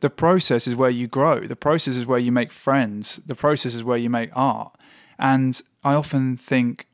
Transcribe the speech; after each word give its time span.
the 0.00 0.10
process 0.10 0.66
is 0.66 0.74
where 0.74 0.90
you 0.90 1.06
grow. 1.06 1.40
The 1.40 1.56
process 1.56 1.96
is 1.96 2.06
where 2.06 2.18
you 2.18 2.32
make 2.32 2.52
friends. 2.52 3.20
The 3.26 3.34
process 3.34 3.74
is 3.74 3.84
where 3.84 3.98
you 3.98 4.10
make 4.10 4.30
art. 4.34 4.74
And 5.18 5.60
I 5.84 5.94
often 5.94 6.36
think, 6.36 6.86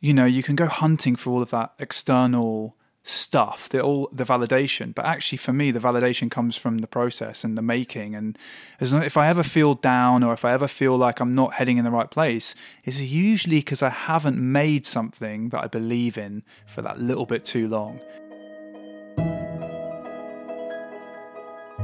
you 0.00 0.14
know, 0.14 0.24
you 0.24 0.42
can 0.42 0.56
go 0.56 0.66
hunting 0.66 1.16
for 1.16 1.30
all 1.30 1.42
of 1.42 1.50
that 1.50 1.72
external 1.78 2.76
stuff, 3.02 3.68
the 3.70 3.80
all 3.80 4.08
the 4.12 4.24
validation. 4.24 4.94
But 4.94 5.06
actually, 5.06 5.38
for 5.38 5.52
me, 5.52 5.70
the 5.70 5.80
validation 5.80 6.30
comes 6.30 6.56
from 6.56 6.78
the 6.78 6.86
process 6.86 7.42
and 7.42 7.56
the 7.56 7.62
making. 7.62 8.14
And 8.14 8.38
as 8.80 8.92
if 8.92 9.16
I 9.16 9.28
ever 9.28 9.42
feel 9.42 9.74
down 9.74 10.22
or 10.22 10.32
if 10.32 10.44
I 10.44 10.52
ever 10.52 10.68
feel 10.68 10.96
like 10.96 11.18
I'm 11.18 11.34
not 11.34 11.54
heading 11.54 11.78
in 11.78 11.84
the 11.84 11.90
right 11.90 12.10
place, 12.10 12.54
it's 12.84 13.00
usually 13.00 13.58
because 13.58 13.82
I 13.82 13.90
haven't 13.90 14.38
made 14.38 14.86
something 14.86 15.48
that 15.48 15.64
I 15.64 15.66
believe 15.66 16.18
in 16.18 16.44
for 16.66 16.82
that 16.82 17.00
little 17.00 17.26
bit 17.26 17.44
too 17.44 17.66
long. 17.66 18.00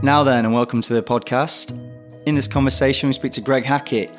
Now 0.04 0.22
then, 0.22 0.44
and 0.44 0.52
welcome 0.52 0.82
to 0.82 0.92
the 0.92 1.02
podcast. 1.02 1.70
In 2.26 2.34
this 2.34 2.46
conversation, 2.46 3.06
we 3.06 3.14
speak 3.14 3.32
to 3.32 3.40
Greg 3.40 3.64
Hackett, 3.64 4.10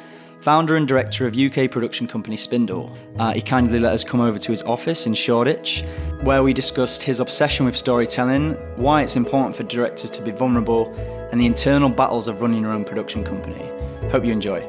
founder 0.41 0.77
and 0.77 0.87
director 0.87 1.27
of 1.27 1.37
UK 1.37 1.69
production 1.69 2.07
company 2.07 2.37
Spindle. 2.37 2.91
Uh, 3.19 3.33
he 3.33 3.41
kindly 3.43 3.79
let 3.79 3.93
us 3.93 4.03
come 4.03 4.19
over 4.19 4.39
to 4.39 4.51
his 4.51 4.63
office 4.63 5.05
in 5.05 5.13
Shoreditch, 5.13 5.83
where 6.21 6.41
we 6.41 6.53
discussed 6.53 7.03
his 7.03 7.19
obsession 7.19 7.67
with 7.67 7.77
storytelling, 7.77 8.53
why 8.77 9.03
it's 9.03 9.15
important 9.15 9.55
for 9.55 9.61
directors 9.61 10.09
to 10.09 10.23
be 10.23 10.31
vulnerable, 10.31 10.91
and 11.31 11.39
the 11.39 11.45
internal 11.45 11.89
battles 11.89 12.27
of 12.27 12.41
running 12.41 12.63
your 12.63 12.71
own 12.71 12.83
production 12.83 13.23
company. 13.23 13.69
Hope 14.09 14.25
you 14.25 14.31
enjoy. 14.31 14.67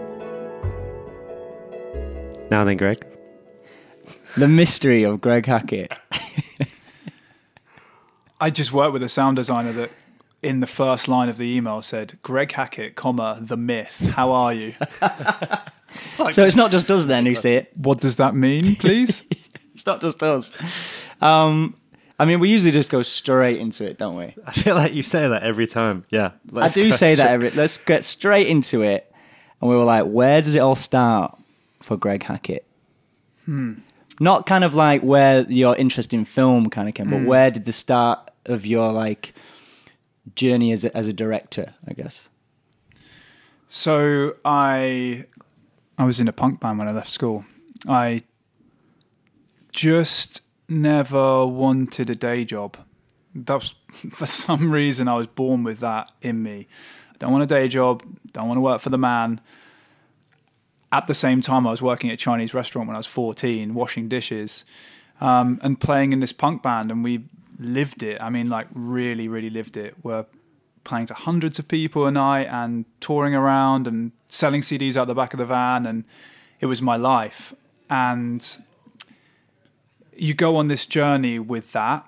Now 2.51 2.63
then, 2.63 2.77
Greg. 2.77 3.07
The 4.37 4.49
mystery 4.49 5.03
of 5.03 5.23
Greg 5.23 5.47
Hackett. 5.47 5.93
I 8.39 8.51
just 8.51 8.71
worked 8.71 8.93
with 8.93 9.03
a 9.03 9.09
sound 9.09 9.37
designer 9.37 9.73
that 9.73 9.91
in 10.47 10.61
the 10.61 10.67
first 10.67 11.09
line 11.09 11.29
of 11.29 11.39
the 11.39 11.57
email 11.57 11.83
said, 11.83 12.19
Greg 12.23 12.53
Hackett, 12.53 12.95
comma, 12.95 13.39
the 13.41 13.57
myth. 13.57 13.99
How 14.15 14.31
are 14.31 14.55
you? 14.55 14.75
it's 16.05 16.21
like, 16.21 16.35
so 16.35 16.45
it's 16.45 16.57
not 16.57 16.71
just 16.71 16.91
us 16.91 17.07
then 17.07 17.27
who 17.27 17.35
see 17.35 17.55
it. 17.55 17.77
What 17.77 18.01
does 18.01 18.17
that 18.17 18.35
mean, 18.35 18.77
please? 18.77 19.25
it's 19.75 19.87
not 19.87 20.01
just 20.01 20.23
us. 20.23 20.51
Um, 21.21 21.77
I 22.19 22.25
mean, 22.25 22.39
we 22.39 22.49
usually 22.49 22.71
just 22.71 22.91
go 22.91 23.03
straight 23.03 23.59
into 23.59 23.85
it, 23.85 23.99
don't 23.99 24.17
we? 24.17 24.35
I 24.47 24.53
feel 24.53 24.77
like 24.77 24.95
you 24.95 25.03
say 25.03 25.29
that 25.29 25.43
every 25.43 25.67
time. 25.67 26.05
Yeah. 26.11 26.31
I 26.55 26.69
do 26.69 26.93
say 26.93 27.17
that 27.17 27.29
every. 27.29 27.51
Let's 27.51 27.77
get 27.79 28.05
straight 28.05 28.47
into 28.47 28.83
it. 28.83 29.13
And 29.61 29.69
we 29.69 29.77
were 29.77 29.85
like, 29.85 30.05
where 30.05 30.41
does 30.41 30.55
it 30.55 30.61
all 30.61 30.77
start 30.77 31.37
for 31.83 31.97
Greg 31.97 32.23
Hackett? 32.23 32.65
Hmm. 33.47 33.75
Not 34.21 34.47
kind 34.47 34.65
of 34.65 34.75
like 34.75 35.03
where 35.03 35.43
your 35.43 35.77
interest 35.77 36.15
in 36.15 36.25
film 36.25 36.71
kind 36.71 36.89
of 36.89 36.95
came, 36.95 37.11
but 37.11 37.19
hmm. 37.19 37.27
where 37.27 37.51
did 37.51 37.65
the 37.65 37.73
start 37.73 38.31
of 38.47 38.65
your 38.65 38.93
like 38.93 39.35
journey 40.35 40.73
as 40.73 40.85
a, 40.85 40.97
as 40.97 41.09
a 41.09 41.13
director, 41.13 41.75
I 41.87 41.93
guess? 41.93 42.29
So 43.69 44.37
I 44.45 45.27
I 45.99 46.05
was 46.05 46.21
in 46.21 46.29
a 46.29 46.33
punk 46.33 46.61
band 46.61 46.79
when 46.79 46.89
I 46.89 46.93
left 46.93 47.11
school. 47.11 47.45
I 47.89 48.23
just 49.73 50.41
never 50.69 51.47
wanted 51.47 52.11
a 52.11 52.15
day 52.15 52.45
job. 52.45 52.77
That 53.35 53.55
was 53.55 53.75
for 54.11 54.27
some 54.27 54.71
reason 54.71 55.09
I 55.09 55.15
was 55.15 55.27
born 55.27 55.65
with 55.65 55.81
that 55.81 56.13
in 56.23 56.43
me. 56.43 56.69
I 57.13 57.17
don't 57.19 57.33
want 57.33 57.45
a 57.45 57.47
day 57.47 57.69
job. 57.69 58.03
Don't 58.33 58.49
want 58.49 58.59
to 58.59 58.63
work 58.63 58.81
for 58.81 58.91
the 58.91 58.99
man. 58.99 59.41
At 60.93 61.09
the 61.09 61.15
same 61.15 61.41
time, 61.43 61.67
I 61.67 61.71
was 61.71 61.83
working 61.83 62.11
at 62.11 62.15
a 62.15 62.17
Chinese 62.17 62.55
restaurant 62.55 62.87
when 62.89 62.95
I 62.95 62.99
was 62.99 63.07
14, 63.07 63.75
washing 63.75 64.09
dishes, 64.09 64.65
um, 65.21 65.59
and 65.63 65.81
playing 65.81 66.13
in 66.13 66.21
this 66.21 66.33
punk 66.33 66.63
band, 66.63 66.91
and 66.91 67.03
we 67.03 67.25
lived 67.59 68.03
it. 68.03 68.21
I 68.21 68.31
mean, 68.31 68.49
like 68.49 68.69
really, 68.73 69.29
really 69.29 69.51
lived 69.51 69.77
it. 69.77 69.95
We're 70.03 70.27
playing 70.85 71.07
to 71.07 71.15
hundreds 71.15 71.59
of 71.59 71.67
people 71.69 72.07
a 72.07 72.11
night 72.11 72.47
and 72.51 72.85
touring 73.01 73.35
around 73.35 73.87
and 73.87 74.13
selling 74.29 74.63
CDs 74.63 74.97
out 74.97 75.07
the 75.07 75.15
back 75.15 75.33
of 75.33 75.39
the 75.39 75.47
van, 75.47 75.87
and 75.87 76.05
it 76.61 76.67
was 76.67 76.81
my 76.81 76.97
life. 76.97 77.55
And 77.91 78.57
you 80.17 80.35
go 80.35 80.57
on 80.57 80.69
this 80.69 80.87
journey 80.87 81.39
with 81.39 81.73
that. 81.73 82.07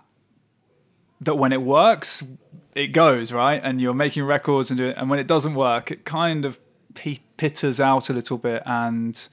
That 1.21 1.35
when 1.35 1.53
it 1.53 1.63
works, 1.63 2.23
it 2.75 2.89
goes 2.89 3.33
right, 3.33 3.61
and 3.63 3.81
you're 3.81 3.95
making 3.95 4.25
records 4.25 4.71
and 4.71 4.79
doing. 4.79 4.95
And 4.97 5.11
when 5.11 5.19
it 5.19 5.27
doesn't 5.27 5.55
work, 5.55 5.91
it 5.91 6.05
kind 6.05 6.45
of 6.45 6.61
pitters 7.37 7.81
out 7.81 8.09
a 8.09 8.13
little 8.13 8.39
bit 8.39 8.63
and 8.67 9.29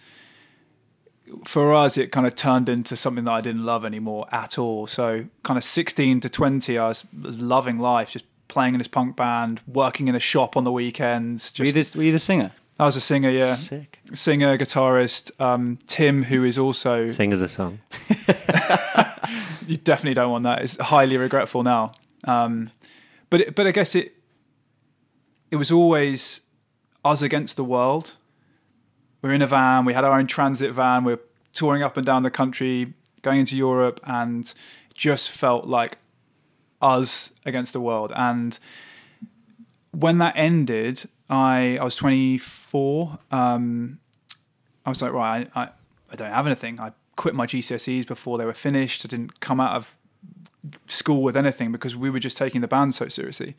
for 1.46 1.74
us, 1.74 1.98
it 1.98 2.12
kind 2.12 2.28
of 2.28 2.36
turned 2.36 2.70
into 2.70 2.96
something 2.96 3.26
that 3.26 3.32
I 3.32 3.42
didn't 3.42 3.66
love 3.66 3.86
anymore 3.86 4.28
at 4.32 4.58
all. 4.58 4.88
So, 4.88 5.26
kind 5.44 5.58
of 5.58 5.64
16 5.64 6.22
to 6.22 6.30
20, 6.30 6.78
I 6.78 6.88
was, 6.88 7.06
was 7.20 7.40
loving 7.40 7.80
life, 7.80 8.12
just 8.12 8.26
playing 8.48 8.76
in 8.76 8.78
this 8.80 8.88
punk 8.88 9.16
band, 9.16 9.62
working 9.68 10.08
in 10.08 10.16
a 10.16 10.20
shop 10.20 10.56
on 10.56 10.64
the 10.64 10.72
weekends. 10.72 11.52
Just, 11.52 11.60
were, 11.60 11.66
you 11.66 11.84
the, 11.84 11.98
were 11.98 12.04
you 12.04 12.12
the 12.12 12.20
singer? 12.20 12.52
I 12.78 12.86
was 12.86 12.96
a 12.96 13.02
singer, 13.02 13.30
yeah. 13.30 13.56
Sick. 13.56 14.00
Singer, 14.14 14.58
guitarist. 14.58 15.32
Um, 15.40 15.80
Tim, 15.88 16.24
who 16.24 16.44
is 16.44 16.58
also. 16.58 17.08
Singers 17.08 17.42
a 17.42 17.50
song. 17.50 17.80
you 19.68 19.78
definitely 19.78 20.14
don't 20.14 20.32
want 20.32 20.44
that. 20.44 20.62
It's 20.62 20.78
highly 20.78 21.18
regretful 21.18 21.64
now. 21.64 21.94
Um, 22.26 22.72
but, 23.30 23.42
it, 23.42 23.56
but 23.56 23.66
I 23.66 23.72
guess 23.72 23.96
it, 23.96 24.14
it 25.52 25.56
was 25.56 25.72
always 25.72 26.42
us 27.04 27.22
against 27.22 27.56
the 27.56 27.64
world 27.64 28.16
we 29.26 29.32
are 29.32 29.34
in 29.34 29.42
a 29.42 29.48
van. 29.48 29.86
We 29.86 29.96
had 29.96 30.04
our 30.04 30.20
own 30.20 30.28
transit 30.28 30.72
van. 30.72 31.04
We 31.04 31.14
are 31.14 31.20
touring 31.52 31.82
up 31.82 31.98
and 31.98 32.06
down 32.06 32.22
the 32.22 32.30
country, 32.30 32.94
going 33.24 33.40
into 33.40 33.58
Europe, 33.58 34.00
and 34.04 34.54
just 34.94 35.32
felt 35.32 35.66
like 35.66 35.98
us 36.80 37.32
against 37.44 37.74
the 37.74 37.82
world. 37.82 38.12
And 38.16 38.60
when 39.90 40.20
that 40.20 40.34
ended, 40.38 41.10
I 41.28 41.80
I 41.82 41.84
was 41.84 41.96
24. 41.96 43.18
Um, 43.32 43.98
I 44.86 44.90
was 44.90 45.02
like, 45.02 45.12
right, 45.12 45.50
I, 45.56 45.60
I, 45.60 45.70
I 46.12 46.16
don't 46.16 46.32
have 46.32 46.46
anything. 46.46 46.80
I 46.80 46.92
quit 47.16 47.34
my 47.34 47.48
GCSEs 47.48 48.06
before 48.06 48.38
they 48.38 48.46
were 48.46 48.54
finished. 48.54 49.06
I 49.06 49.08
didn't 49.08 49.40
come 49.40 49.60
out 49.60 49.76
of 49.76 49.96
school 50.86 51.24
with 51.24 51.36
anything 51.36 51.72
because 51.72 51.96
we 51.96 52.12
were 52.12 52.20
just 52.20 52.38
taking 52.38 52.62
the 52.62 52.68
band 52.68 52.94
so 52.94 53.08
seriously. 53.08 53.56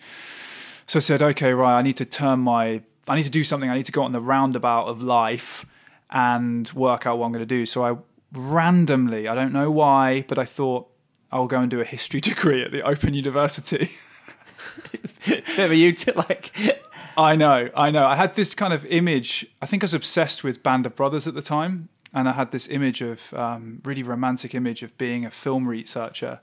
So 0.87 0.99
I 0.99 1.00
said, 1.00 1.22
okay, 1.22 1.53
right, 1.53 1.76
I 1.76 1.82
need 1.82 1.97
to 1.97 2.05
turn 2.05 2.38
my 2.38 2.82
I 3.09 3.17
need 3.17 3.25
to 3.25 3.31
do 3.31 3.44
something. 3.44 3.71
I 3.71 3.77
need 3.77 3.87
to 3.87 3.93
go 3.93 4.03
on 4.03 4.12
the 4.12 4.21
roundabout 4.21 4.87
of 4.87 5.03
life 5.03 5.65
and 6.11 6.71
work 6.72 7.06
out 7.06 7.19
what 7.19 7.27
I'm 7.27 7.33
going 7.33 7.43
to 7.43 7.47
do. 7.47 7.67
So 7.67 7.84
I 7.84 7.97
randomly, 8.33 9.28
I 9.28 9.34
don't 9.34 9.53
know 9.53 9.71
why, 9.71 10.25
but 10.28 10.39
I 10.39 10.44
thought 10.44 10.89
I'll 11.31 11.47
go 11.47 11.61
and 11.61 11.71
do 11.71 11.81
a 11.81 11.84
history 11.84 12.21
degree 12.31 12.62
at 12.62 12.72
the 12.72 12.83
Open 12.83 13.15
University. 13.15 13.93
Bit 15.27 15.59
of 15.59 15.71
a 15.71 15.77
you 15.77 15.94
like. 16.15 16.53
I 17.19 17.34
know, 17.34 17.71
I 17.75 17.91
know. 17.91 18.06
I 18.06 18.15
had 18.15 18.37
this 18.37 18.55
kind 18.55 18.75
of 18.75 18.84
image. 18.87 19.47
I 19.62 19.67
think 19.67 19.83
I 19.83 19.87
was 19.87 19.94
obsessed 19.94 20.44
with 20.44 20.62
Band 20.62 20.84
of 20.84 20.94
Brothers 20.94 21.27
at 21.27 21.33
the 21.33 21.41
time, 21.41 21.88
and 22.12 22.28
I 22.28 22.33
had 22.33 22.50
this 22.50 22.69
image 22.69 23.00
of 23.00 23.33
um, 23.33 23.81
really 23.84 24.03
romantic 24.03 24.55
image 24.55 24.83
of 24.83 24.97
being 24.99 25.25
a 25.25 25.31
film 25.31 25.67
researcher. 25.67 26.41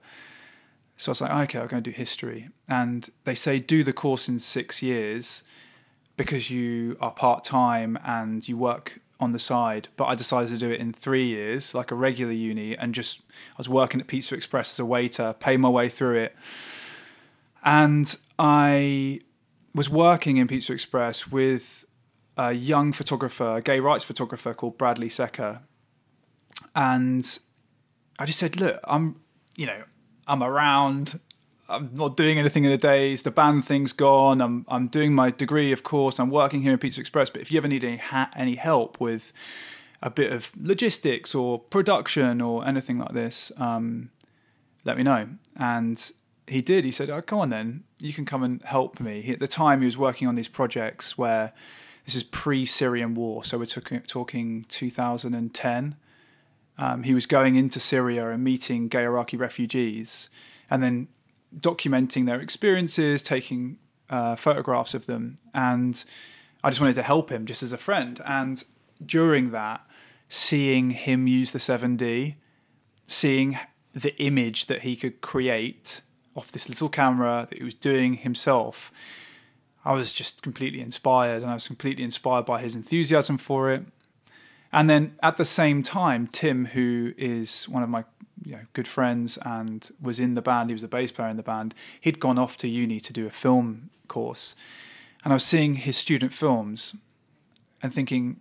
So 0.97 1.09
I 1.09 1.11
was 1.11 1.21
like, 1.21 1.31
okay, 1.31 1.59
I'll 1.59 1.67
go 1.67 1.75
and 1.77 1.85
do 1.85 1.91
history. 1.91 2.49
And 2.67 3.09
they 3.23 3.35
say 3.35 3.59
do 3.59 3.83
the 3.83 3.93
course 3.93 4.27
in 4.27 4.39
six 4.39 4.81
years 4.81 5.43
because 6.17 6.49
you 6.49 6.97
are 7.01 7.11
part 7.11 7.43
time 7.43 7.97
and 8.05 8.47
you 8.47 8.57
work 8.57 8.99
on 9.19 9.31
the 9.31 9.39
side. 9.39 9.87
But 9.95 10.05
I 10.05 10.15
decided 10.15 10.49
to 10.49 10.57
do 10.57 10.71
it 10.71 10.79
in 10.79 10.93
three 10.93 11.25
years, 11.25 11.73
like 11.73 11.91
a 11.91 11.95
regular 11.95 12.33
uni, 12.33 12.77
and 12.77 12.93
just 12.93 13.19
I 13.51 13.57
was 13.57 13.69
working 13.69 14.01
at 14.01 14.07
Pizza 14.07 14.35
Express 14.35 14.71
as 14.73 14.79
a 14.79 14.85
waiter, 14.85 15.33
pay 15.39 15.57
my 15.57 15.69
way 15.69 15.89
through 15.89 16.17
it. 16.17 16.35
And 17.63 18.15
I 18.37 19.21
was 19.73 19.89
working 19.89 20.37
in 20.37 20.47
Pizza 20.47 20.73
Express 20.73 21.27
with 21.27 21.85
a 22.37 22.51
young 22.51 22.93
photographer, 22.93 23.57
a 23.57 23.61
gay 23.61 23.79
rights 23.79 24.03
photographer 24.03 24.53
called 24.53 24.77
Bradley 24.77 25.09
Secker. 25.09 25.61
And 26.75 27.39
I 28.19 28.25
just 28.25 28.39
said, 28.39 28.59
look, 28.59 28.79
I'm, 28.83 29.21
you 29.55 29.65
know, 29.65 29.83
I'm 30.27 30.43
around. 30.43 31.19
I'm 31.73 31.89
not 31.93 32.15
doing 32.15 32.37
anything 32.37 32.63
in 32.63 32.71
the 32.71 32.77
days. 32.77 33.23
The 33.23 33.31
band 33.31 33.65
thing's 33.65 33.93
gone. 33.93 34.41
I'm 34.41 34.65
I'm 34.67 34.87
doing 34.87 35.13
my 35.13 35.31
degree, 35.31 35.71
of 35.71 35.83
course. 35.83 36.19
I'm 36.19 36.29
working 36.29 36.61
here 36.61 36.71
in 36.71 36.77
Pizza 36.77 37.01
Express. 37.01 37.29
But 37.29 37.41
if 37.41 37.51
you 37.51 37.57
ever 37.57 37.67
need 37.67 37.83
any 37.83 37.97
ha- 37.97 38.29
any 38.35 38.55
help 38.55 38.99
with 38.99 39.33
a 40.01 40.09
bit 40.09 40.31
of 40.31 40.51
logistics 40.59 41.33
or 41.33 41.59
production 41.59 42.41
or 42.41 42.67
anything 42.67 42.99
like 42.99 43.13
this, 43.13 43.51
um, 43.57 44.11
let 44.83 44.97
me 44.97 45.03
know. 45.03 45.29
And 45.55 46.11
he 46.47 46.61
did. 46.61 46.85
He 46.85 46.91
said, 46.91 47.09
"Oh, 47.09 47.21
come 47.21 47.39
on, 47.39 47.49
then 47.49 47.83
you 47.99 48.13
can 48.13 48.25
come 48.25 48.43
and 48.43 48.61
help 48.63 48.99
me." 48.99 49.21
He, 49.21 49.33
at 49.33 49.39
the 49.39 49.47
time, 49.47 49.79
he 49.79 49.85
was 49.85 49.97
working 49.97 50.27
on 50.27 50.35
these 50.35 50.49
projects 50.49 51.17
where 51.17 51.53
this 52.05 52.15
is 52.15 52.23
pre-Syrian 52.23 53.15
war, 53.15 53.45
so 53.45 53.57
we're 53.57 53.65
talking, 53.65 54.01
talking 54.01 54.65
2010. 54.67 55.95
Um, 56.77 57.03
he 57.03 57.13
was 57.13 57.25
going 57.25 57.55
into 57.55 57.79
Syria 57.79 58.29
and 58.29 58.43
meeting 58.43 58.89
gay 58.89 59.03
Iraqi 59.03 59.37
refugees, 59.37 60.27
and 60.69 60.83
then 60.83 61.07
documenting 61.59 62.25
their 62.25 62.39
experiences, 62.39 63.21
taking 63.21 63.77
uh, 64.09 64.35
photographs 64.35 64.93
of 64.93 65.05
them, 65.05 65.37
and 65.53 66.03
I 66.63 66.69
just 66.69 66.79
wanted 66.79 66.95
to 66.95 67.03
help 67.03 67.29
him 67.29 67.45
just 67.45 67.61
as 67.61 67.71
a 67.71 67.77
friend. 67.77 68.21
And 68.25 68.63
during 69.05 69.51
that, 69.51 69.85
seeing 70.29 70.91
him 70.91 71.27
use 71.27 71.51
the 71.51 71.59
7D, 71.59 72.35
seeing 73.05 73.57
the 73.93 74.15
image 74.21 74.67
that 74.67 74.81
he 74.81 74.95
could 74.95 75.21
create 75.21 76.01
off 76.35 76.51
this 76.51 76.69
little 76.69 76.89
camera 76.89 77.47
that 77.49 77.57
he 77.57 77.63
was 77.63 77.73
doing 77.73 78.15
himself, 78.15 78.91
I 79.85 79.93
was 79.93 80.13
just 80.13 80.41
completely 80.41 80.79
inspired, 80.79 81.41
and 81.41 81.51
I 81.51 81.55
was 81.55 81.67
completely 81.67 82.03
inspired 82.03 82.45
by 82.45 82.61
his 82.61 82.75
enthusiasm 82.75 83.37
for 83.37 83.71
it. 83.71 83.85
And 84.71 84.89
then 84.89 85.15
at 85.21 85.37
the 85.37 85.45
same 85.45 85.83
time, 85.83 86.27
Tim, 86.27 86.65
who 86.67 87.13
is 87.17 87.65
one 87.69 87.83
of 87.83 87.89
my 87.89 88.05
you 88.43 88.53
know, 88.53 88.63
good 88.73 88.87
friends 88.87 89.37
and 89.43 89.89
was 90.01 90.19
in 90.19 90.35
the 90.35 90.41
band, 90.41 90.69
he 90.69 90.73
was 90.73 90.83
a 90.83 90.87
bass 90.87 91.11
player 91.11 91.29
in 91.29 91.37
the 91.37 91.43
band, 91.43 91.73
he'd 92.01 92.19
gone 92.19 92.37
off 92.37 92.57
to 92.57 92.67
uni 92.67 92.99
to 92.99 93.13
do 93.13 93.25
a 93.25 93.31
film 93.31 93.89
course. 94.07 94.55
And 95.23 95.31
I 95.31 95.35
was 95.35 95.45
seeing 95.45 95.75
his 95.75 95.97
student 95.97 96.33
films 96.33 96.95
and 97.81 97.93
thinking, 97.93 98.39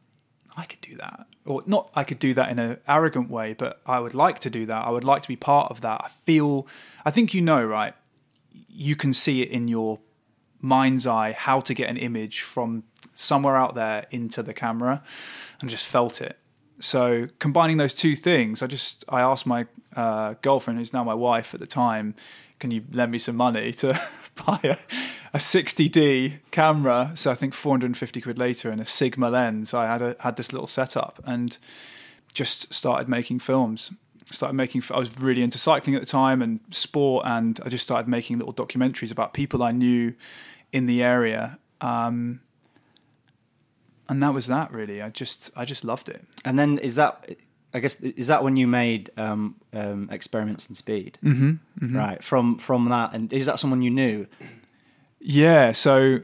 I 0.56 0.64
could 0.64 0.81
do 0.81 0.96
that. 0.96 1.26
Or 1.44 1.62
not 1.66 1.90
I 1.94 2.04
could 2.04 2.19
do 2.19 2.34
that 2.34 2.50
in 2.50 2.58
an 2.58 2.78
arrogant 2.87 3.31
way, 3.31 3.54
but 3.54 3.81
I 3.87 4.00
would 4.00 4.14
like 4.14 4.38
to 4.40 4.50
do 4.50 4.66
that. 4.66 4.84
I 4.84 4.90
would 4.90 5.04
like 5.04 5.22
to 5.22 5.28
be 5.28 5.37
part 5.37 5.70
of 5.70 5.81
that. 5.81 6.00
I 6.05 6.08
feel, 6.08 6.66
I 7.05 7.10
think 7.10 7.34
you 7.34 7.40
know, 7.40 7.64
right? 7.64 7.94
You 8.69 8.96
can 8.96 9.12
see 9.12 9.43
it 9.43 9.50
in 9.50 9.69
your 9.69 10.00
mind's 10.60 11.06
eye 11.06 11.32
how 11.32 11.60
to 11.60 11.75
get 11.75 11.88
an 11.88 11.96
image 11.96 12.43
from 12.43 12.84
somewhere 13.14 13.56
out 13.56 13.75
there 13.75 14.06
into 14.10 14.43
the 14.43 14.55
camera 14.55 15.02
and 15.60 15.69
just 15.69 15.87
felt 15.87 16.20
it. 16.20 16.38
So 16.82 17.29
combining 17.38 17.76
those 17.76 17.94
two 17.94 18.17
things, 18.17 18.61
I 18.61 18.67
just 18.67 19.05
I 19.08 19.20
asked 19.20 19.46
my 19.46 19.67
uh, 19.94 20.34
girlfriend, 20.43 20.81
who's 20.81 20.93
now 20.93 21.05
my 21.05 21.14
wife 21.14 21.55
at 21.55 21.61
the 21.61 21.67
time, 21.67 22.17
can 22.58 22.73
you 22.73 22.82
lend 22.90 23.12
me 23.12 23.19
some 23.19 23.37
money 23.37 23.73
to 23.75 24.00
buy 24.46 24.58
a, 24.64 24.76
a 25.32 25.38
60D 25.38 26.40
camera? 26.50 27.12
So 27.14 27.31
I 27.31 27.34
think 27.34 27.55
450 27.55 28.20
quid 28.20 28.37
later 28.37 28.69
and 28.69 28.81
a 28.81 28.87
Sigma 28.87 29.31
lens. 29.31 29.73
I 29.73 29.87
had 29.87 30.02
a, 30.02 30.17
had 30.19 30.37
this 30.37 30.52
little 30.52 30.67
setup 30.67 31.23
and 31.25 31.56
just 32.34 32.75
started 32.75 33.08
making 33.08 33.38
films. 33.38 33.93
Started 34.32 34.55
making. 34.55 34.82
I 34.90 34.99
was 34.99 35.17
really 35.19 35.43
into 35.43 35.58
cycling 35.58 35.94
at 35.94 36.00
the 36.00 36.06
time 36.06 36.43
and 36.43 36.58
sport, 36.70 37.26
and 37.26 37.61
I 37.64 37.69
just 37.69 37.84
started 37.84 38.08
making 38.08 38.38
little 38.38 38.55
documentaries 38.55 39.12
about 39.12 39.34
people 39.34 39.62
I 39.62 39.70
knew 39.70 40.14
in 40.73 40.87
the 40.87 41.00
area. 41.00 41.58
Um, 41.81 42.40
and 44.12 44.22
that 44.22 44.32
was 44.34 44.46
that 44.46 44.70
really. 44.72 45.02
I 45.02 45.08
just 45.10 45.50
I 45.56 45.64
just 45.64 45.84
loved 45.84 46.08
it. 46.08 46.24
And 46.44 46.58
then 46.58 46.78
is 46.78 46.94
that 46.94 47.36
I 47.74 47.80
guess 47.80 47.94
is 48.00 48.26
that 48.26 48.44
when 48.44 48.56
you 48.56 48.66
made 48.66 49.10
um, 49.16 49.56
um, 49.72 50.08
experiments 50.10 50.68
in 50.68 50.74
speed? 50.74 51.18
Mm-hmm, 51.24 51.96
Right. 51.96 52.22
From 52.22 52.58
from 52.58 52.88
that, 52.90 53.14
and 53.14 53.32
is 53.32 53.46
that 53.46 53.58
someone 53.58 53.82
you 53.82 53.90
knew? 53.90 54.26
Yeah. 55.20 55.72
So 55.72 56.20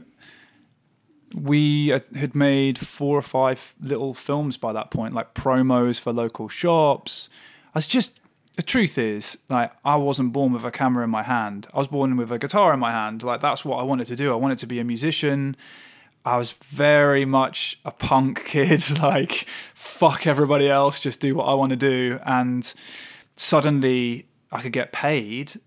we 1.34 1.88
had 1.88 2.34
made 2.34 2.78
four 2.78 3.18
or 3.18 3.22
five 3.22 3.74
little 3.80 4.14
films 4.14 4.56
by 4.56 4.72
that 4.72 4.90
point, 4.90 5.14
like 5.14 5.34
promos 5.34 6.00
for 6.00 6.12
local 6.12 6.48
shops. 6.48 7.28
I 7.74 7.78
was 7.78 7.86
just 7.86 8.20
the 8.56 8.62
truth 8.62 8.98
is, 8.98 9.38
like, 9.48 9.70
I 9.84 9.94
wasn't 9.94 10.32
born 10.32 10.52
with 10.52 10.64
a 10.64 10.72
camera 10.72 11.04
in 11.04 11.10
my 11.10 11.22
hand. 11.22 11.68
I 11.72 11.78
was 11.78 11.86
born 11.86 12.16
with 12.16 12.32
a 12.32 12.40
guitar 12.40 12.74
in 12.74 12.80
my 12.80 12.90
hand. 12.90 13.22
Like, 13.22 13.40
that's 13.40 13.64
what 13.64 13.76
I 13.78 13.84
wanted 13.84 14.08
to 14.08 14.16
do. 14.16 14.32
I 14.32 14.34
wanted 14.34 14.58
to 14.58 14.66
be 14.66 14.80
a 14.80 14.84
musician. 14.84 15.56
I 16.28 16.36
was 16.36 16.52
very 16.52 17.24
much 17.24 17.78
a 17.84 17.90
punk 17.90 18.44
kid, 18.46 18.84
like, 19.00 19.46
fuck 19.74 20.26
everybody 20.26 20.68
else, 20.68 21.00
just 21.00 21.20
do 21.20 21.34
what 21.34 21.44
I 21.44 21.54
want 21.54 21.70
to 21.70 21.76
do. 21.76 22.20
And 22.24 22.72
suddenly 23.36 24.26
I 24.52 24.60
could 24.60 24.72
get 24.72 24.92
paid 24.92 25.60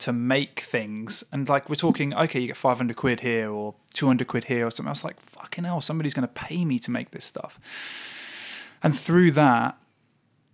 to 0.00 0.12
make 0.12 0.60
things. 0.60 1.24
And, 1.32 1.48
like, 1.48 1.70
we're 1.70 1.76
talking, 1.76 2.12
okay, 2.12 2.40
you 2.40 2.48
get 2.48 2.58
500 2.58 2.94
quid 2.94 3.20
here 3.20 3.50
or 3.50 3.74
200 3.94 4.26
quid 4.26 4.44
here 4.44 4.66
or 4.66 4.70
something. 4.70 4.88
I 4.88 4.90
was 4.90 5.04
like, 5.04 5.18
fucking 5.18 5.64
hell, 5.64 5.80
somebody's 5.80 6.12
going 6.12 6.28
to 6.28 6.34
pay 6.34 6.66
me 6.66 6.78
to 6.80 6.90
make 6.90 7.12
this 7.12 7.24
stuff. 7.24 7.58
And 8.82 8.96
through 8.96 9.30
that, 9.32 9.78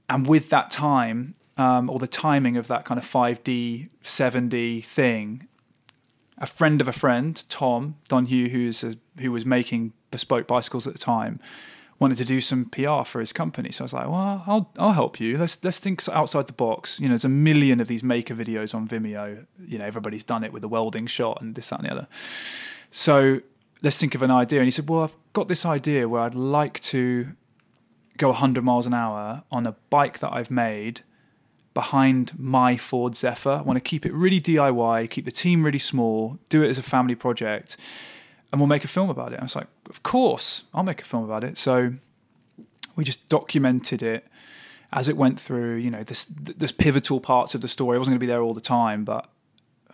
and 0.08 0.24
with 0.24 0.50
that 0.50 0.70
time, 0.70 1.34
um, 1.56 1.90
or 1.90 1.98
the 1.98 2.06
timing 2.06 2.56
of 2.56 2.68
that 2.68 2.84
kind 2.84 2.98
of 2.98 3.04
5D, 3.04 3.88
7D 4.04 4.84
thing, 4.84 5.48
a 6.38 6.46
friend 6.46 6.80
of 6.80 6.88
a 6.88 6.92
friend, 6.92 7.42
Tom 7.48 7.96
Donhou, 8.08 8.50
who's 8.50 8.82
a, 8.82 8.96
who 9.18 9.32
was 9.32 9.44
making 9.44 9.92
bespoke 10.10 10.46
bicycles 10.46 10.86
at 10.86 10.92
the 10.92 10.98
time, 10.98 11.40
wanted 11.98 12.18
to 12.18 12.24
do 12.24 12.40
some 12.40 12.64
PR 12.66 13.04
for 13.04 13.20
his 13.20 13.32
company. 13.32 13.70
So 13.70 13.82
I 13.82 13.86
was 13.86 13.92
like, 13.92 14.08
well, 14.08 14.42
I'll 14.46 14.72
I'll 14.78 14.92
help 14.92 15.20
you. 15.20 15.38
Let's 15.38 15.58
let's 15.62 15.78
think 15.78 16.06
outside 16.08 16.48
the 16.48 16.52
box. 16.52 16.98
You 16.98 17.06
know, 17.06 17.12
there's 17.12 17.24
a 17.24 17.28
million 17.28 17.80
of 17.80 17.88
these 17.88 18.02
maker 18.02 18.34
videos 18.34 18.74
on 18.74 18.88
Vimeo. 18.88 19.46
You 19.64 19.78
know, 19.78 19.84
everybody's 19.84 20.24
done 20.24 20.44
it 20.44 20.52
with 20.52 20.64
a 20.64 20.68
welding 20.68 21.06
shot 21.06 21.40
and 21.40 21.54
this, 21.54 21.68
that, 21.68 21.80
and 21.80 21.88
the 21.88 21.92
other. 21.92 22.08
So 22.90 23.40
let's 23.82 23.96
think 23.96 24.14
of 24.14 24.22
an 24.22 24.30
idea. 24.30 24.60
And 24.60 24.66
he 24.66 24.70
said, 24.70 24.88
well, 24.88 25.02
I've 25.02 25.14
got 25.32 25.48
this 25.48 25.64
idea 25.64 26.08
where 26.08 26.22
I'd 26.22 26.34
like 26.34 26.80
to 26.80 27.34
go 28.18 28.28
100 28.28 28.62
miles 28.62 28.86
an 28.86 28.94
hour 28.94 29.42
on 29.50 29.66
a 29.66 29.72
bike 29.90 30.18
that 30.18 30.32
I've 30.32 30.50
made 30.50 31.02
behind 31.74 32.38
my 32.38 32.76
Ford 32.76 33.16
Zephyr. 33.16 33.50
I 33.50 33.62
want 33.62 33.76
to 33.76 33.80
keep 33.80 34.04
it 34.04 34.12
really 34.12 34.40
DIY, 34.40 35.10
keep 35.10 35.24
the 35.24 35.32
team 35.32 35.62
really 35.64 35.78
small, 35.78 36.38
do 36.48 36.62
it 36.62 36.68
as 36.68 36.78
a 36.78 36.82
family 36.82 37.14
project, 37.14 37.76
and 38.50 38.60
we'll 38.60 38.68
make 38.68 38.84
a 38.84 38.88
film 38.88 39.08
about 39.08 39.32
it. 39.32 39.40
I 39.40 39.42
was 39.42 39.56
like, 39.56 39.68
of 39.88 40.02
course, 40.02 40.64
I'll 40.74 40.82
make 40.82 41.00
a 41.00 41.04
film 41.04 41.24
about 41.24 41.44
it. 41.44 41.56
So 41.56 41.94
we 42.96 43.04
just 43.04 43.28
documented 43.28 44.02
it 44.02 44.26
as 44.92 45.08
it 45.08 45.16
went 45.16 45.40
through. 45.40 45.76
You 45.76 45.90
know, 45.90 46.02
this 46.02 46.26
this 46.28 46.72
pivotal 46.72 47.20
parts 47.20 47.54
of 47.54 47.62
the 47.62 47.68
story. 47.68 47.96
I 47.96 47.98
wasn't 47.98 48.12
going 48.12 48.20
to 48.20 48.26
be 48.26 48.30
there 48.32 48.42
all 48.42 48.54
the 48.54 48.60
time, 48.60 49.04
but 49.04 49.28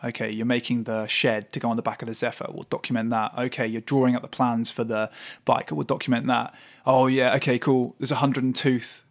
okay, 0.03 0.31
you're 0.31 0.47
making 0.47 0.85
the 0.85 1.07
shed 1.07 1.53
to 1.53 1.61
go 1.61 1.71
on 1.71 1.77
the 1.77 1.83
back 1.83 2.03
of 2.03 2.09
the 2.09 2.15
Zephyr. 2.15 2.47
We'll 2.53 2.65
document 2.65 3.11
that. 3.11 3.33
Okay, 3.39 3.67
you're 3.67 3.81
drawing 3.81 4.17
up 4.17 4.23
the 4.23 4.29
plans 4.29 4.71
for 4.71 4.83
the 4.85 5.11
bike. 5.45 5.71
We'll 5.71 5.85
document 5.85 6.27
that. 6.27 6.53
Oh 6.85 7.07
yeah, 7.07 7.35
okay, 7.37 7.59
cool. 7.59 7.95
There's 7.99 8.13
a 8.13 8.17
hundred 8.17 8.43
and 8.43 8.57
tooth, 8.57 9.05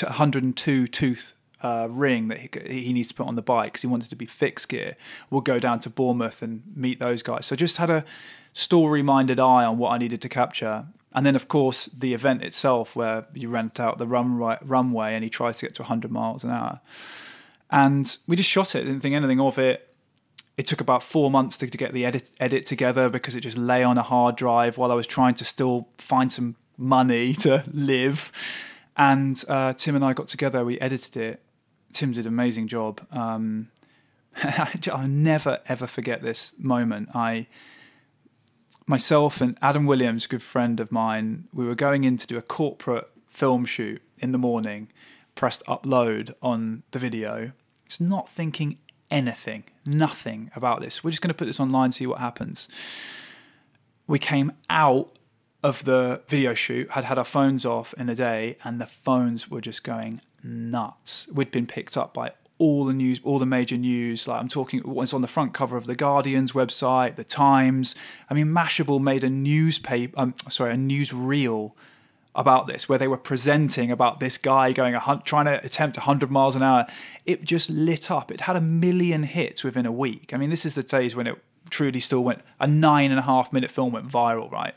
102 0.00 0.86
tooth 0.86 1.32
uh, 1.62 1.88
ring 1.90 2.28
that 2.28 2.38
he, 2.38 2.82
he 2.82 2.92
needs 2.92 3.08
to 3.08 3.14
put 3.14 3.26
on 3.26 3.36
the 3.36 3.42
bike 3.42 3.66
because 3.72 3.82
he 3.82 3.86
wanted 3.86 4.10
to 4.10 4.16
be 4.16 4.26
fixed 4.26 4.68
gear. 4.68 4.96
We'll 5.30 5.40
go 5.40 5.58
down 5.58 5.80
to 5.80 5.90
Bournemouth 5.90 6.42
and 6.42 6.62
meet 6.74 6.98
those 6.98 7.22
guys. 7.22 7.46
So 7.46 7.56
just 7.56 7.76
had 7.76 7.90
a 7.90 8.04
story 8.52 9.02
minded 9.02 9.38
eye 9.38 9.64
on 9.64 9.78
what 9.78 9.92
I 9.92 9.98
needed 9.98 10.20
to 10.22 10.28
capture. 10.28 10.86
And 11.12 11.26
then, 11.26 11.34
of 11.34 11.48
course, 11.48 11.86
the 11.86 12.14
event 12.14 12.42
itself 12.42 12.94
where 12.94 13.26
you 13.34 13.48
rent 13.48 13.80
out 13.80 13.98
the 13.98 14.06
runway, 14.06 14.58
runway 14.62 15.14
and 15.14 15.24
he 15.24 15.30
tries 15.30 15.56
to 15.58 15.66
get 15.66 15.74
to 15.76 15.82
100 15.82 16.10
miles 16.10 16.44
an 16.44 16.50
hour. 16.50 16.80
And 17.70 18.16
we 18.26 18.36
just 18.36 18.48
shot 18.48 18.74
it, 18.74 18.84
didn't 18.84 19.00
think 19.00 19.14
anything 19.14 19.40
of 19.40 19.58
it. 19.58 19.88
It 20.56 20.66
took 20.66 20.80
about 20.80 21.02
four 21.02 21.30
months 21.30 21.56
to, 21.58 21.66
to 21.66 21.78
get 21.78 21.92
the 21.92 22.04
edit, 22.04 22.30
edit 22.38 22.66
together 22.66 23.08
because 23.08 23.34
it 23.34 23.40
just 23.40 23.56
lay 23.56 23.82
on 23.82 23.96
a 23.98 24.02
hard 24.02 24.36
drive 24.36 24.76
while 24.76 24.92
I 24.92 24.94
was 24.94 25.06
trying 25.06 25.34
to 25.34 25.44
still 25.44 25.88
find 25.98 26.30
some 26.30 26.56
money 26.76 27.32
to 27.44 27.64
live. 27.72 28.30
And 28.96 29.42
uh, 29.48 29.72
Tim 29.72 29.96
and 29.96 30.04
I 30.04 30.12
got 30.12 30.28
together, 30.28 30.64
we 30.64 30.78
edited 30.80 31.16
it, 31.16 31.42
Tim 31.92 32.12
did 32.12 32.26
an 32.26 32.32
amazing 32.32 32.68
job. 32.68 33.06
Um, 33.10 33.70
I'll 34.92 35.08
never 35.08 35.60
ever 35.66 35.86
forget 35.86 36.22
this 36.22 36.54
moment. 36.58 37.08
I, 37.14 37.46
myself 38.86 39.40
and 39.40 39.58
Adam 39.60 39.86
Williams, 39.86 40.24
a 40.24 40.28
good 40.28 40.42
friend 40.42 40.80
of 40.80 40.92
mine, 40.92 41.48
we 41.52 41.66
were 41.66 41.74
going 41.74 42.04
in 42.04 42.16
to 42.16 42.26
do 42.26 42.38
a 42.38 42.42
corporate 42.42 43.08
film 43.28 43.64
shoot 43.64 44.02
in 44.18 44.32
the 44.32 44.38
morning. 44.38 44.88
Pressed 45.34 45.64
upload 45.66 46.34
on 46.42 46.82
the 46.90 46.98
video. 46.98 47.52
It's 47.86 48.00
not 48.00 48.28
thinking 48.28 48.78
anything, 49.10 49.64
nothing 49.84 50.50
about 50.54 50.80
this. 50.80 51.02
We're 51.02 51.10
just 51.10 51.22
going 51.22 51.28
to 51.28 51.34
put 51.34 51.46
this 51.46 51.60
online, 51.60 51.92
see 51.92 52.06
what 52.06 52.20
happens. 52.20 52.68
We 54.06 54.18
came 54.18 54.52
out 54.68 55.10
of 55.62 55.84
the 55.84 56.22
video 56.28 56.54
shoot, 56.54 56.90
had 56.90 57.04
had 57.04 57.18
our 57.18 57.24
phones 57.24 57.66
off 57.66 57.92
in 57.94 58.08
a 58.08 58.14
day, 58.14 58.56
and 58.64 58.80
the 58.80 58.86
phones 58.86 59.50
were 59.50 59.60
just 59.60 59.84
going 59.84 60.20
nuts. 60.42 61.28
We'd 61.32 61.50
been 61.50 61.66
picked 61.66 61.96
up 61.96 62.14
by 62.14 62.32
all 62.58 62.84
the 62.84 62.92
news, 62.92 63.20
all 63.24 63.38
the 63.38 63.46
major 63.46 63.76
news. 63.76 64.28
Like 64.28 64.38
I'm 64.38 64.48
talking, 64.48 64.82
it's 64.84 65.14
on 65.14 65.22
the 65.22 65.28
front 65.28 65.54
cover 65.54 65.76
of 65.76 65.86
the 65.86 65.96
Guardian's 65.96 66.52
website, 66.52 67.16
the 67.16 67.24
Times. 67.24 67.94
I 68.28 68.34
mean, 68.34 68.48
Mashable 68.48 69.00
made 69.00 69.24
a 69.24 69.30
newspaper, 69.30 70.18
um, 70.20 70.34
sorry, 70.48 70.74
a 70.74 70.76
news 70.76 71.12
reel 71.12 71.74
about 72.34 72.66
this, 72.66 72.88
where 72.88 72.98
they 72.98 73.08
were 73.08 73.16
presenting 73.16 73.90
about 73.90 74.20
this 74.20 74.36
guy 74.36 74.72
going 74.72 74.94
a 74.94 75.22
trying 75.24 75.46
to 75.46 75.64
attempt 75.64 75.96
100 75.96 76.30
miles 76.30 76.54
an 76.54 76.62
hour. 76.62 76.86
It 77.24 77.44
just 77.44 77.70
lit 77.70 78.10
up. 78.10 78.30
It 78.30 78.42
had 78.42 78.56
a 78.56 78.60
million 78.60 79.22
hits 79.22 79.64
within 79.64 79.86
a 79.86 79.92
week. 79.92 80.32
I 80.34 80.36
mean, 80.36 80.50
this 80.50 80.66
is 80.66 80.74
the 80.74 80.82
days 80.82 81.16
when 81.16 81.26
it 81.26 81.42
truly 81.70 81.98
still 81.98 82.22
went. 82.22 82.42
A 82.60 82.66
nine 82.66 83.10
and 83.10 83.18
a 83.18 83.22
half 83.22 83.52
minute 83.54 83.70
film 83.70 83.92
went 83.92 84.08
viral, 84.08 84.50
right? 84.52 84.74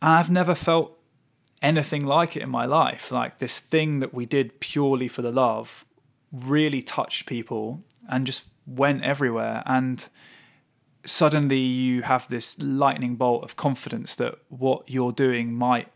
And 0.00 0.12
I've 0.12 0.30
never 0.30 0.54
felt 0.54 0.96
anything 1.62 2.06
like 2.06 2.36
it 2.36 2.42
in 2.42 2.50
my 2.50 2.66
life. 2.66 3.10
Like 3.10 3.38
this 3.38 3.58
thing 3.58 4.00
that 4.00 4.14
we 4.14 4.26
did 4.26 4.60
purely 4.60 5.08
for 5.08 5.22
the 5.22 5.32
love 5.32 5.84
really 6.32 6.82
touched 6.82 7.26
people 7.26 7.82
and 8.08 8.26
just 8.26 8.44
went 8.66 9.02
everywhere. 9.02 9.62
And 9.66 10.06
suddenly 11.04 11.58
you 11.58 12.02
have 12.02 12.28
this 12.28 12.58
lightning 12.58 13.16
bolt 13.16 13.44
of 13.44 13.56
confidence 13.56 14.14
that 14.16 14.36
what 14.48 14.88
you're 14.88 15.12
doing 15.12 15.54
might 15.54 15.88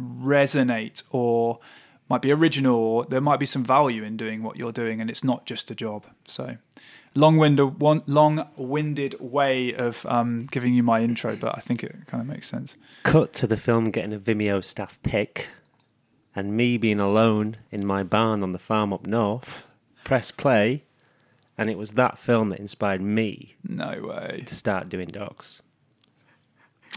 resonate 0.00 1.02
or 1.10 1.58
might 2.08 2.22
be 2.22 2.32
original 2.32 2.74
or 2.74 3.04
there 3.06 3.20
might 3.20 3.40
be 3.40 3.46
some 3.46 3.64
value 3.64 4.02
in 4.02 4.16
doing 4.16 4.42
what 4.42 4.56
you're 4.56 4.72
doing 4.72 5.00
and 5.00 5.10
it's 5.10 5.24
not 5.24 5.46
just 5.46 5.70
a 5.70 5.74
job. 5.74 6.06
So 6.26 6.56
long-winded, 7.14 7.78
one, 7.80 8.02
long-winded 8.06 9.16
way 9.20 9.72
of 9.74 10.04
um, 10.06 10.44
giving 10.50 10.74
you 10.74 10.82
my 10.82 11.00
intro, 11.02 11.36
but 11.36 11.56
I 11.56 11.60
think 11.60 11.82
it 11.82 11.94
kind 12.06 12.20
of 12.20 12.26
makes 12.28 12.48
sense. 12.48 12.76
Cut 13.02 13.32
to 13.34 13.46
the 13.46 13.56
film 13.56 13.90
getting 13.90 14.12
a 14.12 14.18
Vimeo 14.18 14.64
staff 14.64 14.98
pick, 15.02 15.48
and 16.34 16.56
me 16.56 16.76
being 16.78 17.00
alone 17.00 17.58
in 17.70 17.84
my 17.86 18.02
barn 18.02 18.42
on 18.42 18.52
the 18.52 18.58
farm 18.58 18.92
up 18.92 19.06
north. 19.06 19.64
Press 20.04 20.30
play, 20.30 20.84
and 21.58 21.68
it 21.70 21.78
was 21.78 21.92
that 21.92 22.18
film 22.18 22.48
that 22.48 22.58
inspired 22.58 23.00
me 23.02 23.56
No 23.62 24.06
way. 24.08 24.42
to 24.46 24.54
start 24.54 24.88
doing 24.88 25.08
docs. 25.08 25.62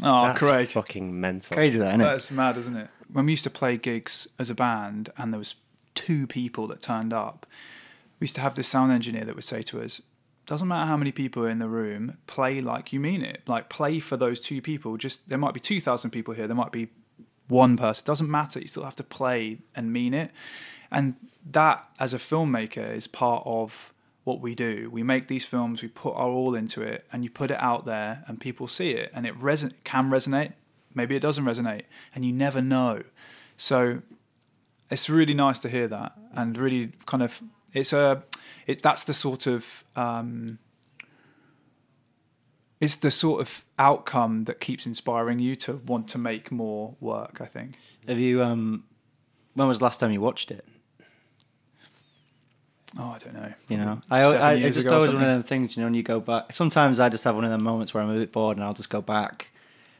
Oh, 0.03 0.27
That's 0.27 0.39
Craig. 0.39 0.69
fucking 0.69 1.19
mental. 1.19 1.55
Crazy 1.55 1.79
that, 1.79 1.89
isn't 1.89 2.01
it? 2.01 2.03
That's 2.03 2.31
mad, 2.31 2.57
isn't 2.57 2.75
it? 2.75 2.89
When 3.12 3.25
we 3.27 3.34
used 3.34 3.43
to 3.45 3.50
play 3.50 3.77
gigs 3.77 4.27
as 4.38 4.50
a 4.50 4.55
band 4.55 5.10
and 5.17 5.31
there 5.31 5.38
was 5.39 5.55
two 5.93 6.27
people 6.27 6.67
that 6.67 6.81
turned 6.81 7.13
up, 7.13 7.45
we 8.19 8.25
used 8.25 8.36
to 8.36 8.41
have 8.41 8.55
this 8.55 8.67
sound 8.67 8.91
engineer 8.91 9.25
that 9.25 9.36
would 9.36 9.45
say 9.45 9.62
to 9.63 9.81
us, 9.81 10.01
doesn't 10.45 10.67
matter 10.67 10.88
how 10.88 10.98
many 10.98 11.12
people 11.12 11.43
are 11.43 11.50
in 11.50 11.60
the 11.60 11.67
room, 11.67 12.17
play 12.27 12.62
like 12.62 12.93
you 12.93 13.00
mean 13.00 13.24
it. 13.24 13.41
Like 13.48 13.69
play 13.69 14.00
for 14.00 14.15
those 14.15 14.41
two 14.41 14.62
people. 14.62 14.98
Just 14.98 15.27
there 15.27 15.38
might 15.38 15.53
be 15.53 15.60
2000 15.60 16.12
people 16.12 16.34
here, 16.34 16.48
there 16.48 16.55
might 16.55 16.72
be 16.72 16.89
one 17.48 17.77
person. 17.77 18.03
It 18.03 18.07
doesn't 18.07 18.29
matter. 18.29 18.60
You 18.60 18.67
still 18.67 18.84
have 18.84 18.95
to 18.98 19.03
play 19.03 19.60
and 19.75 19.91
mean 19.91 20.13
it. 20.13 20.31
And 20.91 21.15
that 21.51 21.88
as 22.00 22.13
a 22.13 22.17
filmmaker 22.17 22.93
is 22.93 23.07
part 23.07 23.43
of 23.45 23.93
what 24.24 24.39
we 24.41 24.55
do. 24.55 24.89
We 24.91 25.03
make 25.03 25.27
these 25.27 25.45
films, 25.45 25.81
we 25.81 25.88
put 25.88 26.15
our 26.15 26.29
all 26.29 26.55
into 26.55 26.81
it, 26.81 27.05
and 27.12 27.24
you 27.24 27.29
put 27.29 27.51
it 27.51 27.60
out 27.60 27.86
there, 27.86 28.24
and 28.27 28.39
people 28.39 28.67
see 28.67 28.91
it, 28.91 29.12
and 29.13 29.25
it 29.25 29.38
reson- 29.38 29.74
can 29.84 30.10
resonate. 30.10 30.53
Maybe 30.95 31.15
it 31.15 31.19
doesn't 31.19 31.45
resonate, 31.45 31.84
and 32.13 32.25
you 32.25 32.34
never 32.34 32.62
know. 32.62 33.03
So 33.55 34.01
it's 34.89 35.10
really 35.10 35.36
nice 35.36 35.60
to 35.60 35.69
hear 35.69 35.88
that, 35.89 36.13
and 36.34 36.57
really 36.57 36.93
kind 37.05 37.22
of 37.22 37.41
it's 37.75 37.94
a 37.94 38.24
it 38.65 38.82
that's 38.82 39.03
the 39.03 39.13
sort 39.13 39.46
of 39.46 39.84
um, 39.96 40.58
it's 42.82 42.96
the 42.96 43.12
sort 43.12 43.41
of 43.41 43.63
outcome 43.77 44.44
that 44.46 44.60
keeps 44.60 44.86
inspiring 44.86 45.39
you 45.39 45.55
to 45.58 45.74
want 45.86 46.08
to 46.10 46.17
make 46.17 46.51
more 46.51 46.96
work. 47.00 47.39
I 47.41 47.46
think. 47.46 47.75
Have 48.08 48.17
you? 48.17 48.41
Um, 48.41 48.86
when 49.53 49.67
was 49.67 49.79
the 49.79 49.84
last 49.84 50.00
time 50.00 50.12
you 50.12 50.22
watched 50.22 50.50
it? 50.50 50.65
Oh, 52.98 53.10
I 53.10 53.17
don't 53.17 53.34
know. 53.34 53.53
You 53.67 53.77
know, 53.77 54.00
I, 54.10 54.22
I, 54.22 54.53
it's 54.53 54.75
just 54.75 54.88
always 54.88 55.08
one 55.08 55.22
of 55.22 55.27
them 55.27 55.44
things. 55.44 55.75
You 55.75 55.82
know, 55.82 55.88
when 55.88 55.96
you 55.96 56.03
go 56.03 56.22
back. 56.22 56.53
Sometimes 56.53 57.00
I 57.00 57.10
just 57.10 57.25
have 57.25 57.36
one 57.36 57.44
of 57.44 57.51
them 57.51 57.62
moments 57.63 57.94
where 57.94 58.01
I'm 58.01 58.10
a 58.10 58.17
bit 58.17 58.32
bored, 58.32 58.55
and 58.55 58.63
I'll 58.63 58.74
just 58.74 58.89
go 58.89 59.01
back 59.01 59.48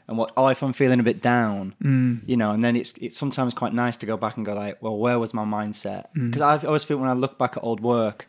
and 0.08 0.18
what. 0.18 0.32
Oh, 0.38 0.48
if 0.48 0.62
I'm 0.64 0.74
feeling 0.74 1.00
a 1.00 1.04
bit 1.04 1.22
down, 1.22 1.74
Mm. 1.84 2.22
you 2.28 2.38
know, 2.38 2.52
and 2.52 2.64
then 2.64 2.76
it's 2.76 2.94
it's 3.02 3.18
sometimes 3.18 3.54
quite 3.54 3.74
nice 3.74 3.98
to 3.98 4.06
go 4.06 4.18
back 4.18 4.38
and 4.38 4.46
go 4.46 4.54
like, 4.54 4.82
well, 4.82 4.98
where 4.98 5.18
was 5.20 5.34
my 5.34 5.46
mindset? 5.46 6.06
Mm. 6.16 6.32
Because 6.32 6.42
I 6.42 6.66
always 6.68 6.84
feel 6.84 6.98
when 6.98 7.10
I 7.10 7.14
look 7.14 7.38
back 7.38 7.58
at 7.58 7.64
old 7.64 7.80
work, 7.82 8.28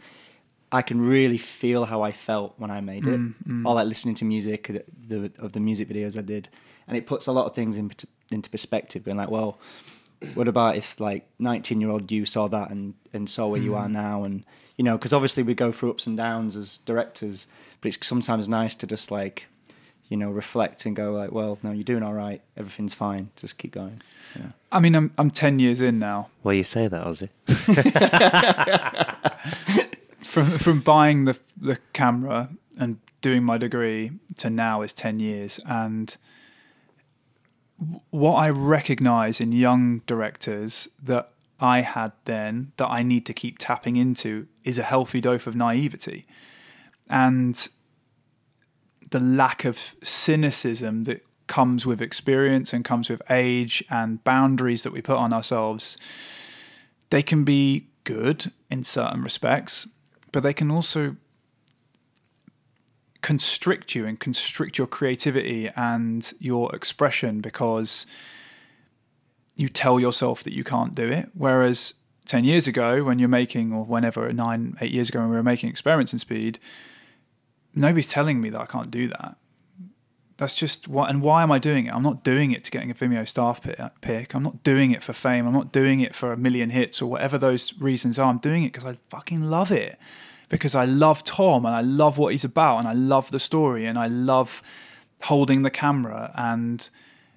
I 0.72 0.82
can 0.82 1.00
really 1.00 1.38
feel 1.38 1.84
how 1.86 2.02
I 2.02 2.12
felt 2.12 2.54
when 2.58 2.70
I 2.70 2.80
made 2.80 3.06
it, 3.06 3.20
Mm, 3.20 3.64
or 3.66 3.74
like 3.74 3.86
listening 3.86 4.14
to 4.16 4.24
music 4.24 4.68
of 4.68 4.82
the, 5.08 5.30
of 5.38 5.52
the 5.52 5.60
music 5.60 5.88
videos 5.88 6.16
I 6.18 6.22
did, 6.22 6.48
and 6.88 6.96
it 6.96 7.06
puts 7.06 7.26
a 7.26 7.32
lot 7.32 7.46
of 7.46 7.54
things 7.54 7.76
in, 7.76 7.92
into 8.30 8.50
perspective. 8.50 9.04
Being 9.04 9.16
like, 9.16 9.30
well, 9.30 9.58
what 10.34 10.48
about 10.48 10.76
if 10.76 10.98
like 10.98 11.26
19 11.38 11.80
year 11.80 11.90
old 11.90 12.10
you 12.10 12.24
saw 12.24 12.48
that 12.48 12.70
and 12.70 12.94
and 13.12 13.28
saw 13.30 13.46
where 13.48 13.60
you 13.60 13.72
Mm. 13.72 13.78
are 13.80 13.88
now, 13.88 14.24
and 14.24 14.44
you 14.76 14.84
know, 14.84 14.96
because 14.98 15.12
obviously 15.12 15.42
we 15.42 15.54
go 15.54 15.72
through 15.72 15.90
ups 15.90 16.06
and 16.06 16.16
downs 16.16 16.56
as 16.56 16.78
directors, 16.78 17.46
but 17.80 17.88
it's 17.88 18.06
sometimes 18.06 18.48
nice 18.48 18.74
to 18.76 18.86
just 18.86 19.10
like. 19.10 19.46
You 20.08 20.16
know, 20.16 20.30
reflect 20.30 20.86
and 20.86 20.94
go 20.94 21.12
like, 21.12 21.32
well, 21.32 21.58
no, 21.62 21.72
you're 21.72 21.82
doing 21.82 22.02
all 22.02 22.14
right. 22.14 22.40
Everything's 22.56 22.94
fine. 22.94 23.30
Just 23.36 23.58
keep 23.58 23.72
going. 23.72 24.02
You 24.34 24.42
know? 24.42 24.52
I 24.70 24.80
mean, 24.80 24.94
I'm 24.94 25.12
I'm 25.18 25.30
ten 25.30 25.58
years 25.58 25.80
in 25.80 25.98
now. 25.98 26.28
Well, 26.42 26.54
you 26.54 26.64
say 26.64 26.86
that, 26.86 27.04
Ozzy. 27.04 27.28
from 30.20 30.58
from 30.58 30.80
buying 30.80 31.24
the 31.24 31.38
the 31.56 31.78
camera 31.92 32.50
and 32.78 32.98
doing 33.20 33.42
my 33.42 33.58
degree 33.58 34.12
to 34.36 34.50
now 34.50 34.82
is 34.82 34.92
10 34.92 35.18
years 35.18 35.58
and 35.66 36.16
what 38.10 38.34
I 38.34 38.50
recognize 38.50 39.40
in 39.40 39.52
young 39.52 40.00
directors 40.06 40.88
that 41.02 41.30
I 41.58 41.80
had 41.80 42.12
then 42.24 42.72
that 42.76 42.88
I 42.88 43.02
need 43.02 43.24
to 43.26 43.32
keep 43.32 43.58
tapping 43.58 43.96
into 43.96 44.46
is 44.64 44.78
a 44.78 44.82
healthy 44.82 45.20
dose 45.20 45.46
of 45.46 45.56
naivety 45.56 46.26
and 47.08 47.68
the 49.10 49.20
lack 49.20 49.64
of 49.64 49.94
cynicism 50.02 51.04
that 51.04 51.24
comes 51.46 51.86
with 51.86 52.02
experience 52.02 52.72
and 52.72 52.84
comes 52.84 53.08
with 53.08 53.22
age 53.30 53.84
and 53.88 54.22
boundaries 54.24 54.82
that 54.82 54.92
we 54.92 55.00
put 55.00 55.16
on 55.16 55.32
ourselves 55.32 55.96
they 57.10 57.22
can 57.22 57.44
be 57.44 57.86
good 58.02 58.50
in 58.68 58.82
certain 58.82 59.22
respects 59.22 59.86
but 60.32 60.42
they 60.42 60.52
can 60.52 60.70
also 60.70 61.16
constrict 63.26 63.94
you 63.94 64.06
and 64.06 64.20
constrict 64.20 64.78
your 64.78 64.86
creativity 64.86 65.68
and 65.74 66.32
your 66.38 66.72
expression 66.74 67.40
because 67.40 68.06
you 69.56 69.68
tell 69.68 69.98
yourself 69.98 70.44
that 70.44 70.52
you 70.52 70.62
can't 70.62 70.94
do 70.94 71.08
it. 71.08 71.30
Whereas 71.34 71.94
10 72.26 72.44
years 72.44 72.68
ago, 72.68 73.02
when 73.02 73.18
you're 73.18 73.28
making, 73.28 73.72
or 73.72 73.84
whenever, 73.84 74.32
nine, 74.32 74.76
eight 74.80 74.92
years 74.92 75.08
ago, 75.08 75.20
when 75.20 75.30
we 75.30 75.36
were 75.36 75.42
making 75.42 75.70
experiments 75.70 76.12
in 76.12 76.18
speed, 76.18 76.58
nobody's 77.76 78.08
telling 78.08 78.40
me 78.40 78.50
that 78.50 78.60
I 78.60 78.66
can't 78.66 78.90
do 78.90 79.06
that. 79.08 79.36
That's 80.38 80.54
just 80.54 80.88
what, 80.88 81.08
and 81.08 81.22
why 81.22 81.42
am 81.42 81.52
I 81.52 81.58
doing 81.58 81.86
it? 81.86 81.94
I'm 81.94 82.02
not 82.02 82.22
doing 82.22 82.50
it 82.52 82.64
to 82.64 82.70
getting 82.70 82.90
a 82.90 82.94
Vimeo 82.94 83.26
staff 83.26 83.60
pick. 84.00 84.34
I'm 84.34 84.42
not 84.42 84.62
doing 84.62 84.90
it 84.90 85.02
for 85.02 85.12
fame. 85.12 85.46
I'm 85.46 85.52
not 85.52 85.72
doing 85.72 86.00
it 86.00 86.14
for 86.14 86.32
a 86.32 86.36
million 86.36 86.70
hits 86.70 87.00
or 87.00 87.08
whatever 87.08 87.38
those 87.38 87.72
reasons 87.78 88.18
are. 88.18 88.28
I'm 88.28 88.38
doing 88.38 88.64
it 88.64 88.72
because 88.72 88.86
I 88.86 88.98
fucking 89.08 89.42
love 89.42 89.70
it. 89.70 89.98
Because 90.48 90.74
I 90.74 90.84
love 90.84 91.24
Tom 91.24 91.64
and 91.64 91.74
I 91.74 91.80
love 91.80 92.18
what 92.18 92.32
he's 92.32 92.44
about 92.44 92.78
and 92.78 92.88
I 92.88 92.92
love 92.92 93.30
the 93.30 93.38
story 93.38 93.86
and 93.86 93.98
I 93.98 94.08
love 94.08 94.62
holding 95.22 95.62
the 95.62 95.70
camera 95.70 96.32
and 96.34 96.88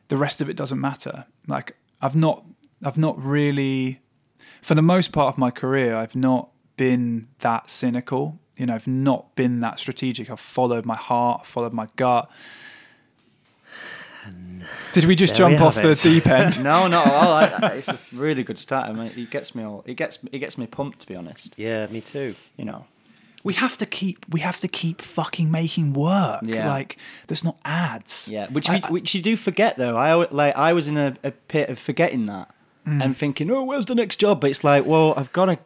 the 0.10 0.17
rest 0.17 0.41
of 0.41 0.50
it 0.50 0.58
doesn't 0.58 0.79
matter. 0.79 1.25
Like 1.48 1.77
I've 2.01 2.15
not, 2.15 2.46
I've 2.84 2.98
not 2.98 3.22
really, 3.24 4.01
for 4.62 4.75
the 4.75 4.81
most 4.81 5.12
part 5.12 5.34
of 5.34 5.38
my 5.38 5.51
career, 5.51 5.96
I've 5.96 6.15
not 6.15 6.50
been 6.75 7.29
that 7.39 7.69
cynical. 7.69 8.39
You 8.60 8.66
know, 8.68 8.75
I've 8.75 8.86
not 8.88 9.34
been 9.36 9.62
that 9.62 9.80
strategic. 9.80 10.30
I've 10.30 10.39
followed 10.39 10.86
my 10.86 10.96
heart, 10.96 11.48
followed 11.48 11.74
my 11.74 11.88
gut. 11.96 12.30
Did 14.94 15.06
we 15.06 15.16
just 15.16 15.36
There 15.36 15.48
we 15.48 15.54
jump 15.56 15.66
off 15.66 15.75
have 15.75 15.84
the 15.84 15.92
it. 15.92 16.01
deep 16.01 16.28
end? 16.28 16.62
No, 16.63 16.88
not 16.88 17.08
at 17.08 17.13
all. 17.13 17.34
I, 17.34 17.46
I- 17.46 17.68
it's 17.75 17.88
a 17.88 17.98
really 18.13 18.44
good 18.44 18.58
start. 18.58 18.89
I 18.89 18.94
mean, 18.94 19.12
it 19.16 19.30
gets 19.32 19.56
me 19.56 19.63
all. 19.63 19.84
It 19.88 19.96
gets 19.96 20.20
it 20.32 20.39
gets 20.39 20.58
me 20.58 20.68
pumped. 20.68 21.00
To 21.01 21.08
be 21.08 21.16
honest, 21.16 21.54
Yeah, 21.58 21.88
me 21.88 22.01
too. 22.01 22.36
you 22.58 22.66
know. 22.66 22.86
we 23.44 23.54
have 23.54 23.78
to 23.78 23.86
keep 23.86 24.25
we 24.30 24.42
have 24.42 24.60
to 24.60 24.68
keep 24.68 25.01
fucking 25.01 25.50
making 25.50 25.94
work. 25.94 26.42
Yeah. 26.44 26.68
Like 26.70 26.98
there's 27.28 27.44
not 27.44 27.58
ads. 27.63 28.28
Yeah, 28.30 28.48
which 28.51 28.70
I- 28.70 28.82
we, 28.89 29.00
which 29.00 29.16
you 29.16 29.22
do 29.22 29.36
forget 29.38 29.78
though. 29.78 29.96
I 29.98 30.10
al- 30.10 30.28
like 30.32 30.56
I 30.58 30.74
was 30.74 30.88
in 30.88 30.98
a, 30.98 31.16
a 31.24 31.32
pit 31.32 31.70
of 31.70 31.80
forgetting 31.80 32.25
that 32.28 32.54
Mm. 32.88 33.04
and 33.04 33.16
thinking, 33.18 33.51
oh, 33.51 33.62
where's 33.63 33.88
the 33.88 33.94
next 33.94 34.16
job? 34.22 34.39
But 34.39 34.51
it's 34.51 34.63
like, 34.63 34.86
well, 34.86 35.13
I've 35.18 35.32
got 35.34 35.46
to, 35.46 35.60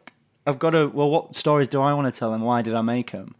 I've 0.45 0.59
got 0.59 0.71
to. 0.71 0.87
Well, 0.87 1.09
what 1.09 1.35
stories 1.35 1.67
do 1.67 1.81
I 1.81 1.93
want 1.93 2.13
to 2.13 2.17
tell 2.17 2.33
and 2.33 2.43
why 2.43 2.61
did 2.61 2.73
I 2.73 2.81
make 2.81 3.11
them? 3.11 3.35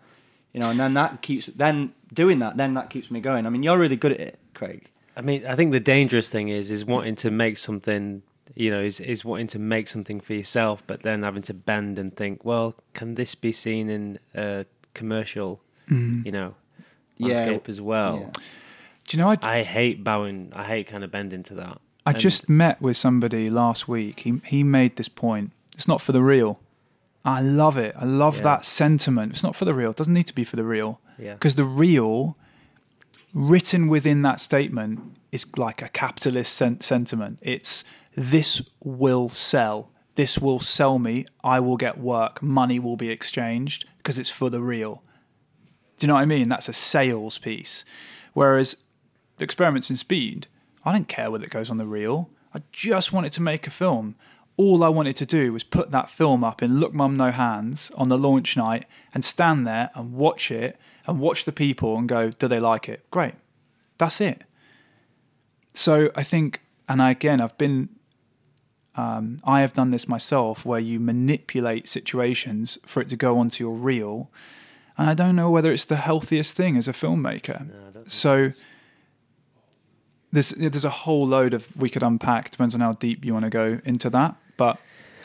You 0.53 0.59
know, 0.61 0.69
and 0.69 0.79
then 0.79 0.93
that 0.93 1.21
keeps 1.21 1.47
then 1.47 1.93
doing 2.13 2.39
that. 2.39 2.57
Then 2.57 2.73
that 2.75 2.89
keeps 2.89 3.09
me 3.11 3.19
going. 3.19 3.45
I 3.45 3.49
mean, 3.49 3.63
you're 3.63 3.77
really 3.77 3.95
good 3.95 4.11
at 4.13 4.19
it, 4.19 4.39
Craig. 4.53 4.87
I 5.17 5.21
mean, 5.21 5.45
I 5.45 5.55
think 5.55 5.71
the 5.71 5.79
dangerous 5.79 6.29
thing 6.29 6.49
is 6.49 6.69
is 6.71 6.85
wanting 6.85 7.15
to 7.17 7.31
make 7.31 7.57
something. 7.57 8.23
You 8.55 8.69
know, 8.71 8.81
is 8.81 8.99
is 8.99 9.25
wanting 9.25 9.47
to 9.47 9.59
make 9.59 9.89
something 9.89 10.19
for 10.21 10.33
yourself, 10.33 10.83
but 10.85 11.01
then 11.01 11.23
having 11.23 11.41
to 11.43 11.53
bend 11.53 11.97
and 11.97 12.15
think, 12.15 12.45
well, 12.45 12.75
can 12.93 13.15
this 13.15 13.35
be 13.35 13.51
seen 13.51 13.89
in 13.89 14.19
a 14.35 14.65
commercial? 14.93 15.61
Mm. 15.89 16.25
You 16.25 16.31
know, 16.31 16.55
Yeah, 17.17 17.27
landscape 17.27 17.67
as 17.67 17.81
well. 17.81 18.19
yeah. 18.21 18.29
Do 19.07 19.17
you 19.17 19.23
know 19.23 19.29
I 19.31 19.37
I 19.41 19.63
hate 19.63 20.03
bowing. 20.03 20.51
I 20.55 20.63
hate 20.63 20.87
kind 20.87 21.03
of 21.03 21.11
bending 21.11 21.43
to 21.43 21.55
that. 21.55 21.81
I 22.05 22.11
And- 22.11 22.19
just 22.19 22.47
met 22.47 22.81
with 22.81 22.95
somebody 22.95 23.49
last 23.49 23.87
week. 23.87 24.19
He 24.21 24.39
he 24.45 24.63
made 24.63 24.95
this 24.97 25.09
point. 25.09 25.51
It's 25.73 25.87
not 25.87 25.99
for 26.01 26.11
the 26.11 26.21
reel. 26.21 26.59
I 27.25 27.41
love 27.41 27.77
it. 27.77 27.95
I 27.97 28.05
love 28.05 28.37
Yeah. 28.37 28.43
that 28.43 28.65
sentiment. 28.65 29.31
It's 29.33 29.43
not 29.43 29.55
for 29.55 29.65
the 29.65 29.73
reel. 29.73 29.91
It 29.91 29.97
doesn't 29.97 30.13
need 30.13 30.27
to 30.27 30.35
be 30.35 30.43
for 30.43 30.55
the 30.57 30.63
reel. 30.65 30.99
Yeah. 31.17 31.33
Because 31.35 31.55
the 31.55 31.63
reel, 31.63 32.37
written 33.33 33.87
within 33.87 34.21
that 34.23 34.39
statement, 34.41 34.99
is 35.31 35.45
like 35.57 35.81
a 35.81 35.89
capitalist 35.89 36.53
sen- 36.53 36.81
sentiment. 36.81 37.39
It's 37.41 37.83
this 38.15 38.61
will 38.83 39.29
sell. 39.29 39.89
This 40.15 40.37
will 40.37 40.59
sell 40.59 40.99
me. 40.99 41.25
I 41.43 41.59
will 41.59 41.77
get 41.77 41.97
work. 41.97 42.41
Money 42.43 42.77
will 42.79 42.97
be 42.97 43.09
exchanged 43.09 43.85
because 43.97 44.19
it's 44.19 44.29
for 44.29 44.49
the 44.49 44.61
reel. 44.61 45.01
Do 45.97 46.05
you 46.05 46.07
know 46.09 46.15
what 46.15 46.21
I 46.21 46.25
mean? 46.25 46.49
That's 46.49 46.69
a 46.69 46.73
sales 46.73 47.37
piece. 47.37 47.83
Whereas 48.33 48.75
experiments 49.39 49.89
in 49.89 49.97
speed, 49.97 50.47
I 50.85 50.91
don't 50.91 51.07
care 51.07 51.31
whether 51.31 51.45
it 51.45 51.49
goes 51.51 51.69
on 51.69 51.77
the 51.77 51.87
reel. 51.87 52.29
I 52.53 52.61
just 52.71 53.11
wanted 53.13 53.31
to 53.33 53.41
make 53.41 53.65
a 53.65 53.71
film. 53.71 54.15
All 54.55 54.83
I 54.83 54.89
wanted 54.89 55.15
to 55.17 55.25
do 55.25 55.51
was 55.51 55.63
put 55.63 55.91
that 55.91 56.09
film 56.09 56.43
up 56.43 56.61
in 56.61 56.79
Look 56.79 56.93
Mum 56.93 57.17
No 57.17 57.31
Hands 57.31 57.91
on 57.95 58.09
the 58.09 58.17
launch 58.17 58.55
night 58.55 58.85
and 59.13 59.25
stand 59.25 59.65
there 59.65 59.89
and 59.95 60.13
watch 60.13 60.51
it 60.51 60.77
and 61.07 61.19
watch 61.19 61.45
the 61.45 61.51
people 61.51 61.97
and 61.97 62.07
go, 62.07 62.29
do 62.29 62.47
they 62.47 62.59
like 62.59 62.87
it? 62.87 63.09
Great. 63.09 63.33
That's 63.97 64.21
it. 64.21 64.43
So 65.73 66.11
I 66.15 66.23
think, 66.23 66.61
and 66.87 67.01
I, 67.01 67.09
again, 67.09 67.41
I've 67.41 67.57
been, 67.57 67.89
um, 68.95 69.41
I 69.43 69.61
have 69.61 69.73
done 69.73 69.89
this 69.89 70.07
myself 70.07 70.65
where 70.65 70.79
you 70.79 70.99
manipulate 70.99 71.87
situations 71.87 72.77
for 72.85 73.01
it 73.01 73.09
to 73.09 73.15
go 73.15 73.39
onto 73.39 73.63
your 73.63 73.73
reel. 73.73 74.29
And 74.97 75.09
I 75.09 75.15
don't 75.15 75.35
know 75.35 75.49
whether 75.49 75.71
it's 75.71 75.85
the 75.85 75.95
healthiest 75.95 76.53
thing 76.53 76.77
as 76.77 76.87
a 76.87 76.93
filmmaker. 76.93 77.67
No, 77.67 77.73
I 77.75 77.83
don't 77.85 77.93
think 77.93 78.09
So 78.11 78.51
there's 80.31 80.49
there's 80.49 80.85
a 80.85 80.89
whole 80.89 81.25
load 81.27 81.53
of 81.53 81.67
we 81.75 81.89
could 81.89 82.03
unpack. 82.03 82.51
Depends 82.51 82.75
on 82.75 82.81
how 82.81 82.93
deep 82.93 83.23
you 83.25 83.33
want 83.33 83.45
to 83.45 83.49
go 83.49 83.79
into 83.83 84.09
that. 84.11 84.35
But 84.63 84.77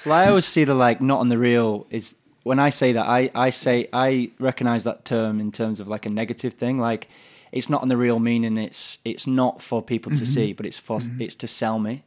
Well, 0.04 0.14
I 0.14 0.28
always 0.28 0.46
see 0.46 0.64
the 0.64 0.74
like 0.74 1.00
not 1.00 1.20
on 1.20 1.28
the 1.28 1.38
reel 1.38 1.86
is 1.90 2.14
when 2.42 2.58
I 2.58 2.70
say 2.70 2.92
that, 2.92 3.06
I, 3.06 3.30
I 3.34 3.50
say 3.50 3.88
I 3.92 4.30
recognize 4.38 4.84
that 4.84 5.04
term 5.04 5.40
in 5.40 5.52
terms 5.52 5.80
of 5.80 5.88
like 5.88 6.06
a 6.06 6.10
negative 6.10 6.54
thing. 6.54 6.78
Like 6.78 7.08
it's 7.52 7.68
not 7.68 7.82
on 7.82 7.88
the 7.88 7.96
reel 7.96 8.18
meaning. 8.18 8.56
It's 8.56 8.98
it's 9.04 9.26
not 9.26 9.62
for 9.62 9.82
people 9.82 10.10
to 10.12 10.22
mm-hmm. 10.22 10.24
see, 10.24 10.52
but 10.52 10.66
it's 10.66 10.78
for 10.78 10.98
mm-hmm. 10.98 11.20
it's 11.20 11.34
to 11.36 11.46
sell 11.46 11.78
me. 11.78 12.04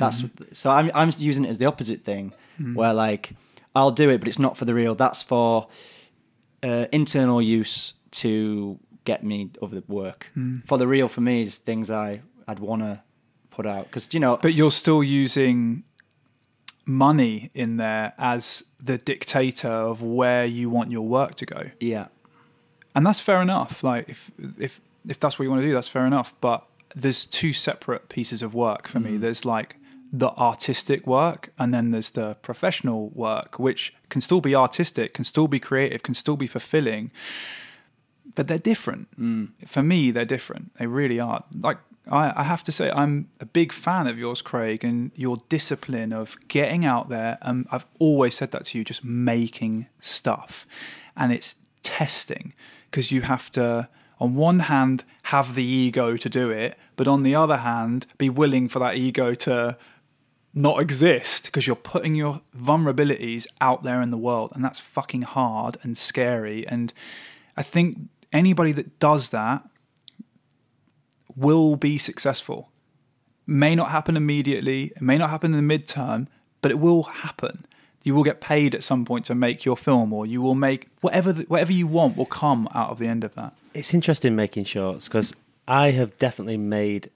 Mm-hmm. 0.00 0.04
That's 0.46 0.58
so 0.58 0.70
I'm 0.70 0.90
I'm 0.94 1.10
using 1.18 1.44
it 1.44 1.48
as 1.48 1.58
the 1.58 1.66
opposite 1.66 2.04
thing, 2.04 2.32
where 2.74 2.92
like 2.92 3.32
I'll 3.74 3.90
do 3.90 4.10
it, 4.10 4.18
but 4.18 4.28
it's 4.28 4.38
not 4.38 4.56
for 4.56 4.64
the 4.64 4.74
reel. 4.74 4.94
That's 4.94 5.22
for 5.22 5.68
uh, 6.62 6.86
internal 6.92 7.40
use 7.40 7.94
to 8.10 8.78
get 9.04 9.24
me 9.24 9.50
over 9.62 9.74
the 9.74 9.84
work. 9.88 10.26
Mm. 10.36 10.66
For 10.66 10.76
the 10.78 10.86
reel, 10.86 11.08
for 11.08 11.20
me, 11.20 11.42
is 11.42 11.56
things 11.56 11.90
I 11.90 12.20
I'd 12.46 12.58
want 12.58 12.82
to 12.82 13.02
put 13.50 13.66
out 13.66 13.84
because 13.86 14.12
you 14.12 14.20
know. 14.20 14.36
But 14.36 14.54
you're 14.54 14.70
still 14.70 15.02
using 15.02 15.84
money 16.88 17.50
in 17.54 17.76
there 17.76 18.14
as 18.18 18.64
the 18.80 18.96
dictator 18.96 19.68
of 19.68 20.02
where 20.02 20.46
you 20.46 20.70
want 20.70 20.90
your 20.90 21.06
work 21.06 21.34
to 21.36 21.46
go. 21.46 21.70
yeah, 21.78 22.06
and 22.94 23.06
that's 23.06 23.20
fair 23.20 23.40
enough. 23.42 23.84
Like 23.84 24.08
if 24.08 24.30
if 24.58 24.80
if 25.06 25.20
that's 25.20 25.38
what 25.38 25.44
you 25.44 25.50
want 25.50 25.62
to 25.62 25.68
do, 25.68 25.74
that's 25.74 25.88
fair 25.88 26.06
enough. 26.06 26.34
But 26.40 26.64
there's 26.96 27.24
two 27.24 27.52
separate 27.52 28.08
pieces 28.08 28.42
of 28.42 28.54
work 28.54 28.88
for 28.88 28.98
me. 28.98 29.12
Mm. 29.12 29.20
There's 29.20 29.44
like 29.44 29.76
the 30.10 30.30
artistic 30.30 31.06
work, 31.06 31.50
and 31.58 31.72
then 31.72 31.90
there's 31.90 32.10
the 32.10 32.34
professional 32.36 33.10
work, 33.10 33.58
which 33.58 33.94
can 34.08 34.20
still 34.20 34.40
be 34.40 34.54
artistic, 34.54 35.12
can 35.12 35.24
still 35.24 35.48
be 35.48 35.60
creative, 35.60 36.02
can 36.02 36.14
still 36.14 36.36
be 36.36 36.46
fulfilling, 36.46 37.10
but 38.34 38.48
they're 38.48 38.58
different. 38.58 39.08
Mm. 39.20 39.50
For 39.66 39.82
me, 39.82 40.10
they're 40.10 40.24
different. 40.24 40.74
They 40.76 40.86
really 40.86 41.20
are. 41.20 41.44
Like 41.54 41.78
I, 42.10 42.32
I 42.40 42.42
have 42.44 42.62
to 42.64 42.72
say, 42.72 42.90
I'm 42.90 43.28
a 43.40 43.46
big 43.46 43.72
fan 43.72 44.06
of 44.06 44.18
yours, 44.18 44.42
Craig, 44.42 44.84
and 44.84 45.10
your 45.14 45.38
discipline 45.48 46.12
of 46.12 46.36
getting 46.48 46.84
out 46.84 47.08
there. 47.08 47.38
And 47.42 47.66
I've 47.70 47.86
always 47.98 48.34
said 48.34 48.50
that 48.52 48.66
to 48.66 48.78
you, 48.78 48.84
just 48.84 49.04
making 49.04 49.86
stuff, 50.00 50.66
and 51.16 51.32
it's 51.32 51.54
testing 51.82 52.52
because 52.90 53.10
you 53.10 53.22
have 53.22 53.50
to 53.52 53.88
on 54.20 54.34
one 54.34 54.60
hand 54.60 55.04
have 55.24 55.54
the 55.54 55.64
ego 55.64 56.16
to 56.16 56.28
do 56.28 56.50
it 56.50 56.76
but 56.96 57.08
on 57.08 57.22
the 57.22 57.34
other 57.34 57.58
hand 57.58 58.06
be 58.18 58.28
willing 58.28 58.68
for 58.68 58.78
that 58.78 58.96
ego 58.96 59.32
to 59.32 59.76
not 60.52 60.82
exist 60.82 61.44
because 61.44 61.66
you're 61.66 61.76
putting 61.76 62.14
your 62.14 62.40
vulnerabilities 62.56 63.46
out 63.60 63.84
there 63.84 64.02
in 64.02 64.10
the 64.10 64.18
world 64.18 64.50
and 64.54 64.64
that's 64.64 64.80
fucking 64.80 65.22
hard 65.22 65.78
and 65.82 65.96
scary 65.96 66.66
and 66.66 66.92
i 67.56 67.62
think 67.62 67.96
anybody 68.32 68.72
that 68.72 68.98
does 68.98 69.28
that 69.28 69.62
will 71.38 71.76
be 71.76 71.98
successful. 71.98 72.70
May 73.46 73.74
not 73.74 73.90
happen 73.90 74.16
immediately 74.16 74.92
it 74.96 75.02
may 75.02 75.18
not 75.18 75.30
happen 75.30 75.54
in 75.54 75.66
the 75.66 75.78
midterm 75.78 76.26
but 76.60 76.70
it 76.70 76.78
will 76.78 77.04
happen. 77.04 77.66
You 78.04 78.14
will 78.14 78.24
get 78.24 78.40
paid 78.40 78.74
at 78.74 78.82
some 78.82 79.04
point 79.04 79.26
to 79.26 79.34
make 79.34 79.64
your 79.64 79.76
film 79.76 80.12
or 80.12 80.26
you 80.26 80.40
will 80.40 80.54
make 80.54 80.88
whatever 81.00 81.32
the, 81.32 81.42
whatever 81.44 81.72
you 81.72 81.86
want 81.86 82.16
will 82.16 82.26
come 82.26 82.68
out 82.74 82.90
of 82.90 82.98
the 82.98 83.06
end 83.06 83.24
of 83.24 83.34
that. 83.34 83.54
It's 83.74 83.94
interesting 83.94 84.34
making 84.34 84.64
shorts 84.64 85.08
because 85.08 85.32
I 85.66 85.90
have 85.90 86.16
definitely 86.18 86.56
made 86.56 87.10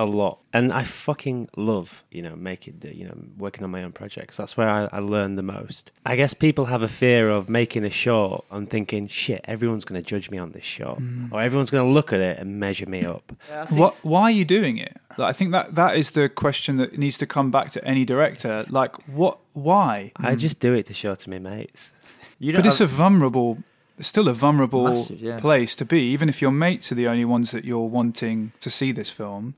a 0.00 0.04
lot, 0.04 0.38
and 0.52 0.72
I 0.72 0.84
fucking 0.84 1.48
love 1.56 2.04
you 2.10 2.22
know 2.22 2.34
making 2.36 2.78
the 2.80 2.94
you 2.94 3.04
know 3.04 3.16
working 3.36 3.64
on 3.64 3.70
my 3.70 3.82
own 3.82 3.92
projects. 3.92 4.36
That's 4.36 4.56
where 4.56 4.68
I, 4.68 4.88
I 4.92 4.98
learn 4.98 5.36
the 5.36 5.42
most. 5.42 5.90
I 6.04 6.16
guess 6.16 6.34
people 6.34 6.66
have 6.66 6.82
a 6.82 6.88
fear 6.88 7.28
of 7.28 7.48
making 7.48 7.84
a 7.84 7.90
short 7.90 8.44
and 8.50 8.68
thinking, 8.68 9.08
shit, 9.08 9.42
everyone's 9.44 9.84
going 9.84 10.02
to 10.02 10.06
judge 10.06 10.30
me 10.30 10.38
on 10.38 10.52
this 10.52 10.64
short, 10.64 10.98
mm. 11.00 11.32
or 11.32 11.40
everyone's 11.40 11.70
going 11.70 11.86
to 11.86 11.92
look 11.92 12.12
at 12.12 12.20
it 12.20 12.38
and 12.38 12.58
measure 12.58 12.86
me 12.86 13.04
up. 13.04 13.32
What? 13.68 13.96
Why 14.02 14.22
are 14.22 14.30
you 14.30 14.44
doing 14.44 14.78
it? 14.78 14.96
Like, 15.16 15.28
I 15.28 15.32
think 15.32 15.52
that 15.52 15.74
that 15.74 15.96
is 15.96 16.12
the 16.12 16.28
question 16.28 16.76
that 16.78 16.98
needs 16.98 17.18
to 17.18 17.26
come 17.26 17.50
back 17.50 17.70
to 17.72 17.84
any 17.84 18.04
director. 18.04 18.64
Like, 18.68 18.96
what? 19.08 19.38
Why? 19.52 20.12
I 20.16 20.34
mm. 20.34 20.38
just 20.38 20.60
do 20.60 20.72
it 20.74 20.86
to 20.86 20.94
show 20.94 21.14
to 21.14 21.30
my 21.30 21.38
mates. 21.38 21.92
you 22.38 22.54
But 22.54 22.66
it's 22.66 22.80
a 22.80 22.86
vulnerable, 22.86 23.58
still 24.00 24.28
a 24.28 24.34
vulnerable 24.34 24.84
Massive, 24.88 25.20
yeah. 25.20 25.40
place 25.40 25.76
to 25.76 25.84
be. 25.84 26.00
Even 26.12 26.28
if 26.28 26.40
your 26.40 26.52
mates 26.52 26.90
are 26.90 26.94
the 26.94 27.08
only 27.08 27.24
ones 27.24 27.50
that 27.50 27.64
you're 27.64 27.88
wanting 27.88 28.52
to 28.60 28.70
see 28.70 28.92
this 28.92 29.10
film, 29.10 29.54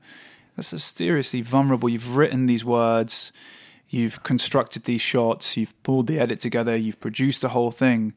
that's 0.55 0.73
a 0.73 0.79
seriously 0.79 1.41
vulnerable. 1.41 1.89
You've 1.89 2.15
written 2.15 2.45
these 2.45 2.63
words, 2.63 3.31
you've 3.89 4.23
constructed 4.23 4.83
these 4.83 5.01
shots, 5.01 5.57
you've 5.57 5.81
pulled 5.83 6.07
the 6.07 6.19
edit 6.19 6.39
together, 6.39 6.75
you've 6.75 6.99
produced 6.99 7.41
the 7.41 7.49
whole 7.49 7.71
thing. 7.71 8.13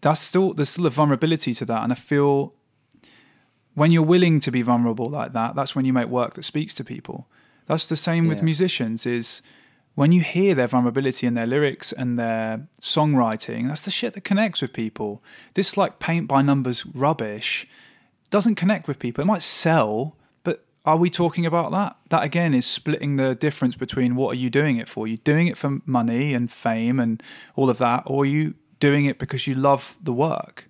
That's 0.00 0.20
still 0.20 0.54
there's 0.54 0.70
still 0.70 0.86
a 0.86 0.90
vulnerability 0.90 1.54
to 1.54 1.64
that, 1.66 1.82
and 1.82 1.92
I 1.92 1.96
feel 1.96 2.54
when 3.74 3.90
you're 3.90 4.02
willing 4.02 4.40
to 4.40 4.50
be 4.50 4.62
vulnerable 4.62 5.08
like 5.08 5.32
that, 5.32 5.54
that's 5.54 5.74
when 5.74 5.84
you 5.84 5.92
make 5.92 6.08
work 6.08 6.34
that 6.34 6.44
speaks 6.44 6.74
to 6.74 6.84
people. 6.84 7.26
That's 7.66 7.86
the 7.86 7.96
same 7.96 8.28
with 8.28 8.42
musicians. 8.42 9.06
Is 9.06 9.40
when 9.94 10.12
you 10.12 10.20
hear 10.22 10.54
their 10.54 10.66
vulnerability 10.66 11.26
in 11.26 11.34
their 11.34 11.46
lyrics 11.46 11.92
and 11.92 12.18
their 12.18 12.66
songwriting, 12.80 13.68
that's 13.68 13.82
the 13.82 13.90
shit 13.90 14.14
that 14.14 14.24
connects 14.24 14.62
with 14.62 14.72
people. 14.72 15.22
This 15.54 15.76
like 15.76 15.98
paint 15.98 16.28
by 16.28 16.42
numbers 16.42 16.84
rubbish 16.86 17.66
doesn't 18.30 18.54
connect 18.54 18.88
with 18.88 18.98
people. 18.98 19.22
It 19.22 19.26
might 19.26 19.42
sell, 19.42 20.16
are 20.84 20.96
we 20.96 21.10
talking 21.10 21.46
about 21.46 21.70
that? 21.72 21.96
That 22.08 22.24
again 22.24 22.54
is 22.54 22.66
splitting 22.66 23.16
the 23.16 23.34
difference 23.34 23.76
between 23.76 24.16
what 24.16 24.32
are 24.32 24.38
you 24.38 24.50
doing 24.50 24.78
it 24.78 24.88
for? 24.88 25.04
Are 25.04 25.08
you 25.08 25.18
doing 25.18 25.46
it 25.46 25.56
for 25.56 25.78
money 25.86 26.34
and 26.34 26.50
fame 26.50 26.98
and 26.98 27.22
all 27.54 27.70
of 27.70 27.78
that, 27.78 28.02
or 28.06 28.22
are 28.22 28.26
you 28.26 28.54
doing 28.80 29.04
it 29.04 29.18
because 29.18 29.46
you 29.46 29.54
love 29.54 29.96
the 30.02 30.12
work? 30.12 30.68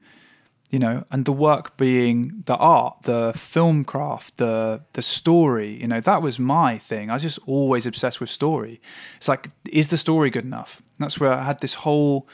you 0.72 0.78
know, 0.78 1.04
and 1.10 1.26
the 1.26 1.32
work 1.32 1.76
being 1.76 2.42
the 2.46 2.56
art, 2.56 3.02
the 3.02 3.34
film 3.36 3.84
craft, 3.84 4.38
the 4.38 4.80
the 4.94 5.02
story, 5.02 5.78
you 5.78 5.86
know, 5.86 6.00
that 6.00 6.22
was 6.22 6.38
my 6.38 6.78
thing. 6.78 7.10
I 7.10 7.12
was 7.12 7.22
just 7.22 7.38
always 7.46 7.84
obsessed 7.86 8.20
with 8.20 8.30
story. 8.30 8.80
It's 9.18 9.28
like, 9.28 9.50
is 9.70 9.88
the 9.88 9.98
story 9.98 10.30
good 10.30 10.46
enough? 10.46 10.78
And 10.98 11.04
that's 11.04 11.20
where 11.20 11.34
I 11.34 11.44
had 11.44 11.60
this 11.60 11.74
whole. 11.74 12.26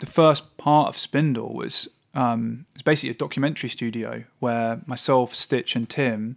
The 0.00 0.06
first 0.06 0.58
part 0.58 0.88
of 0.88 0.98
Spindle 0.98 1.54
was 1.54 1.88
um, 2.14 2.66
it 2.72 2.74
was 2.74 2.82
basically 2.82 3.10
a 3.10 3.14
documentary 3.14 3.70
studio 3.70 4.24
where 4.38 4.82
myself, 4.84 5.34
Stitch, 5.34 5.74
and 5.74 5.88
Tim, 5.88 6.36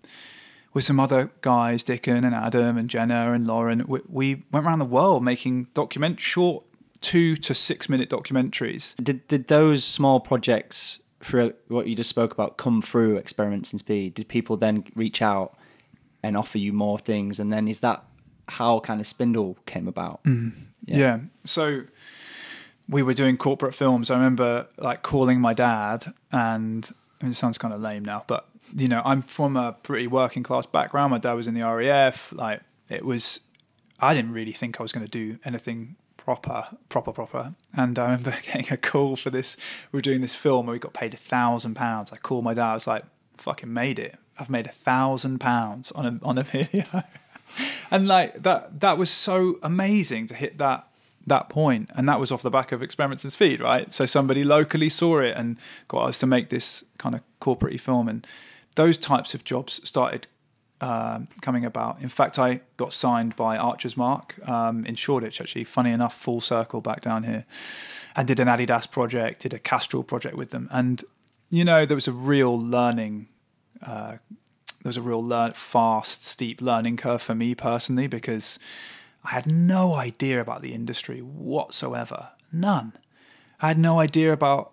with 0.73 0.83
some 0.83 0.99
other 0.99 1.31
guys, 1.41 1.83
Dickon 1.83 2.23
and 2.23 2.35
Adam 2.35 2.77
and 2.77 2.89
Jenna 2.89 3.33
and 3.33 3.47
Lauren, 3.47 3.85
we, 3.87 4.01
we 4.07 4.43
went 4.51 4.65
around 4.65 4.79
the 4.79 4.85
world 4.85 5.23
making 5.23 5.67
document 5.73 6.19
short 6.19 6.63
two 7.01 7.35
to 7.37 7.53
six 7.53 7.89
minute 7.89 8.09
documentaries. 8.09 8.95
Did 9.01 9.27
did 9.27 9.47
those 9.47 9.83
small 9.83 10.19
projects 10.19 10.99
for 11.21 11.53
what 11.67 11.87
you 11.87 11.95
just 11.95 12.09
spoke 12.09 12.31
about 12.31 12.57
come 12.57 12.81
through 12.81 13.17
experiments 13.17 13.73
in 13.73 13.79
speed? 13.79 14.13
Did 14.13 14.27
people 14.27 14.57
then 14.57 14.85
reach 14.95 15.21
out 15.21 15.57
and 16.23 16.37
offer 16.37 16.57
you 16.57 16.73
more 16.73 16.99
things? 16.99 17.39
And 17.39 17.51
then 17.51 17.67
is 17.67 17.79
that 17.79 18.03
how 18.47 18.79
kind 18.79 18.99
of 18.99 19.07
Spindle 19.07 19.57
came 19.65 19.87
about? 19.87 20.23
Mm-hmm. 20.23 20.59
Yeah. 20.85 21.19
So 21.45 21.83
we 22.87 23.03
were 23.03 23.13
doing 23.13 23.37
corporate 23.37 23.75
films. 23.75 24.09
I 24.09 24.15
remember 24.15 24.67
like 24.77 25.03
calling 25.03 25.39
my 25.39 25.53
dad, 25.53 26.13
and 26.31 26.89
I 27.21 27.25
mean, 27.25 27.31
it 27.31 27.35
sounds 27.35 27.57
kind 27.57 27.73
of 27.73 27.81
lame 27.81 28.03
now, 28.03 28.23
but 28.27 28.47
you 28.75 28.87
know, 28.87 29.01
I'm 29.05 29.23
from 29.23 29.55
a 29.55 29.73
pretty 29.73 30.07
working 30.07 30.43
class 30.43 30.65
background. 30.65 31.11
My 31.11 31.17
dad 31.17 31.33
was 31.33 31.47
in 31.47 31.53
the 31.53 31.65
RAF. 31.65 32.31
Like 32.33 32.61
it 32.89 33.05
was, 33.05 33.39
I 33.99 34.13
didn't 34.13 34.31
really 34.31 34.51
think 34.51 34.79
I 34.79 34.83
was 34.83 34.91
going 34.91 35.05
to 35.05 35.11
do 35.11 35.39
anything 35.43 35.95
proper, 36.17 36.67
proper, 36.89 37.11
proper. 37.11 37.53
And 37.73 37.97
I 37.97 38.03
remember 38.03 38.37
getting 38.45 38.71
a 38.71 38.77
call 38.77 39.15
for 39.15 39.29
this. 39.29 39.57
We 39.91 39.97
were 39.97 40.01
doing 40.01 40.21
this 40.21 40.35
film 40.35 40.67
where 40.67 40.73
we 40.73 40.79
got 40.79 40.93
paid 40.93 41.13
a 41.13 41.17
thousand 41.17 41.75
pounds. 41.75 42.11
I 42.11 42.17
called 42.17 42.43
my 42.43 42.53
dad. 42.53 42.71
I 42.71 42.73
was 42.75 42.87
like, 42.87 43.05
"Fucking 43.37 43.71
made 43.71 43.99
it! 43.99 44.17
I've 44.37 44.49
made 44.49 44.67
a 44.67 44.71
thousand 44.71 45.39
pounds 45.39 45.91
on 45.93 46.05
a 46.05 46.19
on 46.23 46.37
a 46.37 46.43
video." 46.55 46.85
and 47.91 48.07
like 48.07 48.43
that 48.43 48.79
that 48.79 48.97
was 48.97 49.09
so 49.09 49.57
amazing 49.63 50.27
to 50.27 50.35
hit 50.35 50.57
that 50.59 50.87
that 51.25 51.49
point 51.49 51.89
and 51.95 52.07
that 52.07 52.19
was 52.19 52.31
off 52.31 52.41
the 52.41 52.49
back 52.49 52.71
of 52.71 52.81
experiments 52.81 53.23
in 53.23 53.29
speed 53.29 53.59
right 53.59 53.93
so 53.93 54.05
somebody 54.05 54.43
locally 54.43 54.89
saw 54.89 55.19
it 55.19 55.35
and 55.35 55.57
got 55.87 56.05
us 56.09 56.19
to 56.19 56.27
make 56.27 56.49
this 56.49 56.83
kind 56.97 57.15
of 57.15 57.21
corporate 57.39 57.79
film 57.79 58.07
and 58.07 58.25
those 58.79 58.97
types 58.97 59.33
of 59.33 59.43
jobs 59.43 59.81
started 59.83 60.27
um, 60.81 61.27
coming 61.41 61.65
about 61.65 61.99
in 61.99 62.07
fact 62.07 62.39
i 62.39 62.61
got 62.77 62.93
signed 62.93 63.35
by 63.35 63.57
archer's 63.57 63.97
mark 63.97 64.35
um, 64.47 64.85
in 64.85 64.95
shoreditch 64.95 65.41
actually 65.41 65.65
funny 65.65 65.91
enough 65.91 66.15
full 66.15 66.39
circle 66.39 66.79
back 66.79 67.01
down 67.01 67.23
here 67.23 67.45
and 68.15 68.27
did 68.29 68.39
an 68.39 68.47
adidas 68.47 68.89
project 68.89 69.41
did 69.41 69.53
a 69.53 69.59
castrol 69.59 70.03
project 70.03 70.35
with 70.35 70.51
them 70.51 70.69
and 70.71 71.03
you 71.49 71.65
know 71.65 71.85
there 71.85 71.95
was 71.95 72.07
a 72.07 72.13
real 72.13 72.57
learning 72.57 73.27
uh, 73.81 74.17
there 74.81 74.89
was 74.89 74.97
a 74.97 75.01
real 75.01 75.23
learn, 75.23 75.51
fast, 75.53 76.23
steep 76.23 76.61
learning 76.61 76.95
curve 76.95 77.21
for 77.21 77.35
me 77.35 77.53
personally 77.53 78.07
because 78.07 78.57
I 79.25 79.31
had 79.31 79.45
no 79.45 79.93
idea 79.93 80.39
about 80.39 80.61
the 80.61 80.73
industry 80.73 81.19
whatsoever. 81.19 82.29
None. 82.51 82.93
I 83.61 83.67
had 83.67 83.77
no 83.77 83.99
idea 83.99 84.31
about 84.31 84.71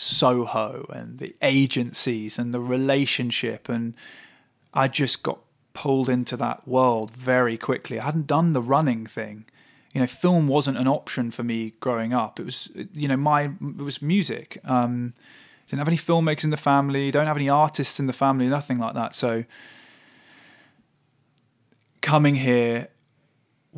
Soho 0.00 0.86
and 0.94 1.18
the 1.18 1.36
agencies 1.42 2.38
and 2.38 2.54
the 2.54 2.60
relationship, 2.60 3.68
and 3.68 3.92
I 4.72 4.88
just 4.88 5.22
got 5.22 5.40
pulled 5.74 6.08
into 6.08 6.38
that 6.38 6.66
world 6.66 7.10
very 7.10 7.58
quickly. 7.58 8.00
I 8.00 8.06
hadn't 8.06 8.26
done 8.26 8.54
the 8.54 8.62
running 8.62 9.04
thing. 9.04 9.44
You 9.92 10.00
know, 10.00 10.06
film 10.06 10.48
wasn't 10.48 10.78
an 10.78 10.88
option 10.88 11.30
for 11.30 11.42
me 11.42 11.74
growing 11.80 12.14
up. 12.14 12.40
It 12.40 12.46
was, 12.46 12.70
you 12.94 13.08
know, 13.08 13.16
my 13.18 13.50
it 13.60 13.82
was 13.82 14.00
music. 14.00 14.58
Um, 14.64 15.12
didn't 15.66 15.80
have 15.80 15.88
any 15.88 15.98
filmmakers 15.98 16.44
in 16.44 16.50
the 16.50 16.56
family, 16.56 17.10
don't 17.10 17.26
have 17.26 17.36
any 17.36 17.50
artists 17.50 18.00
in 18.00 18.06
the 18.06 18.14
family, 18.14 18.48
nothing 18.48 18.78
like 18.78 18.94
that. 18.94 19.14
So 19.14 19.44
coming 22.00 22.36
here, 22.36 22.88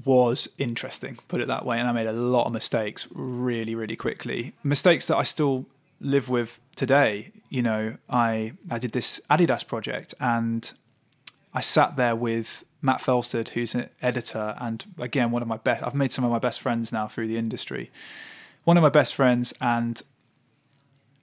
was 0.04 0.48
interesting, 0.58 1.18
put 1.28 1.40
it 1.40 1.48
that 1.48 1.66
way. 1.66 1.78
And 1.78 1.88
I 1.88 1.92
made 1.92 2.06
a 2.06 2.12
lot 2.12 2.46
of 2.46 2.52
mistakes 2.52 3.06
really, 3.12 3.74
really 3.74 3.96
quickly. 3.96 4.54
Mistakes 4.62 5.06
that 5.06 5.16
I 5.16 5.22
still 5.22 5.66
live 6.02 6.28
with 6.28 6.60
today. 6.76 7.32
You 7.48 7.62
know, 7.62 7.96
I 8.08 8.52
I 8.70 8.78
did 8.78 8.92
this 8.92 9.20
Adidas 9.30 9.66
project 9.66 10.14
and 10.20 10.70
I 11.54 11.60
sat 11.60 11.96
there 11.96 12.16
with 12.16 12.64
Matt 12.80 13.00
Felsted, 13.00 13.50
who's 13.50 13.74
an 13.74 13.88
editor, 14.00 14.54
and 14.58 14.84
again 14.98 15.30
one 15.30 15.42
of 15.42 15.48
my 15.48 15.58
best. 15.58 15.82
I've 15.82 15.94
made 15.94 16.12
some 16.12 16.24
of 16.24 16.30
my 16.30 16.38
best 16.38 16.60
friends 16.60 16.92
now 16.92 17.08
through 17.08 17.28
the 17.28 17.38
industry. 17.38 17.90
One 18.64 18.76
of 18.76 18.82
my 18.82 18.88
best 18.88 19.14
friends, 19.14 19.52
and 19.60 20.02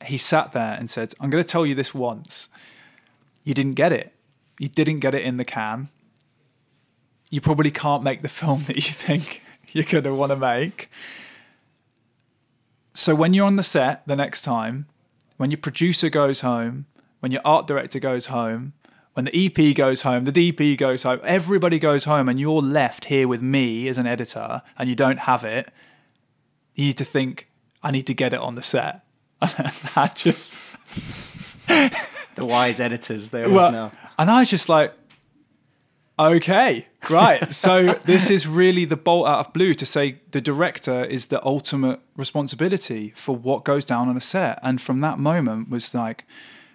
he 0.05 0.17
sat 0.17 0.53
there 0.53 0.75
and 0.79 0.89
said, 0.89 1.13
"I'm 1.19 1.29
going 1.29 1.43
to 1.43 1.47
tell 1.47 1.65
you 1.65 1.75
this 1.75 1.93
once. 1.93 2.47
You 3.43 3.53
didn't 3.53 3.73
get 3.73 3.91
it. 3.91 4.13
You 4.57 4.67
didn't 4.67 4.99
get 4.99 5.15
it 5.15 5.23
in 5.23 5.37
the 5.37 5.45
can. 5.45 5.89
You 7.29 7.41
probably 7.41 7.71
can't 7.71 8.03
make 8.03 8.21
the 8.21 8.29
film 8.39 8.63
that 8.63 8.75
you 8.75 8.93
think 8.93 9.41
you're 9.71 9.83
going 9.83 10.05
to 10.05 10.13
want 10.15 10.31
to 10.31 10.37
make." 10.37 10.89
So 12.99 13.15
when 13.15 13.33
you're 13.33 13.45
on 13.45 13.55
the 13.55 13.63
set 13.63 14.05
the 14.07 14.15
next 14.17 14.41
time, 14.41 14.85
when 15.37 15.51
your 15.51 15.57
producer 15.57 16.09
goes 16.09 16.41
home, 16.41 16.85
when 17.21 17.31
your 17.31 17.41
art 17.45 17.65
director 17.65 17.97
goes 17.97 18.25
home, 18.25 18.73
when 19.13 19.23
the 19.23 19.31
EP 19.33 19.73
goes 19.73 20.01
home, 20.01 20.25
the 20.25 20.33
DP 20.33 20.77
goes 20.77 21.03
home, 21.03 21.21
everybody 21.23 21.79
goes 21.79 22.03
home, 22.03 22.27
and 22.27 22.41
you're 22.41 22.61
left 22.61 23.05
here 23.05 23.25
with 23.25 23.41
me 23.41 23.87
as 23.87 23.97
an 23.97 24.05
editor, 24.05 24.63
and 24.77 24.89
you 24.89 24.95
don't 24.95 25.19
have 25.19 25.45
it. 25.45 25.71
You 26.75 26.87
need 26.87 26.97
to 26.97 27.05
think, 27.05 27.47
I 27.81 27.91
need 27.91 28.05
to 28.07 28.13
get 28.13 28.33
it 28.33 28.41
on 28.41 28.55
the 28.55 28.61
set. 28.61 29.05
And 29.41 29.71
I 29.95 30.11
just 30.13 30.53
The 32.35 32.45
wise 32.45 32.81
editors, 32.81 33.29
they 33.29 33.43
always 33.43 33.55
well, 33.55 33.71
know. 33.71 33.91
and 34.17 34.29
I 34.29 34.41
was 34.41 34.49
just 34.49 34.67
like, 34.67 34.93
okay, 36.19 36.87
right. 37.09 37.53
so 37.55 37.93
this 38.05 38.29
is 38.29 38.47
really 38.47 38.85
the 38.85 38.97
bolt 38.97 39.27
out 39.27 39.47
of 39.47 39.53
blue 39.53 39.73
to 39.75 39.85
say 39.85 40.21
the 40.31 40.41
director 40.41 41.03
is 41.03 41.27
the 41.27 41.43
ultimate 41.45 42.01
responsibility 42.15 43.13
for 43.15 43.35
what 43.35 43.63
goes 43.63 43.85
down 43.85 44.09
on 44.09 44.17
a 44.17 44.21
set. 44.21 44.59
And 44.61 44.81
from 44.81 45.01
that 45.01 45.17
moment 45.17 45.69
was 45.69 45.93
like, 45.93 46.25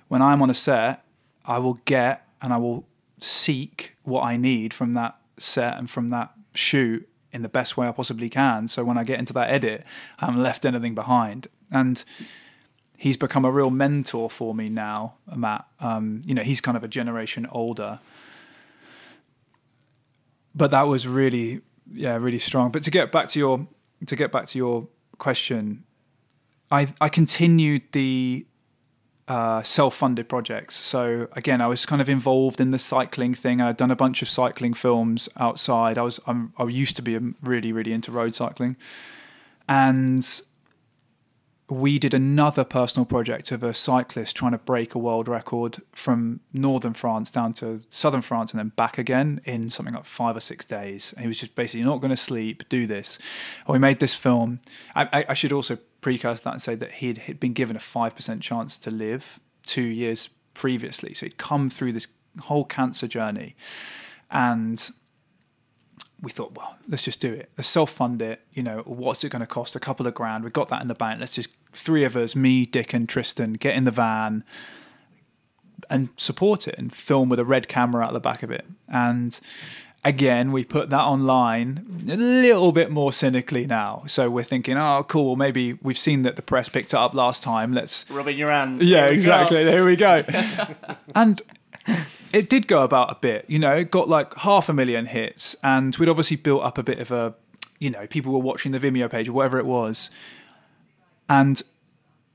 when 0.08 0.22
I'm 0.22 0.42
on 0.42 0.50
a 0.50 0.54
set, 0.54 1.04
I 1.44 1.58
will 1.58 1.80
get 1.84 2.26
and 2.40 2.52
I 2.52 2.56
will 2.56 2.86
seek 3.20 3.92
what 4.02 4.22
I 4.22 4.36
need 4.36 4.74
from 4.74 4.94
that 4.94 5.16
set 5.38 5.76
and 5.76 5.88
from 5.90 6.08
that 6.10 6.32
shoot 6.54 7.08
in 7.32 7.42
the 7.42 7.48
best 7.48 7.76
way 7.76 7.88
I 7.88 7.92
possibly 7.92 8.30
can. 8.30 8.68
So 8.68 8.84
when 8.84 8.96
I 8.96 9.04
get 9.04 9.18
into 9.18 9.32
that 9.32 9.50
edit, 9.50 9.84
I 10.20 10.26
haven't 10.26 10.42
left 10.42 10.64
anything 10.64 10.94
behind. 10.94 11.48
And 11.70 12.04
he's 12.96 13.16
become 13.16 13.44
a 13.44 13.50
real 13.50 13.70
mentor 13.70 14.30
for 14.30 14.54
me 14.54 14.68
now, 14.68 15.14
Matt. 15.34 15.66
Um, 15.80 16.22
you 16.24 16.34
know, 16.34 16.42
he's 16.42 16.60
kind 16.60 16.76
of 16.76 16.84
a 16.84 16.88
generation 16.88 17.46
older. 17.50 17.98
But 20.54 20.70
that 20.70 20.86
was 20.86 21.06
really, 21.06 21.60
yeah, 21.92 22.16
really 22.16 22.38
strong. 22.38 22.70
But 22.70 22.82
to 22.84 22.90
get 22.90 23.10
back 23.10 23.28
to 23.30 23.38
your 23.38 23.66
to 24.06 24.16
get 24.16 24.30
back 24.30 24.46
to 24.48 24.58
your 24.58 24.88
question, 25.18 25.84
I 26.70 26.94
I 27.00 27.08
continued 27.08 27.82
the 27.92 28.46
uh, 29.26 29.62
self-funded 29.62 30.28
projects. 30.28 30.76
So 30.76 31.28
again, 31.32 31.60
I 31.60 31.66
was 31.66 31.86
kind 31.86 32.02
of 32.02 32.08
involved 32.08 32.60
in 32.60 32.70
the 32.70 32.78
cycling 32.78 33.34
thing. 33.34 33.60
I'd 33.60 33.76
done 33.76 33.90
a 33.90 33.96
bunch 33.96 34.22
of 34.22 34.28
cycling 34.28 34.74
films 34.74 35.28
outside. 35.36 35.98
I 35.98 36.02
was 36.02 36.20
I'm, 36.26 36.52
I 36.58 36.64
used 36.64 36.96
to 36.96 37.02
be 37.02 37.18
really 37.42 37.72
really 37.72 37.92
into 37.92 38.12
road 38.12 38.34
cycling, 38.34 38.76
and 39.68 40.42
we 41.74 41.98
did 41.98 42.14
another 42.14 42.64
personal 42.64 43.04
project 43.04 43.50
of 43.50 43.62
a 43.62 43.74
cyclist 43.74 44.36
trying 44.36 44.52
to 44.52 44.58
break 44.58 44.94
a 44.94 44.98
world 44.98 45.28
record 45.28 45.82
from 45.92 46.40
northern 46.52 46.94
France 46.94 47.30
down 47.30 47.52
to 47.54 47.80
southern 47.90 48.22
France 48.22 48.52
and 48.52 48.58
then 48.58 48.68
back 48.76 48.96
again 48.96 49.40
in 49.44 49.70
something 49.70 49.94
like 49.94 50.04
five 50.04 50.36
or 50.36 50.40
six 50.40 50.64
days. 50.64 51.12
And 51.16 51.22
he 51.22 51.28
was 51.28 51.38
just 51.38 51.54
basically 51.54 51.84
not 51.84 52.00
going 52.00 52.10
to 52.10 52.16
sleep, 52.16 52.62
do 52.68 52.86
this. 52.86 53.18
And 53.66 53.72
we 53.72 53.78
made 53.78 54.00
this 54.00 54.14
film. 54.14 54.60
I, 54.94 55.24
I, 55.28 55.34
should 55.34 55.52
also 55.52 55.78
precast 56.00 56.42
that 56.42 56.52
and 56.52 56.62
say 56.62 56.74
that 56.76 56.92
he'd, 56.92 57.18
he'd 57.18 57.40
been 57.40 57.54
given 57.54 57.76
a 57.76 57.80
5% 57.80 58.40
chance 58.40 58.78
to 58.78 58.90
live 58.90 59.40
two 59.66 59.82
years 59.82 60.28
previously. 60.54 61.14
So 61.14 61.26
he'd 61.26 61.38
come 61.38 61.70
through 61.70 61.92
this 61.92 62.06
whole 62.42 62.64
cancer 62.64 63.08
journey 63.08 63.56
and 64.30 64.90
we 66.24 66.30
thought, 66.30 66.56
well, 66.56 66.76
let's 66.88 67.02
just 67.04 67.20
do 67.20 67.32
it. 67.32 67.50
Let's 67.56 67.68
self 67.68 67.90
fund 67.90 68.20
it. 68.22 68.40
You 68.52 68.62
know, 68.62 68.82
what's 68.86 69.22
it 69.24 69.28
going 69.28 69.40
to 69.40 69.46
cost? 69.46 69.76
A 69.76 69.80
couple 69.80 70.06
of 70.06 70.14
grand. 70.14 70.42
We've 70.44 70.52
got 70.52 70.68
that 70.70 70.82
in 70.82 70.88
the 70.88 70.94
bank. 70.94 71.20
Let's 71.20 71.34
just, 71.34 71.50
three 71.72 72.04
of 72.04 72.16
us, 72.16 72.34
me, 72.34 72.66
Dick, 72.66 72.92
and 72.94 73.08
Tristan, 73.08 73.54
get 73.54 73.74
in 73.76 73.84
the 73.84 73.90
van 73.90 74.44
and 75.90 76.08
support 76.16 76.66
it 76.66 76.74
and 76.78 76.94
film 76.94 77.28
with 77.28 77.38
a 77.38 77.44
red 77.44 77.68
camera 77.68 78.04
out 78.04 78.12
the 78.14 78.20
back 78.20 78.42
of 78.42 78.50
it. 78.50 78.64
And 78.88 79.38
again, 80.02 80.50
we 80.50 80.64
put 80.64 80.88
that 80.90 81.02
online 81.02 82.00
a 82.08 82.16
little 82.16 82.72
bit 82.72 82.90
more 82.90 83.12
cynically 83.12 83.66
now. 83.66 84.04
So 84.06 84.30
we're 84.30 84.44
thinking, 84.44 84.78
oh, 84.78 85.04
cool. 85.06 85.26
Well, 85.26 85.36
maybe 85.36 85.74
we've 85.82 85.98
seen 85.98 86.22
that 86.22 86.36
the 86.36 86.42
press 86.42 86.68
picked 86.68 86.94
it 86.94 86.98
up 86.98 87.12
last 87.14 87.42
time. 87.42 87.72
Let's. 87.74 88.06
Rubbing 88.10 88.38
your 88.38 88.50
hands. 88.50 88.82
Yeah, 88.82 89.02
There 89.02 89.10
we 89.10 89.14
exactly. 89.16 89.56
go. 89.58 89.64
There 89.64 89.84
we 89.84 89.96
go. 89.96 90.22
and 91.14 91.42
it 92.34 92.50
did 92.50 92.66
go 92.66 92.82
about 92.82 93.12
a 93.12 93.14
bit. 93.14 93.44
You 93.46 93.60
know, 93.60 93.76
it 93.76 93.92
got 93.92 94.08
like 94.08 94.34
half 94.38 94.68
a 94.68 94.72
million 94.72 95.06
hits, 95.06 95.54
and 95.62 95.96
we'd 95.96 96.08
obviously 96.08 96.36
built 96.36 96.64
up 96.64 96.78
a 96.78 96.82
bit 96.82 96.98
of 96.98 97.12
a, 97.12 97.34
you 97.78 97.90
know, 97.90 98.08
people 98.08 98.32
were 98.32 98.40
watching 98.40 98.72
the 98.72 98.80
Vimeo 98.80 99.08
page 99.08 99.28
or 99.28 99.32
whatever 99.32 99.58
it 99.58 99.66
was. 99.66 100.10
And 101.28 101.62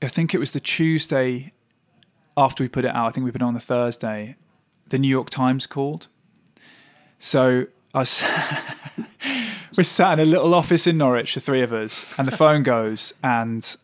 I 0.00 0.08
think 0.08 0.34
it 0.34 0.38
was 0.38 0.52
the 0.52 0.60
Tuesday 0.60 1.52
after 2.34 2.64
we 2.64 2.68
put 2.68 2.86
it 2.86 2.94
out. 2.94 3.08
I 3.08 3.10
think 3.10 3.26
we 3.26 3.30
put 3.30 3.42
it 3.42 3.44
on 3.44 3.52
the 3.52 3.60
Thursday. 3.60 4.36
The 4.88 4.98
New 4.98 5.08
York 5.08 5.28
Times 5.28 5.66
called. 5.66 6.08
So 7.18 7.66
I 7.94 7.98
was. 7.98 8.24
We're 9.76 9.84
sat 9.84 10.18
in 10.18 10.20
a 10.20 10.26
little 10.26 10.52
office 10.52 10.86
in 10.88 10.98
Norwich, 10.98 11.34
the 11.34 11.40
three 11.40 11.62
of 11.62 11.72
us, 11.72 12.04
and 12.18 12.26
the 12.26 12.36
phone 12.36 12.64
goes, 12.64 13.14
and 13.22 13.76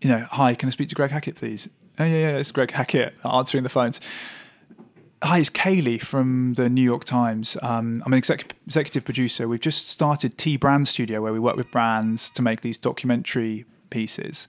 you 0.00 0.08
know, 0.08 0.28
hi, 0.30 0.54
can 0.54 0.68
I 0.68 0.72
speak 0.72 0.88
to 0.90 0.94
Greg 0.94 1.10
Hackett, 1.10 1.34
please? 1.34 1.68
Oh 1.98 2.04
yeah, 2.04 2.30
yeah, 2.30 2.36
it's 2.36 2.52
Greg 2.52 2.70
Hackett 2.70 3.14
answering 3.24 3.64
the 3.64 3.68
phones. 3.68 4.00
Hi, 5.24 5.38
it's 5.38 5.48
Kaylee 5.48 6.02
from 6.02 6.52
the 6.52 6.68
New 6.68 6.82
York 6.82 7.04
Times. 7.04 7.56
Um, 7.62 8.02
I'm 8.04 8.12
an 8.12 8.18
exec- 8.18 8.56
executive 8.66 9.06
producer. 9.06 9.48
We've 9.48 9.58
just 9.58 9.88
started 9.88 10.36
T 10.36 10.58
Brand 10.58 10.86
Studio, 10.86 11.22
where 11.22 11.32
we 11.32 11.38
work 11.38 11.56
with 11.56 11.70
brands 11.70 12.28
to 12.28 12.42
make 12.42 12.60
these 12.60 12.76
documentary 12.76 13.64
pieces. 13.88 14.46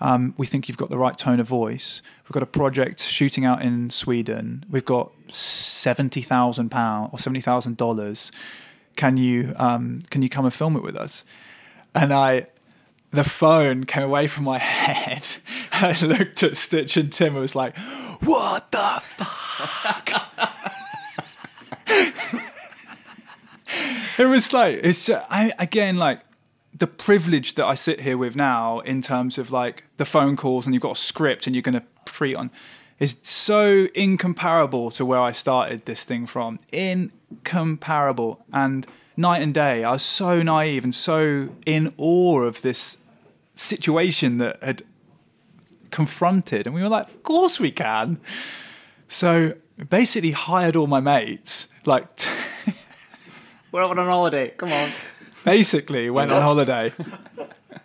Um, 0.00 0.34
we 0.36 0.44
think 0.44 0.68
you've 0.68 0.78
got 0.78 0.90
the 0.90 0.98
right 0.98 1.16
tone 1.16 1.38
of 1.38 1.46
voice. 1.46 2.02
We've 2.24 2.32
got 2.32 2.42
a 2.42 2.46
project 2.46 3.02
shooting 3.02 3.44
out 3.44 3.62
in 3.62 3.90
Sweden. 3.90 4.64
We've 4.68 4.84
got 4.84 5.12
seventy 5.32 6.22
thousand 6.22 6.70
pound 6.70 7.10
or 7.12 7.20
seventy 7.20 7.40
thousand 7.40 7.76
dollars. 7.76 8.32
Can 8.96 9.16
you 9.16 9.54
um, 9.58 10.00
can 10.10 10.22
you 10.22 10.28
come 10.28 10.44
and 10.44 10.52
film 10.52 10.74
it 10.74 10.82
with 10.82 10.96
us? 10.96 11.22
And 11.94 12.12
I, 12.12 12.48
the 13.12 13.22
phone 13.22 13.84
came 13.84 14.02
away 14.02 14.26
from 14.26 14.42
my 14.42 14.58
head. 14.82 15.36
I 15.70 15.96
looked 16.04 16.42
at 16.42 16.56
Stitch 16.56 16.96
and 16.96 17.12
Tim 17.12 17.34
and 17.34 17.42
was 17.42 17.54
like, 17.54 17.78
"What 18.18 18.72
the 18.72 19.00
fuck?" 19.04 19.45
it 24.18 24.26
was 24.26 24.52
like 24.52 24.80
it's 24.82 25.08
I 25.08 25.52
again 25.58 25.96
like 25.96 26.20
the 26.78 26.86
privilege 26.86 27.54
that 27.54 27.64
I 27.64 27.74
sit 27.74 28.00
here 28.00 28.18
with 28.18 28.36
now 28.36 28.80
in 28.80 29.00
terms 29.00 29.38
of 29.38 29.50
like 29.50 29.84
the 29.96 30.04
phone 30.04 30.36
calls 30.36 30.66
and 30.66 30.74
you've 30.74 30.82
got 30.82 30.98
a 30.98 31.00
script 31.00 31.46
and 31.46 31.56
you're 31.56 31.62
going 31.62 31.80
to 31.80 31.86
treat 32.04 32.34
on 32.34 32.50
is 32.98 33.16
so 33.22 33.88
incomparable 33.94 34.90
to 34.92 35.04
where 35.04 35.20
I 35.20 35.32
started 35.32 35.84
this 35.84 36.04
thing 36.04 36.26
from. 36.26 36.58
Incomparable. 36.72 38.44
And 38.52 38.86
night 39.16 39.42
and 39.42 39.52
day, 39.52 39.84
I 39.84 39.92
was 39.92 40.02
so 40.02 40.42
naive 40.42 40.84
and 40.84 40.94
so 40.94 41.50
in 41.66 41.92
awe 41.98 42.42
of 42.42 42.62
this 42.62 42.96
situation 43.54 44.38
that 44.38 44.62
had 44.62 44.82
confronted. 45.90 46.66
And 46.66 46.74
we 46.74 46.82
were 46.82 46.88
like, 46.88 47.08
of 47.08 47.22
course 47.22 47.60
we 47.60 47.70
can. 47.70 48.18
So 49.08 49.54
basically 49.88 50.32
hired 50.32 50.76
all 50.76 50.86
my 50.86 51.00
mates, 51.00 51.68
like 51.84 52.06
We're 53.72 53.84
on 53.84 53.96
holiday. 53.96 54.50
Come 54.56 54.72
on. 54.72 54.90
basically 55.44 56.08
went 56.10 56.32
on 56.32 56.40
holiday. 56.42 56.92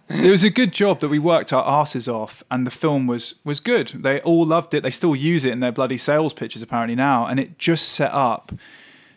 It 0.09 0.29
was 0.29 0.43
a 0.43 0.49
good 0.49 0.73
job 0.73 0.99
that 0.99 1.09
we 1.09 1.19
worked 1.19 1.53
our 1.53 1.65
asses 1.65 2.07
off, 2.07 2.43
and 2.51 2.67
the 2.67 2.71
film 2.71 3.07
was 3.07 3.35
was 3.43 3.59
good. 3.59 3.87
They 3.89 4.19
all 4.21 4.45
loved 4.45 4.73
it. 4.73 4.83
They 4.83 4.91
still 4.91 5.15
use 5.15 5.45
it 5.45 5.51
in 5.53 5.59
their 5.59 5.71
bloody 5.71 5.97
sales 5.97 6.33
pitches 6.33 6.61
apparently 6.61 6.95
now, 6.95 7.25
and 7.25 7.39
it 7.39 7.57
just 7.57 7.89
set 7.89 8.11
up 8.13 8.51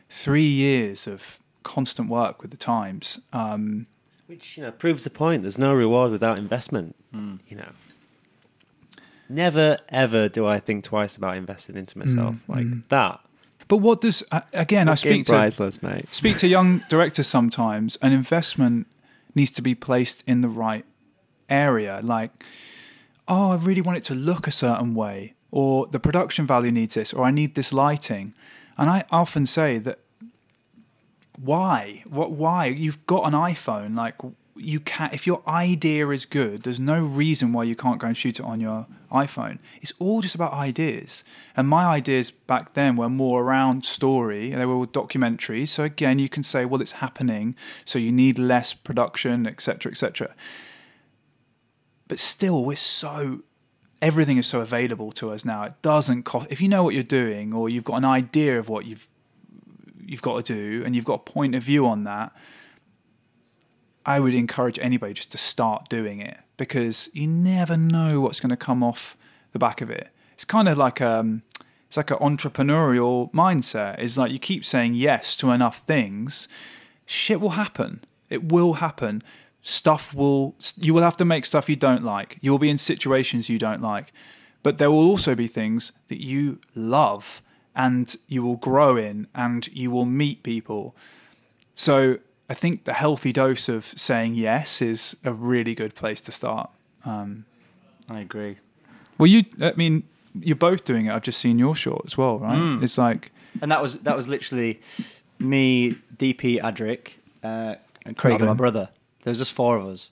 three 0.09 0.47
years 0.47 1.07
of 1.07 1.39
constant 1.63 2.09
work 2.09 2.43
with 2.43 2.51
the 2.51 2.57
Times. 2.57 3.19
Um, 3.33 3.87
Which 4.27 4.57
you 4.57 4.63
know 4.63 4.71
proves 4.71 5.05
the 5.05 5.11
point. 5.11 5.43
There's 5.43 5.59
no 5.59 5.73
reward 5.75 6.11
without 6.13 6.39
investment. 6.39 6.95
You 7.13 7.57
know, 7.57 7.71
never 9.29 9.79
ever 9.89 10.29
do 10.29 10.47
I 10.47 10.61
think 10.61 10.85
twice 10.85 11.17
about 11.17 11.37
investing 11.37 11.77
into 11.77 11.99
myself 11.99 12.37
like 12.49 12.67
that. 12.89 13.21
but 13.69 13.79
what 13.79 14.01
does 14.01 14.23
uh, 14.31 14.43
again? 14.53 14.89
I 14.89 14.95
speak 14.95 15.27
to 15.27 15.33
priceless, 15.33 15.83
mate. 15.83 16.07
speak 16.13 16.39
to 16.39 16.47
young 16.47 16.83
directors 16.89 17.27
sometimes. 17.27 17.97
An 18.03 18.13
investment 18.13 18.87
needs 19.35 19.51
to 19.53 19.63
be 19.63 19.75
placed 19.75 20.23
in 20.27 20.41
the 20.41 20.49
right 20.49 20.85
area. 21.49 22.01
Like, 22.03 22.45
oh, 23.29 23.53
I 23.53 23.57
really 23.57 23.81
want 23.81 23.99
it 23.99 24.05
to 24.05 24.15
look 24.15 24.47
a 24.47 24.53
certain 24.53 24.95
way, 24.95 25.35
or 25.51 25.87
the 25.87 26.01
production 26.01 26.47
value 26.47 26.71
needs 26.71 26.95
this, 26.95 27.13
or 27.13 27.25
I 27.25 27.31
need 27.31 27.55
this 27.55 27.73
lighting. 27.73 28.35
And 28.77 28.91
I 28.91 29.05
often 29.11 29.47
say 29.47 29.79
that 29.79 29.99
why? 31.41 32.03
What? 32.09 32.33
Why? 32.33 32.67
You've 32.67 33.07
got 33.07 33.25
an 33.25 33.33
iPhone. 33.33 33.97
Like 33.97 34.15
you 34.57 34.81
can. 34.81 35.11
If 35.13 35.27
your 35.27 35.43
idea 35.49 36.09
is 36.11 36.27
good, 36.27 36.63
there's 36.63 36.81
no 36.81 37.01
reason 37.01 37.53
why 37.53 37.65
you 37.65 37.75
can't 37.75 37.99
go 37.99 38.07
and 38.07 38.17
shoot 38.17 38.39
it 38.39 38.45
on 38.45 38.61
your 38.61 38.87
iPhone. 39.11 39.59
It's 39.81 39.93
all 39.99 40.21
just 40.21 40.35
about 40.35 40.53
ideas. 40.53 41.25
And 41.57 41.69
my 41.69 41.85
ideas 41.85 42.31
back 42.31 42.75
then 42.75 42.97
were 42.97 43.09
more 43.09 43.43
around 43.43 43.85
story. 43.85 44.51
They 44.51 44.67
were 44.67 44.75
all 44.75 44.87
documentaries. 44.87 45.69
So 45.69 45.85
again, 45.85 46.19
you 46.19 46.29
can 46.29 46.43
say, 46.43 46.65
well, 46.65 46.81
it's 46.81 46.93
happening. 46.93 47.57
So 47.85 47.99
you 47.99 48.13
need 48.13 48.39
less 48.39 48.75
production, 48.75 49.47
etc., 49.47 49.93
etc. 49.93 50.35
But 52.07 52.19
still, 52.19 52.65
we're 52.65 52.77
so 52.77 53.43
everything 54.03 54.37
is 54.37 54.47
so 54.47 54.61
available 54.61 55.13
to 55.13 55.31
us 55.31 55.45
now. 55.45 55.63
It 55.65 55.75
doesn't 55.81 56.25
cost 56.25 56.49
if 56.51 56.61
you 56.61 56.69
know 56.69 56.85
what 56.85 56.95
you're 56.95 57.03
doing 57.03 57.55
or 57.55 57.69
you've 57.71 57.85
got 57.85 57.97
an 57.97 58.05
idea 58.05 58.59
of 58.59 58.69
what 58.69 58.85
you've 58.85 59.09
you've 60.07 60.21
got 60.21 60.45
to 60.45 60.55
do 60.55 60.85
and 60.85 60.95
you've 60.95 61.07
got 61.07 61.15
a 61.15 61.31
point 61.31 61.55
of 61.55 61.63
view 61.63 61.87
on 61.87 62.05
that. 62.05 62.33
I 64.07 64.21
would 64.21 64.35
encourage 64.35 64.79
anybody 64.79 65.15
just 65.15 65.31
to 65.33 65.39
start 65.39 65.89
doing 65.89 66.21
it 66.21 66.39
because 66.57 67.09
you 67.13 67.27
never 67.27 67.77
know 67.77 68.21
what's 68.21 68.41
going 68.41 68.51
to 68.51 68.57
come 68.57 68.83
off 68.83 69.17
the 69.53 69.59
back 69.59 69.81
of 69.81 69.91
it. 69.91 70.09
It's 70.35 70.45
kind 70.45 70.69
of 70.69 70.77
like 70.77 71.01
um, 71.01 71.43
it's 71.87 71.97
like 71.97 72.11
an 72.11 72.19
entrepreneurial 72.19 73.33
mindset. 73.33 73.99
It's 73.99 74.17
like 74.17 74.33
you 74.33 74.39
keep 74.39 74.65
saying 74.65 74.95
yes 74.95 75.37
to 75.37 75.51
enough 75.51 75.79
things, 75.79 76.49
shit 77.07 77.41
will 77.41 77.51
happen. 77.51 78.05
It 78.29 78.53
will 78.53 78.75
happen. 78.75 79.23
Stuff 79.63 80.13
will 80.15 80.57
you 80.77 80.93
will 80.93 81.03
have 81.03 81.17
to 81.19 81.25
make 81.25 81.47
stuff 81.47 81.69
you 81.69 81.77
don't 81.77 82.05
like. 82.05 82.37
You 82.41 82.51
will 82.51 82.59
be 82.59 82.71
in 82.71 82.79
situations 82.79 83.49
you 83.49 83.59
don't 83.59 83.81
like. 83.81 84.13
But 84.63 84.79
there 84.79 84.91
will 84.91 85.07
also 85.07 85.35
be 85.35 85.47
things 85.47 85.93
that 86.09 86.23
you 86.23 86.59
love 86.75 87.43
and 87.77 88.17
you 88.29 88.43
will 88.43 88.57
grow 88.57 88.97
in 88.97 89.29
and 89.35 89.67
you 89.69 89.91
will 89.91 90.07
meet 90.07 90.43
people. 90.43 90.97
So 91.75 92.19
I 92.49 92.55
think 92.55 92.85
the 92.85 92.93
healthy 92.93 93.33
dose 93.33 93.69
of 93.69 93.87
saying 93.97 94.35
yes 94.35 94.83
is 94.83 95.17
a 95.25 95.33
really 95.33 95.75
good 95.75 95.95
place 95.95 96.21
to 96.23 96.33
start. 96.33 96.71
Um, 97.05 97.45
I 98.09 98.21
agree. 98.21 98.59
well, 99.19 99.27
you, 99.27 99.45
I 99.61 99.73
mean, 99.77 100.03
you're 100.39 100.57
both 100.57 100.85
doing 100.85 101.07
it. 101.07 101.13
I've 101.13 101.23
just 101.23 101.39
seen 101.39 101.59
your 101.59 101.75
short 101.75 102.03
as 102.07 102.19
well, 102.19 102.39
right? 102.39 102.83
It's 102.83 102.99
like, 102.99 103.33
And 103.63 103.71
that 103.71 103.81
was 103.81 104.01
that 104.01 104.17
was 104.17 104.29
literally 104.29 104.81
me, 105.39 105.97
DP, 106.17 106.61
Adric, 106.61 107.13
uh, 107.43 107.77
and 108.05 108.17
Craig, 108.17 108.41
my 108.41 108.53
brother. 108.53 108.89
There 109.23 109.31
was 109.31 109.39
just 109.39 109.53
four 109.53 109.79
of 109.79 109.87
us 109.87 110.11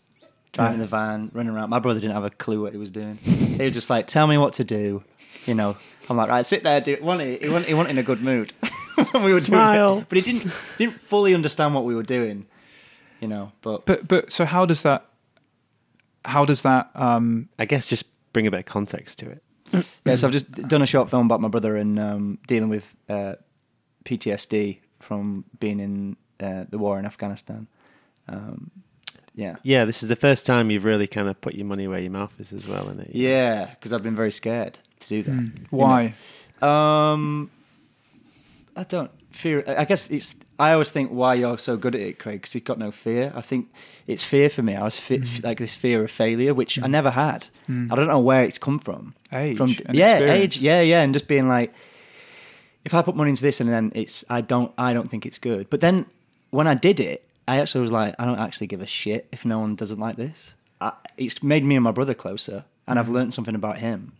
driving 0.53 0.81
the 0.81 0.87
van, 0.87 1.31
running 1.35 1.53
around. 1.55 1.71
My 1.71 1.79
brother 1.81 2.01
didn't 2.01 2.14
have 2.14 2.25
a 2.25 2.31
clue 2.31 2.62
what 2.62 2.73
he 2.73 2.79
was 2.79 2.90
doing. 2.90 3.16
he 3.16 3.62
was 3.62 3.75
just 3.75 3.90
like, 3.90 4.07
"Tell 4.07 4.27
me 4.27 4.38
what 4.38 4.55
to 4.55 4.64
do." 4.64 5.03
You 5.45 5.55
know, 5.55 5.77
I'm 6.09 6.16
like, 6.16 6.29
"Right, 6.29 6.47
sit 6.47 6.62
there, 6.62 6.81
do 6.81 6.92
it." 6.92 7.01
He 7.01 7.05
wasn't, 7.05 7.42
he 7.68 7.75
wasn't 7.75 7.90
in 7.90 7.99
a 7.99 8.03
good 8.03 8.23
mood. 8.23 8.53
So 9.12 9.22
we 9.22 9.33
were 9.33 9.40
Smile. 9.40 9.90
doing 9.94 10.02
it, 10.02 10.09
but 10.09 10.18
he 10.18 10.33
didn't 10.33 10.52
didn't 10.78 11.00
fully 11.02 11.35
understand 11.35 11.74
what 11.74 11.85
we 11.85 11.94
were 11.94 12.02
doing. 12.02 12.46
You 13.20 13.28
know, 13.28 13.52
but 13.62 13.87
but 13.87 14.09
but 14.09 14.33
so 14.33 14.44
how 14.44 14.66
does 14.66 14.83
that? 14.83 15.07
How 16.24 16.44
does 16.44 16.62
that? 16.62 16.90
Um, 16.94 17.48
I 17.59 17.64
guess 17.64 17.87
just 17.87 18.05
bring 18.33 18.46
a 18.46 18.50
bit 18.50 18.61
of 18.61 18.66
context 18.66 19.18
to 19.20 19.31
it. 19.31 19.42
Yeah, 20.05 20.16
so 20.16 20.26
I've 20.26 20.33
just 20.33 20.50
done 20.52 20.83
a 20.83 20.87
short 20.87 21.09
film 21.09 21.26
about 21.26 21.40
my 21.40 21.48
brother 21.48 21.76
and 21.76 21.98
um, 21.98 22.38
dealing 22.46 22.68
with 22.68 22.94
uh, 23.09 23.35
PTSD 24.05 24.78
from 25.00 25.44
being 25.61 25.81
in 25.81 26.16
uh, 26.40 26.64
the 26.68 26.76
war 26.78 26.98
in 26.98 27.07
Afghanistan. 27.07 27.68
Um, 28.28 28.70
yeah. 29.35 29.57
Yeah, 29.62 29.85
this 29.85 30.02
is 30.02 30.09
the 30.09 30.16
first 30.16 30.44
time 30.44 30.70
you've 30.70 30.85
really 30.85 31.07
kind 31.07 31.28
of 31.28 31.40
put 31.40 31.55
your 31.55 31.66
money 31.66 31.87
where 31.88 32.00
your 32.00 32.11
mouth 32.11 32.33
is 32.38 32.52
as 32.52 32.66
well, 32.66 32.85
isn't 32.90 33.00
it? 33.00 33.14
Yeah, 33.14 33.66
because 33.66 33.92
I've 33.92 34.02
been 34.02 34.16
very 34.16 34.33
scared 34.33 34.78
to 35.00 35.09
do 35.09 35.22
that. 35.22 35.52
why? 35.70 36.14
Um, 36.61 37.50
I 38.77 38.85
don't 38.85 39.11
fear. 39.35 39.65
I 39.67 39.85
guess 39.85 40.11
it's. 40.11 40.35
I 40.59 40.73
always 40.73 40.91
think 40.91 41.11
why 41.11 41.35
you're 41.35 41.59
so 41.59 41.77
good 41.77 41.95
at 41.95 42.01
it, 42.01 42.19
Craig, 42.19 42.43
because 42.43 42.55
you've 42.55 42.65
got 42.65 42.79
no 42.79 42.93
fear. 42.93 43.33
I 43.35 43.41
think 43.41 43.69
it's 44.07 44.23
fear 44.23 44.49
for 44.49 44.63
me. 44.63 44.77
I 44.77 44.85
was 44.85 44.99
fe- 44.99 45.19
mm. 45.19 45.43
like 45.43 45.59
this 45.59 45.75
fear 45.75 46.05
of 46.05 46.11
failure, 46.11 46.55
which 46.55 46.79
I 46.79 46.83
mm. 46.83 46.91
never 46.91 47.11
had. 47.11 47.49
Mm. 47.69 47.93
I 47.93 47.97
don't 47.97 48.07
know 48.07 48.21
where 48.21 48.45
it's 48.45 48.59
come 48.59 48.79
from. 48.79 49.15
Age 49.33 49.57
from 49.57 49.71
yeah, 49.93 50.17
experience. 50.17 50.31
age, 50.31 50.57
yeah, 50.59 50.81
yeah, 50.81 51.03
and 51.03 51.13
just 51.13 51.27
being 51.27 51.49
like, 51.49 51.75
if 52.85 52.95
I 52.95 53.03
put 53.03 53.17
money 53.17 53.31
into 53.31 53.43
this 53.43 53.61
and 53.61 53.71
then 53.71 53.93
it's, 53.95 54.25
I 54.29 54.41
don't, 54.41 54.73
I 54.79 54.93
don't 54.93 55.11
think 55.11 55.27
it's 55.27 55.39
good. 55.39 55.69
But 55.69 55.81
then 55.81 56.07
when 56.51 56.67
I 56.67 56.75
did 56.75 57.01
it, 57.01 57.27
I 57.49 57.59
actually 57.59 57.81
was 57.81 57.91
like, 57.93 58.15
I 58.19 58.25
don't 58.25 58.39
actually 58.39 58.69
give 58.69 58.81
a 58.81 58.87
shit 58.87 59.29
if 59.33 59.45
no 59.45 59.59
one 59.59 59.75
doesn't 59.75 59.99
like 59.99 60.17
this. 60.17 60.53
I, 60.81 60.93
it's 61.17 61.43
made 61.43 61.65
me 61.65 61.75
and 61.75 61.85
my 61.85 61.93
brother 61.93 62.15
closer, 62.15 62.65
and 62.87 62.99
I've 62.99 63.09
learned 63.09 63.35
something 63.35 63.55
about 63.55 63.79
him 63.79 64.13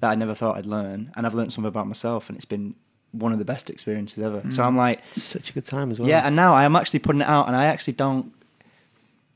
that 0.00 0.10
I 0.10 0.14
never 0.14 0.34
thought 0.34 0.56
I'd 0.56 0.66
learn, 0.66 1.12
and 1.16 1.26
I've 1.26 1.34
learned 1.34 1.52
something 1.52 1.68
about 1.68 1.86
myself, 1.86 2.28
and 2.28 2.36
it's 2.36 2.44
been 2.44 2.74
one 3.12 3.32
of 3.32 3.38
the 3.38 3.44
best 3.44 3.70
experiences 3.70 4.22
ever. 4.22 4.42
So 4.50 4.62
mm. 4.62 4.66
I'm 4.66 4.76
like, 4.76 5.00
such 5.12 5.50
a 5.50 5.52
good 5.52 5.64
time 5.64 5.90
as 5.90 5.98
well. 5.98 6.08
yeah, 6.08 6.26
and 6.26 6.36
now 6.36 6.54
I 6.54 6.64
am 6.64 6.76
actually 6.76 7.00
putting 7.00 7.20
it 7.20 7.28
out, 7.28 7.46
and 7.46 7.56
I 7.56 7.66
actually 7.66 7.94
don't 7.94 8.32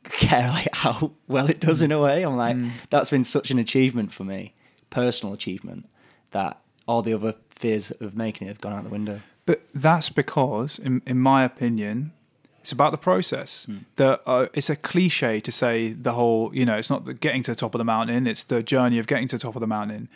care 0.05 0.49
like 0.49 0.69
how 0.75 1.13
well 1.29 1.49
it 1.49 1.61
does 1.61 1.81
mm. 1.81 1.85
in 1.85 1.93
a 1.93 2.01
way. 2.01 2.23
I'm 2.23 2.37
like, 2.37 2.57
mm. 2.57 2.73
that's 2.91 3.11
been 3.11 3.25
such 3.25 3.51
an 3.51 3.59
achievement 3.59 4.13
for 4.13 4.25
me, 4.25 4.55
personal 4.91 5.35
achievement, 5.35 5.89
that 6.33 6.61
all 6.87 7.03
the 7.03 7.15
other 7.15 7.35
fears 7.51 7.91
of 7.93 8.17
making 8.17 8.49
it 8.49 8.51
have 8.51 8.61
gone 8.61 8.73
out 8.73 8.85
the 8.85 8.91
window. 8.91 9.21
But 9.47 9.63
that's 9.75 10.09
because, 10.09 10.79
in, 10.79 11.03
in 11.07 11.19
my 11.19 11.45
opinion, 11.45 12.13
it's 12.61 12.71
about 12.71 12.93
the 12.93 12.99
process. 12.99 13.67
The 13.97 14.21
uh, 14.25 14.47
it's 14.55 14.71
a 14.71 14.77
cliche 14.77 15.41
to 15.41 15.51
say 15.51 15.93
the 15.93 16.13
whole, 16.13 16.55
you 16.55 16.65
know, 16.65 16.77
it's 16.77 16.91
not 16.91 17.05
the 17.05 17.15
getting 17.15 17.43
to 17.45 17.51
the 17.51 17.57
top 17.57 17.75
of 17.75 17.79
the 17.79 17.85
mountain; 17.85 18.27
it's 18.27 18.45
the 18.45 18.63
journey 18.63 18.99
of 18.99 19.07
getting 19.07 19.27
to 19.29 19.37
the 19.37 19.43
top 19.43 19.57
of 19.57 19.61
the 19.61 19.67
mountain. 19.67 20.09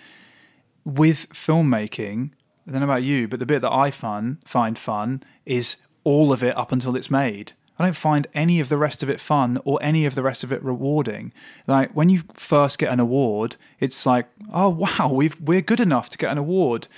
With 0.84 1.28
filmmaking, 1.30 2.30
I 2.66 2.72
don't 2.72 2.80
know 2.80 2.86
about 2.86 3.02
you, 3.02 3.28
but 3.28 3.38
the 3.38 3.46
bit 3.46 3.62
that 3.62 3.72
I 3.72 3.90
fun 3.90 4.38
find 4.44 4.78
fun 4.78 5.22
is 5.44 5.76
all 6.04 6.32
of 6.32 6.42
it 6.42 6.56
up 6.56 6.72
until 6.72 6.96
it's 6.96 7.10
made. 7.10 7.52
I 7.78 7.84
don't 7.84 7.94
find 7.94 8.26
any 8.32 8.58
of 8.58 8.70
the 8.70 8.78
rest 8.78 9.02
of 9.02 9.10
it 9.10 9.20
fun 9.20 9.60
or 9.64 9.78
any 9.82 10.06
of 10.06 10.14
the 10.14 10.22
rest 10.22 10.42
of 10.42 10.50
it 10.50 10.62
rewarding. 10.64 11.32
Like 11.66 11.92
when 11.92 12.08
you 12.08 12.22
first 12.32 12.78
get 12.78 12.90
an 12.90 13.00
award, 13.00 13.56
it's 13.80 14.06
like, 14.06 14.28
oh 14.52 14.70
wow, 14.70 15.10
we've 15.12 15.38
we're 15.40 15.60
good 15.60 15.80
enough 15.80 16.08
to 16.10 16.18
get 16.18 16.32
an 16.32 16.38
award 16.38 16.88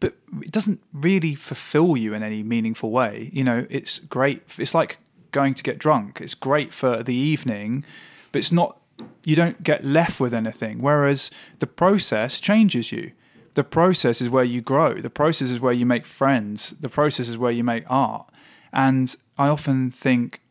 but 0.00 0.14
it 0.42 0.52
doesn't 0.52 0.80
really 0.92 1.34
fulfill 1.34 1.96
you 1.96 2.14
in 2.14 2.22
any 2.22 2.42
meaningful 2.42 2.90
way. 2.90 3.30
You 3.32 3.44
know, 3.44 3.66
it's 3.70 3.98
great. 3.98 4.42
It's 4.58 4.74
like 4.74 4.98
going 5.32 5.54
to 5.54 5.62
get 5.62 5.78
drunk. 5.78 6.20
It's 6.20 6.34
great 6.34 6.72
for 6.72 7.02
the 7.02 7.14
evening, 7.14 7.84
but 8.32 8.40
it's 8.40 8.52
not. 8.52 8.78
You 9.24 9.36
don't 9.36 9.62
get 9.62 9.84
left 9.84 10.20
with 10.20 10.32
anything. 10.32 10.80
Whereas 10.80 11.30
the 11.58 11.66
process 11.66 12.40
changes 12.40 12.92
you. 12.92 13.12
The 13.56 13.64
process 13.64 14.20
is 14.20 14.28
where 14.28 14.44
you 14.44 14.60
grow. 14.60 15.00
The 15.00 15.08
process 15.08 15.50
is 15.50 15.60
where 15.60 15.72
you 15.72 15.86
make 15.86 16.04
friends. 16.04 16.74
The 16.78 16.90
process 16.90 17.26
is 17.26 17.38
where 17.38 17.50
you 17.50 17.64
make 17.64 17.84
art. 17.88 18.28
And 18.70 19.16
I 19.38 19.48
often 19.48 19.90
think, 19.90 20.42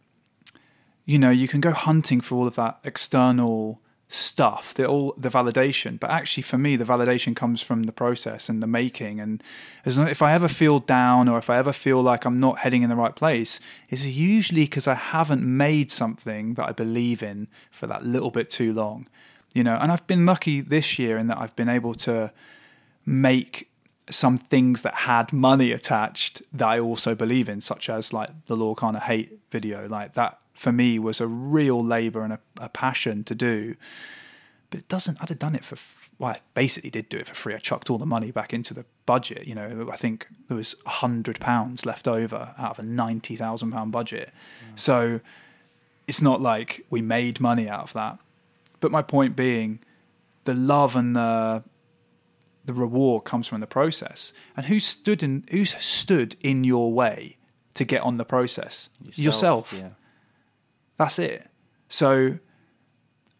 you 1.05 1.19
know, 1.19 1.29
you 1.29 1.47
can 1.47 1.61
go 1.61 1.71
hunting 1.71 2.19
for 2.19 2.33
all 2.33 2.47
of 2.47 2.55
that 2.55 2.79
external 2.83 3.79
stuff, 4.07 4.73
the 4.73 4.87
all 4.87 5.13
the 5.17 5.29
validation. 5.29 5.99
But 5.99 6.09
actually, 6.09 6.41
for 6.41 6.57
me, 6.57 6.75
the 6.75 6.83
validation 6.83 7.35
comes 7.35 7.61
from 7.61 7.83
the 7.83 7.91
process 7.91 8.49
and 8.49 8.63
the 8.63 8.65
making. 8.65 9.19
And 9.19 9.43
as 9.85 9.99
if 9.99 10.23
I 10.23 10.33
ever 10.33 10.47
feel 10.47 10.79
down 10.79 11.27
or 11.27 11.37
if 11.37 11.47
I 11.47 11.59
ever 11.59 11.73
feel 11.73 12.01
like 12.01 12.25
I'm 12.25 12.39
not 12.39 12.57
heading 12.59 12.81
in 12.81 12.89
the 12.89 12.95
right 12.95 13.15
place, 13.15 13.59
it's 13.87 14.05
usually 14.05 14.63
because 14.63 14.87
I 14.87 14.95
haven't 14.95 15.43
made 15.43 15.91
something 15.91 16.55
that 16.55 16.67
I 16.67 16.71
believe 16.71 17.21
in 17.21 17.49
for 17.69 17.85
that 17.85 18.03
little 18.03 18.31
bit 18.31 18.49
too 18.49 18.73
long. 18.73 19.07
You 19.53 19.63
know, 19.63 19.77
and 19.79 19.91
I've 19.91 20.07
been 20.07 20.25
lucky 20.25 20.59
this 20.59 20.97
year 20.97 21.19
in 21.19 21.27
that 21.27 21.37
I've 21.37 21.55
been 21.55 21.69
able 21.69 21.93
to 21.93 22.31
make 23.05 23.69
some 24.09 24.37
things 24.37 24.81
that 24.83 24.93
had 24.93 25.33
money 25.33 25.71
attached 25.71 26.41
that 26.53 26.67
I 26.67 26.79
also 26.79 27.15
believe 27.15 27.49
in, 27.49 27.61
such 27.61 27.89
as 27.89 28.13
like 28.13 28.29
the 28.47 28.55
Law 28.55 28.75
Kind 28.75 28.95
of 28.95 29.03
Hate 29.03 29.39
video. 29.51 29.87
Like 29.87 30.13
that 30.13 30.39
for 30.53 30.71
me 30.71 30.99
was 30.99 31.19
a 31.19 31.27
real 31.27 31.83
labor 31.83 32.23
and 32.23 32.33
a, 32.33 32.39
a 32.59 32.69
passion 32.69 33.23
to 33.25 33.35
do. 33.35 33.75
But 34.69 34.79
it 34.81 34.87
doesn't, 34.87 35.17
I'd 35.21 35.29
have 35.29 35.39
done 35.39 35.55
it 35.55 35.65
for, 35.65 35.77
well, 36.17 36.31
I 36.31 36.39
basically 36.53 36.89
did 36.89 37.09
do 37.09 37.17
it 37.17 37.27
for 37.27 37.35
free. 37.35 37.53
I 37.53 37.57
chucked 37.57 37.89
all 37.89 37.97
the 37.97 38.05
money 38.05 38.31
back 38.31 38.53
into 38.53 38.73
the 38.73 38.85
budget. 39.05 39.47
You 39.47 39.55
know, 39.55 39.89
I 39.91 39.95
think 39.95 40.27
there 40.47 40.57
was 40.57 40.75
a 40.85 40.89
hundred 40.89 41.39
pounds 41.39 41.85
left 41.85 42.07
over 42.07 42.53
out 42.57 42.71
of 42.71 42.79
a 42.79 42.83
ninety 42.83 43.35
thousand 43.35 43.71
pound 43.71 43.91
budget. 43.91 44.31
So 44.75 45.19
it's 46.07 46.21
not 46.21 46.41
like 46.41 46.85
we 46.89 47.01
made 47.01 47.39
money 47.39 47.67
out 47.67 47.83
of 47.83 47.93
that. 47.93 48.19
But 48.79 48.91
my 48.91 49.01
point 49.01 49.35
being, 49.35 49.79
the 50.45 50.53
love 50.53 50.95
and 50.95 51.15
the 51.15 51.63
the 52.65 52.73
reward 52.73 53.23
comes 53.23 53.47
from 53.47 53.61
the 53.61 53.67
process. 53.67 54.33
And 54.57 54.65
who 54.65 54.79
stood 54.79 55.23
in 55.23 55.45
who's 55.49 55.75
stood 55.75 56.35
in 56.41 56.63
your 56.63 56.91
way 56.91 57.37
to 57.75 57.85
get 57.85 58.01
on 58.01 58.17
the 58.17 58.25
process? 58.25 58.89
Yourself. 59.13 59.73
Yeah. 59.73 59.89
That's 60.97 61.19
it. 61.19 61.49
So 61.89 62.39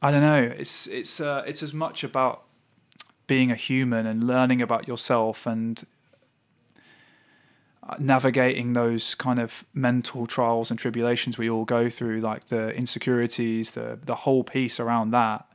I 0.02 0.12
don't 0.12 0.22
know. 0.22 0.42
It's 0.42 0.88
it's 0.88 1.20
uh, 1.20 1.44
it's 1.48 1.64
as 1.64 1.74
much 1.74 2.04
about 2.04 2.44
being 3.28 3.52
a 3.52 3.56
human 3.56 4.06
and 4.06 4.24
learning 4.26 4.62
about 4.62 4.88
yourself 4.88 5.48
and 5.48 5.84
uh, 7.82 7.96
navigating 7.98 8.74
those 8.74 9.16
kind 9.16 9.40
of 9.40 9.66
mental 9.74 10.28
trials 10.28 10.70
and 10.70 10.80
tribulations 10.80 11.38
we 11.38 11.50
all 11.50 11.66
go 11.66 11.90
through, 11.90 12.22
like 12.22 12.50
the 12.50 12.72
insecurities, 12.76 13.72
the 13.72 13.98
the 14.04 14.16
whole 14.16 14.44
piece 14.44 14.80
around 14.80 15.12
that, 15.12 15.48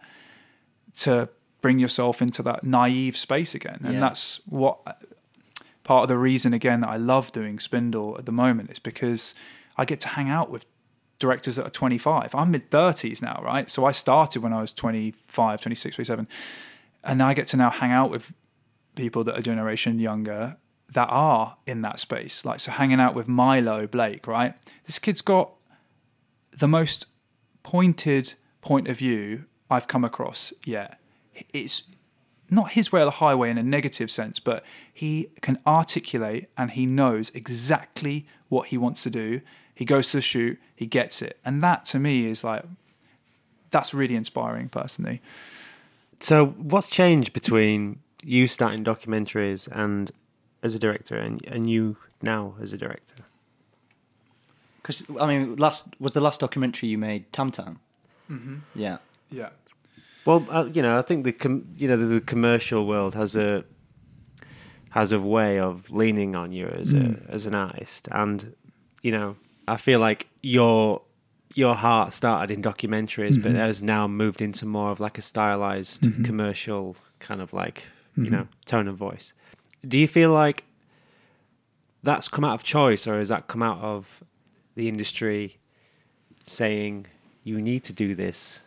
to 0.97 1.29
bring 1.61 1.79
yourself 1.79 2.23
into 2.23 2.43
that 2.43 2.65
naive 2.65 3.17
space 3.17 3.55
again. 3.55 3.81
And 3.85 3.95
Yeah. 3.95 4.01
that's 4.01 4.41
what 4.47 4.79
part 5.85 6.03
of 6.05 6.09
the 6.09 6.19
reason 6.19 6.53
again 6.53 6.81
that 6.81 6.89
I 6.89 6.97
love 6.97 7.33
doing 7.33 7.59
Spindle 7.59 8.17
at 8.19 8.27
the 8.27 8.33
moment 8.33 8.71
is 8.71 8.79
because 8.79 9.35
I 9.77 9.85
get 9.85 10.01
to 10.01 10.09
hang 10.09 10.29
out 10.29 10.51
with 10.51 10.65
directors 11.19 11.57
that 11.57 11.67
are 11.67 11.71
25. 11.71 12.35
I'm 12.35 12.51
mid 12.51 12.71
30s 12.71 13.21
now, 13.21 13.41
right? 13.45 13.71
So 13.71 13.85
I 13.85 13.93
started 13.93 14.43
when 14.43 14.53
I 14.53 14.61
was 14.61 14.73
25, 14.73 15.61
26, 15.61 15.97
27. 15.97 16.29
And 17.05 17.23
I 17.23 17.35
get 17.35 17.47
to 17.49 17.57
now 17.57 17.71
hang 17.71 17.91
out 17.93 18.11
with 18.11 18.33
people 18.95 19.25
that 19.25 19.39
are 19.39 19.43
generation 19.43 19.99
younger 19.99 20.57
that 20.93 21.09
are 21.11 21.57
in 21.67 21.83
that 21.83 21.99
space. 21.99 22.45
Like, 22.45 22.61
so 22.61 22.73
hanging 22.73 23.01
out 23.01 23.15
with 23.15 23.29
Milo 23.29 23.87
Blake, 23.87 24.27
right? 24.27 24.55
This 24.87 24.99
kid's 24.99 25.23
got 25.23 25.53
the 26.53 26.69
most 26.69 27.07
pointed 27.63 28.35
point 28.61 28.89
of 28.89 28.99
view 28.99 29.45
I've 29.71 29.89
come 29.89 30.05
across 30.05 30.53
yet. 30.65 31.00
It's 31.53 31.83
not 32.51 32.73
his 32.73 32.91
way 32.91 33.01
or 33.01 33.05
the 33.05 33.11
highway 33.13 33.51
in 33.51 33.59
a 33.59 33.63
negative 33.63 34.11
sense, 34.11 34.41
but 34.41 34.65
he 34.93 35.31
can 35.41 35.59
articulate 35.67 36.49
and 36.57 36.73
he 36.73 36.85
knows 36.85 37.31
exactly 37.35 38.27
what 38.49 38.69
he 38.69 38.79
wants 38.79 39.03
to 39.05 39.11
do. 39.11 39.41
He 39.75 39.85
goes 39.85 40.11
to 40.11 40.19
the 40.19 40.23
shoot, 40.23 40.59
he 40.75 40.87
gets 40.87 41.23
it. 41.23 41.39
And 41.45 41.63
that 41.63 41.87
to 41.87 41.99
me 41.99 42.27
is 42.27 42.43
like, 42.43 42.65
that's 43.71 43.95
really 43.95 44.17
inspiring 44.17 44.69
personally. 44.69 45.23
So, 46.19 46.47
what's 46.47 46.89
changed 46.89 47.33
between 47.33 48.01
you 48.23 48.47
starting 48.47 48.85
documentaries 48.85 49.69
and 49.71 50.11
as 50.63 50.75
a 50.75 50.79
director 50.79 51.17
and, 51.17 51.45
and 51.47 51.71
you 51.71 51.97
now 52.21 52.55
as 52.61 52.73
a 52.73 52.77
director? 52.77 53.15
Because 54.83 55.05
I 55.21 55.27
mean, 55.27 55.57
last 55.57 55.95
was 56.01 56.13
the 56.13 56.21
last 56.21 56.41
documentary 56.41 56.89
you 56.89 56.99
made, 56.99 57.33
Tam 57.33 57.51
Tam. 57.51 57.81
Mm-hmm. 58.31 58.57
Yeah. 58.75 58.99
Yeah. 59.31 59.51
Well, 60.25 60.47
uh, 60.51 60.67
you 60.73 60.83
know, 60.83 60.99
I 60.99 61.03
think 61.03 61.25
the 61.25 61.33
com- 61.33 61.67
you 61.77 61.89
know 61.89 61.97
the, 61.97 62.07
the 62.07 62.21
commercial 62.21 62.87
world 62.87 63.15
has 63.15 63.35
a 63.35 63.65
has 64.91 65.13
a 65.13 65.21
way 65.21 65.59
of 65.59 65.89
leaning 65.91 66.35
on 66.35 66.53
you 66.53 66.67
as 66.67 66.93
Mm. 66.93 67.29
a 67.29 67.33
as 67.33 67.47
an 67.47 67.55
artist, 67.55 68.09
and 68.11 68.55
you 69.03 69.13
know, 69.13 69.37
I 69.69 69.77
feel 69.77 70.01
like 70.01 70.29
your 70.43 71.03
your 71.55 71.75
heart 71.75 72.13
started 72.13 72.53
in 72.55 72.63
documentaries, 72.63 73.43
but 73.43 73.53
Mhm. 73.53 73.57
has 73.57 73.83
now 73.83 74.07
moved 74.07 74.41
into 74.41 74.67
more 74.67 74.91
of 74.93 75.01
like 75.01 75.19
a 75.19 75.23
stylized 75.23 76.03
Mhm. 76.03 76.25
commercial 76.25 76.97
kind 77.19 77.41
of 77.41 77.53
like 77.53 77.87
you 78.17 78.25
Mhm. 78.25 78.31
know 78.31 78.49
tone 78.67 78.89
of 78.89 78.97
voice. 78.97 79.33
Do 79.87 79.99
you 79.99 80.07
feel 80.09 80.33
like 80.33 80.65
that's 82.03 82.29
come 82.29 82.45
out 82.45 82.55
of 82.55 82.63
choice, 82.63 83.07
or 83.07 83.19
has 83.19 83.29
that 83.31 83.47
come 83.49 83.63
out 83.63 83.79
of 83.81 84.23
the 84.75 84.89
industry 84.89 85.59
saying 86.45 87.07
you 87.45 87.61
need 87.61 87.85
to 87.85 87.93
do 87.93 88.15
this 88.15 88.61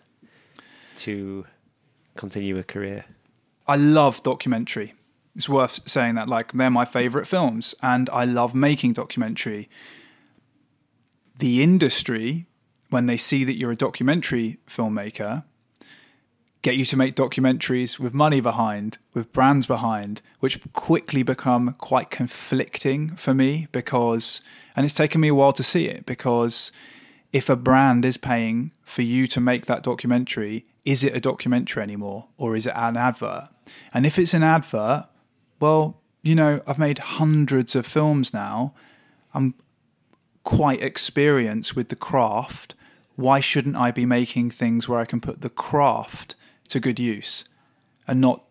to 0.98 1.46
continue 2.16 2.58
a 2.58 2.64
career? 2.64 3.06
I 3.68 3.76
love 3.76 4.24
documentary. 4.24 4.94
It's 5.36 5.50
worth 5.50 5.80
saying 5.88 6.16
that 6.16 6.28
like 6.28 6.52
they're 6.52 6.70
my 6.70 6.86
favorite 6.86 7.28
films 7.28 7.74
and 7.82 8.10
I 8.12 8.26
love 8.26 8.54
making 8.54 8.94
documentary. 8.94 9.70
The 11.40 11.64
industry 11.64 12.46
when 12.90 13.08
they 13.08 13.18
see 13.18 13.44
that 13.44 13.56
you're 13.56 13.72
a 13.72 13.76
documentary 13.76 14.60
filmmaker 14.70 15.44
get 16.62 16.76
you 16.76 16.86
to 16.86 16.96
make 16.96 17.16
documentaries 17.16 18.00
with 18.00 18.14
money 18.14 18.40
behind, 18.40 18.98
with 19.14 19.34
brands 19.34 19.66
behind, 19.66 20.22
which 20.40 20.60
quickly 20.72 21.22
become 21.22 21.74
quite 21.74 22.10
conflicting 22.10 23.16
for 23.16 23.34
me 23.34 23.68
because 23.72 24.42
and 24.76 24.86
it's 24.86 24.96
taken 24.96 25.22
me 25.22 25.28
a 25.28 25.36
while 25.36 25.54
to 25.54 25.64
see 25.64 25.86
it 25.88 26.06
because 26.06 26.72
if 27.34 27.50
a 27.50 27.56
brand 27.56 28.06
is 28.06 28.16
paying 28.16 28.72
for 28.84 29.02
you 29.02 29.26
to 29.28 29.42
make 29.42 29.66
that 29.66 29.82
documentary, 29.84 30.68
is 30.86 31.04
it 31.04 31.16
a 31.16 31.20
documentary 31.20 31.82
anymore 31.82 32.28
or 32.38 32.56
is 32.56 32.68
it 32.68 32.74
an 32.76 32.96
advert? 32.96 33.50
And 33.92 34.06
if 34.06 34.20
it's 34.20 34.36
an 34.36 34.44
advert, 34.44 35.08
well, 35.60 36.00
you 36.22 36.36
know, 36.36 36.62
I've 36.68 36.80
made 36.80 37.00
hundreds 37.00 37.76
of 37.76 37.88
films 37.88 38.34
now. 38.34 38.76
I'm 39.34 39.56
quite 40.44 40.82
experienced 40.84 41.76
with 41.76 41.90
the 41.90 41.96
craft. 41.96 42.76
Why 43.16 43.40
shouldn't 43.40 43.78
I 43.78 43.90
be 43.90 44.06
making 44.06 44.52
things 44.52 44.88
where 44.88 45.00
I 45.00 45.06
can 45.06 45.20
put 45.20 45.42
the 45.42 45.50
craft 45.50 46.36
to 46.70 46.80
good 46.80 47.00
use 47.00 47.46
and 48.08 48.22
not 48.22 48.44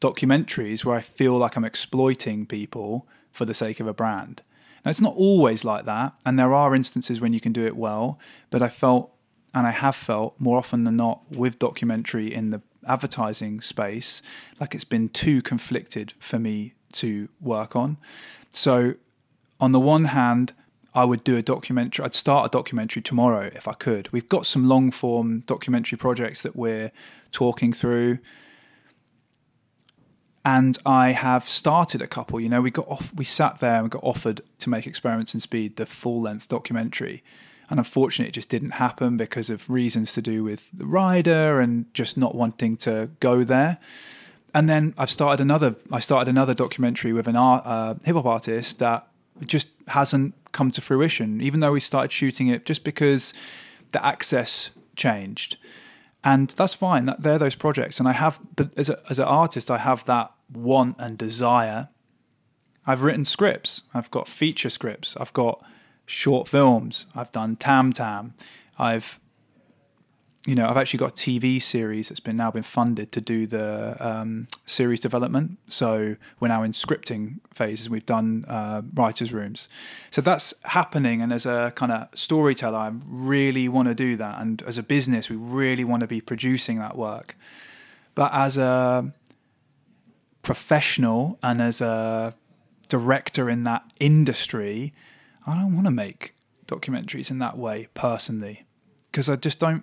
documentaries 0.00 0.84
where 0.84 0.96
I 0.96 1.00
feel 1.00 1.38
like 1.38 1.56
I'm 1.56 1.64
exploiting 1.64 2.44
people 2.44 3.08
for 3.32 3.46
the 3.46 3.54
sake 3.54 3.80
of 3.80 3.86
a 3.86 3.94
brand? 3.94 4.42
Now, 4.86 4.90
it's 4.90 5.00
not 5.00 5.16
always 5.16 5.64
like 5.64 5.84
that, 5.86 6.14
and 6.24 6.38
there 6.38 6.54
are 6.54 6.72
instances 6.72 7.20
when 7.20 7.32
you 7.32 7.40
can 7.40 7.52
do 7.52 7.66
it 7.66 7.76
well, 7.76 8.20
but 8.50 8.62
I 8.62 8.68
felt, 8.68 9.10
and 9.52 9.66
I 9.66 9.72
have 9.72 9.96
felt 9.96 10.36
more 10.38 10.58
often 10.58 10.84
than 10.84 10.96
not 10.96 11.22
with 11.28 11.58
documentary 11.58 12.32
in 12.32 12.50
the 12.50 12.62
advertising 12.86 13.60
space, 13.60 14.22
like 14.60 14.76
it's 14.76 14.84
been 14.84 15.08
too 15.08 15.42
conflicted 15.42 16.14
for 16.20 16.38
me 16.38 16.74
to 16.92 17.28
work 17.40 17.74
on. 17.74 17.96
So, 18.52 18.94
on 19.58 19.72
the 19.72 19.80
one 19.80 20.04
hand, 20.04 20.52
I 20.94 21.04
would 21.04 21.24
do 21.24 21.36
a 21.36 21.42
documentary. 21.42 22.04
I'd 22.04 22.14
start 22.14 22.46
a 22.46 22.50
documentary 22.56 23.02
tomorrow 23.02 23.50
if 23.56 23.66
I 23.66 23.72
could. 23.72 24.12
We've 24.12 24.28
got 24.28 24.46
some 24.46 24.68
long 24.68 24.92
form 24.92 25.40
documentary 25.48 25.98
projects 25.98 26.42
that 26.42 26.54
we're 26.54 26.92
talking 27.32 27.72
through. 27.72 28.20
And 30.46 30.78
I 30.86 31.10
have 31.10 31.48
started 31.48 32.00
a 32.00 32.06
couple. 32.06 32.38
You 32.38 32.48
know, 32.48 32.62
we 32.62 32.70
got 32.70 32.86
off, 32.86 33.12
we 33.12 33.24
sat 33.24 33.58
there 33.58 33.80
and 33.80 33.90
got 33.90 34.04
offered 34.04 34.42
to 34.60 34.70
make 34.70 34.86
Experiments 34.86 35.34
in 35.34 35.40
Speed, 35.40 35.74
the 35.74 35.86
full 35.86 36.20
length 36.22 36.46
documentary. 36.46 37.24
And 37.68 37.80
unfortunately, 37.80 38.28
it 38.28 38.34
just 38.34 38.48
didn't 38.48 38.74
happen 38.74 39.16
because 39.16 39.50
of 39.50 39.68
reasons 39.68 40.12
to 40.12 40.22
do 40.22 40.44
with 40.44 40.68
the 40.72 40.86
rider 40.86 41.58
and 41.60 41.92
just 41.94 42.16
not 42.16 42.36
wanting 42.36 42.76
to 42.78 43.10
go 43.18 43.42
there. 43.42 43.78
And 44.54 44.68
then 44.68 44.94
I've 44.96 45.10
started 45.10 45.42
another. 45.42 45.74
I 45.90 45.98
started 45.98 46.30
another 46.30 46.54
documentary 46.54 47.12
with 47.12 47.26
an 47.26 47.34
art, 47.34 47.66
uh, 47.66 47.94
hip 48.04 48.14
hop 48.14 48.26
artist 48.26 48.78
that 48.78 49.08
just 49.44 49.68
hasn't 49.88 50.34
come 50.52 50.70
to 50.70 50.80
fruition, 50.80 51.40
even 51.40 51.58
though 51.58 51.72
we 51.72 51.80
started 51.80 52.12
shooting 52.12 52.46
it 52.46 52.64
just 52.64 52.84
because 52.84 53.34
the 53.90 54.06
access 54.06 54.70
changed. 54.94 55.56
And 56.22 56.50
that's 56.50 56.74
fine. 56.74 57.06
That 57.06 57.22
they're 57.22 57.36
those 57.36 57.56
projects, 57.56 57.98
and 57.98 58.08
I 58.08 58.12
have. 58.12 58.40
But 58.54 58.70
as 58.76 58.88
a, 58.88 59.00
as 59.10 59.18
an 59.18 59.26
artist, 59.26 59.72
I 59.72 59.78
have 59.78 60.04
that 60.04 60.30
want 60.52 60.96
and 60.98 61.18
desire. 61.18 61.88
I've 62.86 63.02
written 63.02 63.24
scripts. 63.24 63.82
I've 63.92 64.10
got 64.10 64.28
feature 64.28 64.70
scripts. 64.70 65.16
I've 65.18 65.32
got 65.32 65.62
short 66.06 66.48
films. 66.48 67.06
I've 67.14 67.32
done 67.32 67.56
Tam 67.56 67.92
Tam. 67.92 68.34
I've, 68.78 69.18
you 70.46 70.54
know, 70.54 70.68
I've 70.68 70.76
actually 70.76 70.98
got 70.98 71.10
a 71.10 71.14
TV 71.14 71.60
series 71.60 72.08
that's 72.08 72.20
been 72.20 72.36
now 72.36 72.52
been 72.52 72.62
funded 72.62 73.10
to 73.12 73.20
do 73.20 73.46
the 73.46 73.96
um, 73.98 74.46
series 74.64 75.00
development. 75.00 75.58
So 75.66 76.14
we're 76.38 76.48
now 76.48 76.62
in 76.62 76.72
scripting 76.72 77.40
phases. 77.52 77.90
We've 77.90 78.06
done 78.06 78.44
uh, 78.46 78.82
writers' 78.94 79.32
rooms. 79.32 79.68
So 80.12 80.20
that's 80.20 80.54
happening. 80.66 81.20
And 81.20 81.32
as 81.32 81.44
a 81.44 81.72
kind 81.74 81.90
of 81.90 82.08
storyteller, 82.14 82.78
I 82.78 82.92
really 83.04 83.68
want 83.68 83.88
to 83.88 83.94
do 83.94 84.16
that. 84.16 84.40
And 84.40 84.62
as 84.62 84.78
a 84.78 84.84
business, 84.84 85.28
we 85.28 85.36
really 85.36 85.82
want 85.82 86.02
to 86.02 86.06
be 86.06 86.20
producing 86.20 86.78
that 86.78 86.96
work. 86.96 87.36
But 88.14 88.32
as 88.32 88.56
a 88.56 89.12
professional 90.46 91.36
and 91.42 91.60
as 91.60 91.80
a 91.80 92.32
director 92.88 93.50
in 93.50 93.64
that 93.64 93.82
industry, 93.98 94.94
I 95.44 95.56
don't 95.56 95.74
want 95.74 95.86
to 95.86 95.90
make 95.90 96.36
documentaries 96.68 97.32
in 97.32 97.40
that 97.40 97.58
way 97.58 97.88
personally 97.94 98.64
because 99.10 99.28
I 99.28 99.34
just 99.34 99.58
don't, 99.58 99.82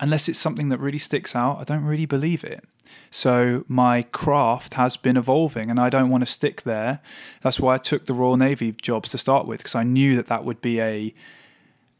unless 0.00 0.28
it's 0.28 0.38
something 0.38 0.68
that 0.70 0.80
really 0.80 0.98
sticks 0.98 1.36
out, 1.36 1.60
I 1.60 1.64
don't 1.64 1.84
really 1.84 2.06
believe 2.06 2.42
it. 2.42 2.64
So 3.12 3.64
my 3.68 4.02
craft 4.02 4.74
has 4.74 4.96
been 4.96 5.16
evolving 5.16 5.70
and 5.70 5.78
I 5.78 5.90
don't 5.90 6.10
want 6.10 6.26
to 6.26 6.32
stick 6.32 6.62
there. 6.62 6.98
That's 7.42 7.60
why 7.60 7.74
I 7.74 7.78
took 7.78 8.06
the 8.06 8.14
Royal 8.14 8.36
Navy 8.36 8.72
jobs 8.72 9.10
to 9.10 9.18
start 9.18 9.46
with 9.46 9.58
because 9.58 9.76
I 9.76 9.84
knew 9.84 10.16
that 10.16 10.26
that 10.26 10.44
would 10.44 10.60
be 10.60 10.80
a 10.80 11.14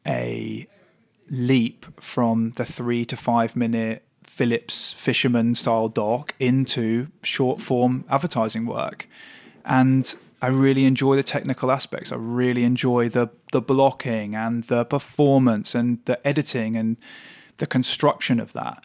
a 0.05 0.67
leap 1.31 1.87
from 2.03 2.51
the 2.57 2.65
3 2.65 3.05
to 3.05 3.17
5 3.17 3.55
minute 3.55 4.08
Phillips 4.29 4.93
fisherman 4.93 5.55
style 5.55 5.89
doc 5.89 6.35
into 6.39 7.09
short 7.23 7.61
form 7.61 8.05
advertising 8.09 8.67
work. 8.67 9.09
And 9.65 10.15
I 10.41 10.49
really 10.49 10.85
enjoy 10.85 11.17
the 11.17 11.23
technical 11.23 11.71
aspects. 11.71 12.13
I 12.13 12.17
really 12.17 12.65
enjoy 12.65 13.09
the 13.09 13.29
the 13.53 13.61
blocking 13.61 14.35
and 14.35 14.65
the 14.65 14.85
performance 14.85 15.75
and 15.75 15.99
the 16.05 16.25
editing 16.27 16.77
and 16.77 16.97
the 17.57 17.67
construction 17.67 18.39
of 18.39 18.53
that. 18.53 18.85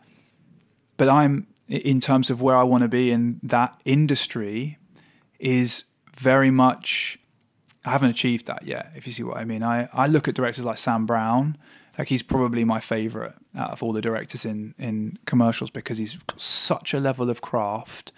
But 0.97 1.09
I'm 1.09 1.47
in 1.67 1.99
terms 1.99 2.29
of 2.29 2.41
where 2.41 2.55
I 2.55 2.63
want 2.63 2.83
to 2.83 2.89
be 2.89 3.11
in 3.11 3.39
that 3.43 3.81
industry 3.85 4.77
is 5.39 5.83
very 6.15 6.51
much 6.51 7.19
I 7.85 7.91
haven't 7.91 8.11
achieved 8.11 8.45
that 8.47 8.63
yet, 8.63 8.91
if 8.95 9.05
you 9.05 9.11
see 9.13 9.23
what 9.23 9.37
I 9.37 9.43
mean. 9.43 9.61
I, 9.61 9.89
I 9.91 10.07
look 10.07 10.27
at 10.27 10.35
directors 10.35 10.63
like 10.63 10.77
Sam 10.77 11.05
Brown, 11.05 11.57
like 11.97 12.09
he's 12.09 12.23
probably 12.23 12.63
my 12.63 12.79
favorite 12.79 13.35
out 13.55 13.71
of 13.71 13.83
all 13.83 13.93
the 13.93 14.01
directors 14.01 14.45
in, 14.45 14.73
in 14.79 15.17
commercials 15.25 15.69
because 15.69 15.97
he's 15.97 16.17
got 16.17 16.41
such 16.41 16.93
a 16.93 16.99
level 16.99 17.29
of 17.29 17.41
craft. 17.41 18.11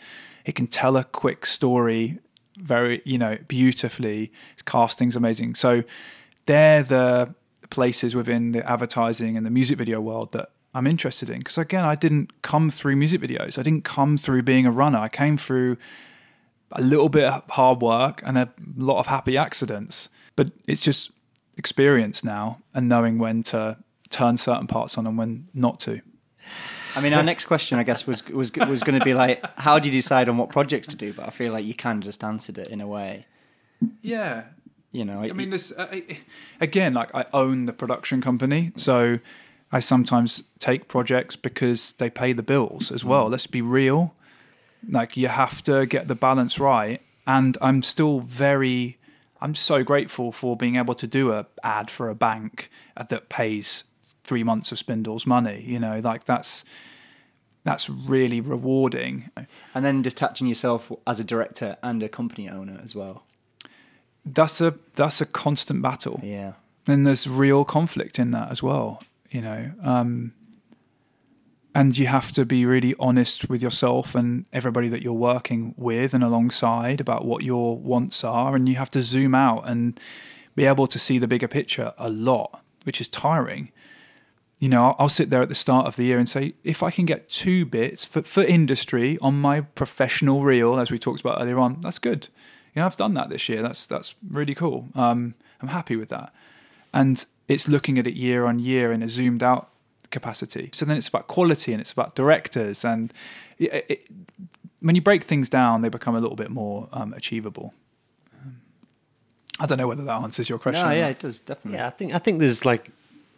He 0.43 0.51
can 0.51 0.67
tell 0.67 0.95
a 0.95 1.03
quick 1.03 1.45
story 1.45 2.19
very, 2.57 3.01
you 3.03 3.17
know, 3.17 3.37
beautifully. 3.47 4.31
His 4.55 4.61
casting's 4.61 5.15
amazing. 5.15 5.55
So 5.55 5.83
they're 6.45 6.83
the 6.83 7.35
places 7.69 8.15
within 8.15 8.53
the 8.53 8.69
advertising 8.69 9.35
and 9.35 9.45
the 9.45 9.49
music 9.49 9.77
video 9.77 9.99
world 9.99 10.31
that 10.31 10.51
I'm 10.73 10.87
interested 10.87 11.29
in. 11.29 11.39
Because 11.39 11.57
again, 11.57 11.83
I 11.83 11.95
didn't 11.95 12.41
come 12.41 12.69
through 12.69 12.95
music 12.95 13.21
videos. 13.21 13.57
I 13.57 13.63
didn't 13.63 13.83
come 13.83 14.17
through 14.17 14.43
being 14.43 14.65
a 14.65 14.71
runner. 14.71 14.99
I 14.99 15.09
came 15.09 15.37
through 15.37 15.77
a 16.71 16.81
little 16.81 17.09
bit 17.09 17.25
of 17.25 17.43
hard 17.49 17.81
work 17.81 18.21
and 18.25 18.37
a 18.37 18.49
lot 18.77 18.99
of 18.99 19.07
happy 19.07 19.37
accidents. 19.37 20.09
But 20.35 20.51
it's 20.67 20.81
just 20.81 21.11
experience 21.57 22.23
now 22.23 22.59
and 22.73 22.87
knowing 22.89 23.17
when 23.17 23.43
to 23.43 23.77
turn 24.09 24.37
certain 24.37 24.67
parts 24.67 24.97
on 24.97 25.07
and 25.07 25.17
when 25.17 25.47
not 25.53 25.79
to. 25.81 26.01
I 26.95 27.01
mean, 27.01 27.13
our 27.13 27.23
next 27.23 27.45
question, 27.45 27.77
I 27.77 27.83
guess, 27.83 28.07
was 28.07 28.25
was 28.27 28.53
was 28.53 28.81
going 28.81 28.97
to 28.97 29.03
be 29.03 29.13
like, 29.13 29.45
how 29.57 29.79
do 29.79 29.89
you 29.89 29.91
decide 29.91 30.29
on 30.29 30.37
what 30.37 30.49
projects 30.49 30.87
to 30.87 30.95
do? 30.95 31.11
But 31.11 31.27
I 31.27 31.29
feel 31.29 31.51
like 31.51 31.65
you 31.65 31.73
kind 31.73 32.01
of 32.01 32.05
just 32.05 32.23
answered 32.23 32.57
it 32.57 32.67
in 32.67 32.79
a 32.79 32.87
way. 32.87 33.25
Yeah, 34.01 34.43
You 34.95 35.03
know, 35.03 35.19
I 35.23 35.33
mean, 35.33 35.49
this 35.49 35.73
uh, 35.73 35.99
again, 36.61 36.93
like 36.93 37.13
I 37.13 37.25
own 37.33 37.65
the 37.65 37.73
production 37.73 38.21
company, 38.21 38.71
so 38.77 39.19
I 39.69 39.81
sometimes 39.81 40.43
take 40.57 40.87
projects 40.87 41.35
because 41.35 41.91
they 41.97 42.09
pay 42.09 42.31
the 42.31 42.43
bills 42.43 42.93
as 42.93 43.03
well. 43.03 43.27
Let's 43.27 43.45
be 43.45 43.61
real; 43.61 44.15
like 44.89 45.17
you 45.17 45.27
have 45.27 45.61
to 45.63 45.85
get 45.85 46.07
the 46.07 46.15
balance 46.15 46.59
right. 46.61 47.01
And 47.27 47.57
I'm 47.59 47.83
still 47.83 48.21
very, 48.21 48.97
I'm 49.41 49.55
so 49.55 49.83
grateful 49.83 50.31
for 50.31 50.55
being 50.55 50.75
able 50.75 50.95
to 50.95 51.07
do 51.07 51.31
a 51.33 51.45
ad 51.63 51.89
for 51.89 52.09
a 52.09 52.15
bank 52.15 52.69
that 53.09 53.29
pays 53.29 53.83
three 54.23 54.43
months 54.43 54.71
of 54.71 54.79
Spindle's 54.79 55.25
money. 55.25 55.63
You 55.67 55.79
know, 55.79 55.99
like 55.99 56.25
that's 56.25 56.63
that's 57.63 57.89
really 57.89 58.41
rewarding. 58.41 59.29
and 59.73 59.83
then 59.85 60.01
detaching 60.01 60.47
yourself 60.47 60.91
as 61.07 61.19
a 61.19 61.23
director 61.23 61.77
and 61.81 62.01
a 62.03 62.09
company 62.09 62.49
owner 62.49 62.79
as 62.83 62.93
well. 62.95 63.23
That's 64.25 64.61
a 64.61 64.75
that's 64.95 65.21
a 65.21 65.25
constant 65.25 65.81
battle. 65.81 66.19
Yeah. 66.23 66.53
and 66.87 67.05
there's 67.05 67.27
real 67.27 67.65
conflict 67.65 68.19
in 68.19 68.31
that 68.31 68.51
as 68.51 68.61
well 68.61 69.01
you 69.31 69.41
know 69.41 69.71
um, 69.83 70.33
and 71.75 71.97
you 71.97 72.07
have 72.07 72.31
to 72.31 72.45
be 72.45 72.65
really 72.65 72.95
honest 72.99 73.49
with 73.49 73.61
yourself 73.61 74.15
and 74.15 74.45
everybody 74.53 74.87
that 74.87 75.03
you're 75.03 75.13
working 75.13 75.75
with 75.77 76.13
and 76.13 76.23
alongside 76.23 77.01
about 77.01 77.25
what 77.25 77.43
your 77.43 77.77
wants 77.77 78.23
are. 78.23 78.55
And 78.55 78.67
you 78.67 78.75
have 78.75 78.89
to 78.91 79.03
zoom 79.03 79.35
out 79.35 79.67
and 79.67 79.99
be 80.55 80.65
able 80.65 80.87
to 80.87 80.97
see 80.97 81.19
the 81.19 81.27
bigger 81.27 81.49
picture 81.49 81.93
a 81.97 82.09
lot 82.09 82.61
which 82.85 83.01
is 83.01 83.07
tiring. 83.09 83.71
You 84.59 84.69
know 84.69 84.95
I'll, 84.97 85.09
sit 85.09 85.29
there 85.29 85.41
at 85.41 85.49
the 85.49 85.55
start 85.55 85.85
of 85.85 85.97
the 85.97 86.05
year 86.05 86.17
and 86.17 86.29
say 86.29 86.53
if 86.63 86.81
i 86.81 86.89
can 86.89 87.05
get 87.05 87.29
two 87.29 87.65
bits 87.65 88.05
for, 88.05 88.21
for 88.21 88.41
industry 88.41 89.17
on 89.21 89.35
my 89.35 89.61
professional 89.61 90.43
reel 90.43 90.79
as 90.79 90.89
we 90.89 90.97
talked 90.97 91.19
about 91.19 91.41
earlier 91.41 91.59
on 91.59 91.81
that's 91.81 91.99
good. 91.99 92.29
You 92.73 92.81
know 92.81 92.85
i've 92.85 92.95
done 92.95 93.13
that 93.15 93.29
this 93.29 93.49
year. 93.49 93.61
That's 93.61 93.85
that's 93.85 94.15
really 94.27 94.55
cool. 94.55 94.87
Um, 94.95 95.35
i'm 95.61 95.67
happy 95.67 95.97
with 95.97 96.09
that. 96.09 96.33
And 96.93 97.25
it's 97.49 97.67
looking 97.67 97.99
at 97.99 98.07
it 98.07 98.13
year 98.13 98.45
on 98.45 98.59
year 98.59 98.93
in 98.93 99.03
a 99.03 99.09
zoomed 99.09 99.43
out 99.43 99.69
capacity. 100.19 100.65
So 100.73 100.81
then 100.85 100.97
it's 100.97 101.07
about 101.13 101.25
quality 101.35 101.71
and 101.73 101.79
it's 101.83 101.91
about 101.97 102.15
directors, 102.15 102.85
and 102.85 103.13
it, 103.57 103.71
it, 103.93 103.99
when 104.85 104.95
you 104.95 105.01
break 105.09 105.23
things 105.23 105.47
down, 105.49 105.81
they 105.81 105.89
become 105.99 106.15
a 106.15 106.21
little 106.25 106.35
bit 106.43 106.51
more 106.61 106.87
um, 106.99 107.13
achievable. 107.13 107.67
Um, 108.33 108.61
I 109.59 109.65
don't 109.67 109.77
know 109.77 109.87
whether 109.87 110.05
that 110.11 110.21
answers 110.25 110.47
your 110.49 110.59
question. 110.59 110.85
No, 110.87 110.91
yeah, 111.01 111.07
it 111.15 111.19
does 111.19 111.39
definitely. 111.39 111.77
Yeah, 111.79 111.87
I 111.87 111.91
think 111.91 112.13
I 112.13 112.19
think 112.19 112.39
there's 112.39 112.63
like, 112.65 112.83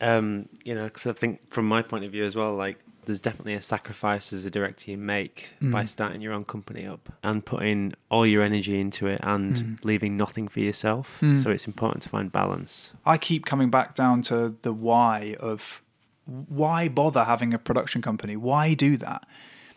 um, 0.01 0.47
you 0.67 0.73
know, 0.75 0.85
because 0.85 1.05
I 1.07 1.13
think 1.13 1.33
from 1.53 1.65
my 1.67 1.81
point 1.81 2.03
of 2.05 2.11
view 2.11 2.25
as 2.25 2.35
well, 2.35 2.53
like 2.55 2.77
there's 3.05 3.21
definitely 3.21 3.53
a 3.53 3.61
sacrifice 3.61 4.33
as 4.33 4.43
a 4.43 4.49
director 4.57 4.91
you 4.91 4.97
make 4.97 5.47
by 5.61 5.83
Mm. 5.83 5.87
starting 5.95 6.19
your 6.25 6.33
own 6.33 6.43
company 6.43 6.85
up 6.85 7.03
and 7.23 7.45
putting 7.53 7.93
all 8.11 8.25
your 8.33 8.43
energy 8.43 8.75
into 8.81 9.07
it 9.07 9.19
and 9.23 9.53
Mm. 9.55 9.77
leaving 9.89 10.17
nothing 10.17 10.49
for 10.49 10.59
yourself. 10.59 11.05
Mm. 11.21 11.41
So 11.41 11.49
it's 11.55 11.67
important 11.67 12.03
to 12.03 12.09
find 12.09 12.27
balance. 12.41 12.91
I 13.05 13.17
keep 13.17 13.45
coming 13.45 13.69
back 13.69 13.95
down 13.95 14.23
to 14.23 14.37
the 14.61 14.73
why 14.73 15.37
of 15.39 15.81
why 16.27 16.87
bother 16.87 17.23
having 17.23 17.53
a 17.53 17.59
production 17.59 18.01
company? 18.01 18.35
Why 18.35 18.73
do 18.73 18.97
that? 18.97 19.27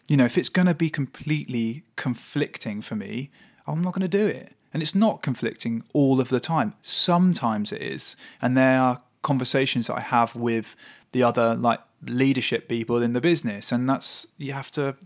You 0.09 0.17
know, 0.17 0.25
if 0.25 0.37
it's 0.37 0.49
going 0.49 0.67
to 0.67 0.75
be 0.75 0.91
completely 0.91 1.85
conflicting 1.97 2.83
for 2.83 2.97
me, 2.97 3.31
I'm 3.67 3.83
not 3.83 3.95
going 3.95 4.09
to 4.09 4.09
do 4.09 4.27
it. 4.27 4.55
And 4.73 4.83
it's 4.83 4.95
not 4.95 5.23
conflicting 5.23 5.85
all 5.93 6.21
of 6.21 6.29
the 6.29 6.41
time. 6.41 6.75
Sometimes 6.83 7.73
it 7.73 7.83
is. 7.83 8.17
And 8.43 8.57
there 8.57 8.81
are 8.81 9.03
conversations 9.23 9.87
that 9.87 9.97
I 9.97 10.01
have 10.01 10.35
with 10.35 10.77
the 11.13 11.23
other 11.23 11.55
like 11.55 11.81
leadership 12.07 12.69
people 12.69 13.03
in 13.03 13.13
the 13.13 13.21
business 13.21 13.73
and 13.73 13.89
that's 13.89 14.27
you 14.39 14.53
have 14.53 14.71
to 14.71 14.97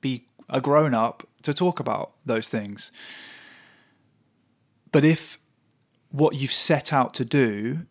be 0.00 0.24
a 0.48 0.60
grown 0.60 0.94
up 0.94 1.28
to 1.42 1.52
talk 1.52 1.78
about 1.78 2.12
those 2.24 2.48
things. 2.48 2.90
But 4.90 5.04
if 5.04 5.38
what 6.10 6.34
you've 6.34 6.52
set 6.52 6.92
out 6.92 7.12
to 7.14 7.24
do 7.24 7.86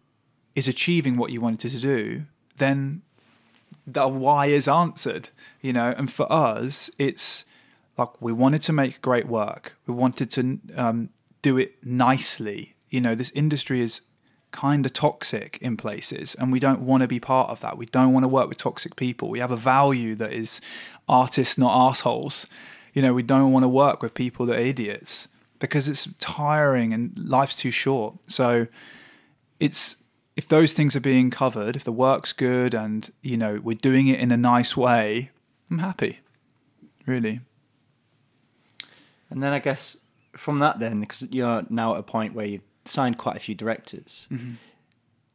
is 0.55 0.68
achieving 0.68 1.18
what 1.18 1.32
you 1.32 1.39
wanted 1.39 1.72
to 1.72 1.80
do, 1.80 2.26
then 2.58 3.01
the 3.86 4.08
why 4.08 4.47
is 4.47 4.68
answered, 4.68 5.30
you 5.62 5.74
know. 5.74 5.93
And 5.97 6.12
for 6.12 6.32
us, 6.32 6.89
it's 6.97 7.45
like 7.97 8.22
we 8.22 8.32
wanted 8.32 8.62
to 8.64 8.74
make 8.74 9.01
great 9.01 9.28
work. 9.28 9.78
We 9.88 9.93
wanted 9.93 10.32
to 10.32 10.60
um, 10.76 11.10
do 11.41 11.58
it 11.58 11.76
nicely. 11.84 12.76
You 12.89 13.01
know, 13.01 13.16
this 13.16 13.32
industry 13.32 13.82
is 13.82 14.01
kind 14.51 14.86
of 14.86 14.93
toxic 14.93 15.58
in 15.62 15.78
places, 15.78 16.36
and 16.36 16.51
we 16.51 16.60
don't 16.60 16.82
want 16.82 17.01
to 17.01 17.08
be 17.08 17.20
part 17.20 17.49
of 17.49 17.62
that. 17.62 17.78
We 17.78 17.86
don't 17.86 18.14
want 18.14 18.24
to 18.24 18.28
work 18.28 18.49
with 18.49 18.58
toxic 18.58 18.95
people. 18.95 19.30
We 19.30 19.39
have 19.39 19.51
a 19.51 19.58
value 19.58 20.16
that 20.16 20.34
is 20.34 20.62
artists, 21.08 21.58
not 21.58 21.89
assholes. 21.89 22.45
You 22.93 23.01
know, 23.01 23.14
we 23.14 23.24
don't 23.24 23.51
want 23.51 23.64
to 23.64 23.70
work 23.70 24.01
with 24.01 24.14
people 24.14 24.45
that 24.47 24.55
are 24.55 24.60
idiots 24.60 25.28
because 25.60 25.89
it's 25.89 26.08
tiring 26.20 26.93
and 26.93 27.18
life's 27.18 27.55
too 27.55 27.72
short. 27.72 28.16
So 28.28 28.68
it's 29.60 29.97
if 30.38 30.47
those 30.47 30.71
things 30.71 30.95
are 30.95 31.01
being 31.01 31.31
covered, 31.31 31.75
if 31.75 31.83
the 31.83 31.91
work's 31.91 32.31
good 32.31 32.73
and 32.73 33.11
you 33.21 33.35
know 33.35 33.59
we're 33.61 33.75
doing 33.75 34.07
it 34.07 34.19
in 34.19 34.31
a 34.31 34.38
nice 34.38 34.77
way, 34.77 35.31
I'm 35.69 35.79
happy. 35.79 36.19
Really. 37.05 37.41
And 39.29 39.43
then 39.43 39.51
I 39.51 39.59
guess 39.59 39.97
from 40.38 40.59
that, 40.59 40.79
then 40.79 41.01
because 41.01 41.23
you're 41.23 41.63
now 41.69 41.95
at 41.95 41.99
a 41.99 42.03
point 42.03 42.35
where 42.35 42.45
you've 42.45 42.61
signed 42.85 43.17
quite 43.17 43.35
a 43.35 43.39
few 43.39 43.55
directors, 43.55 44.29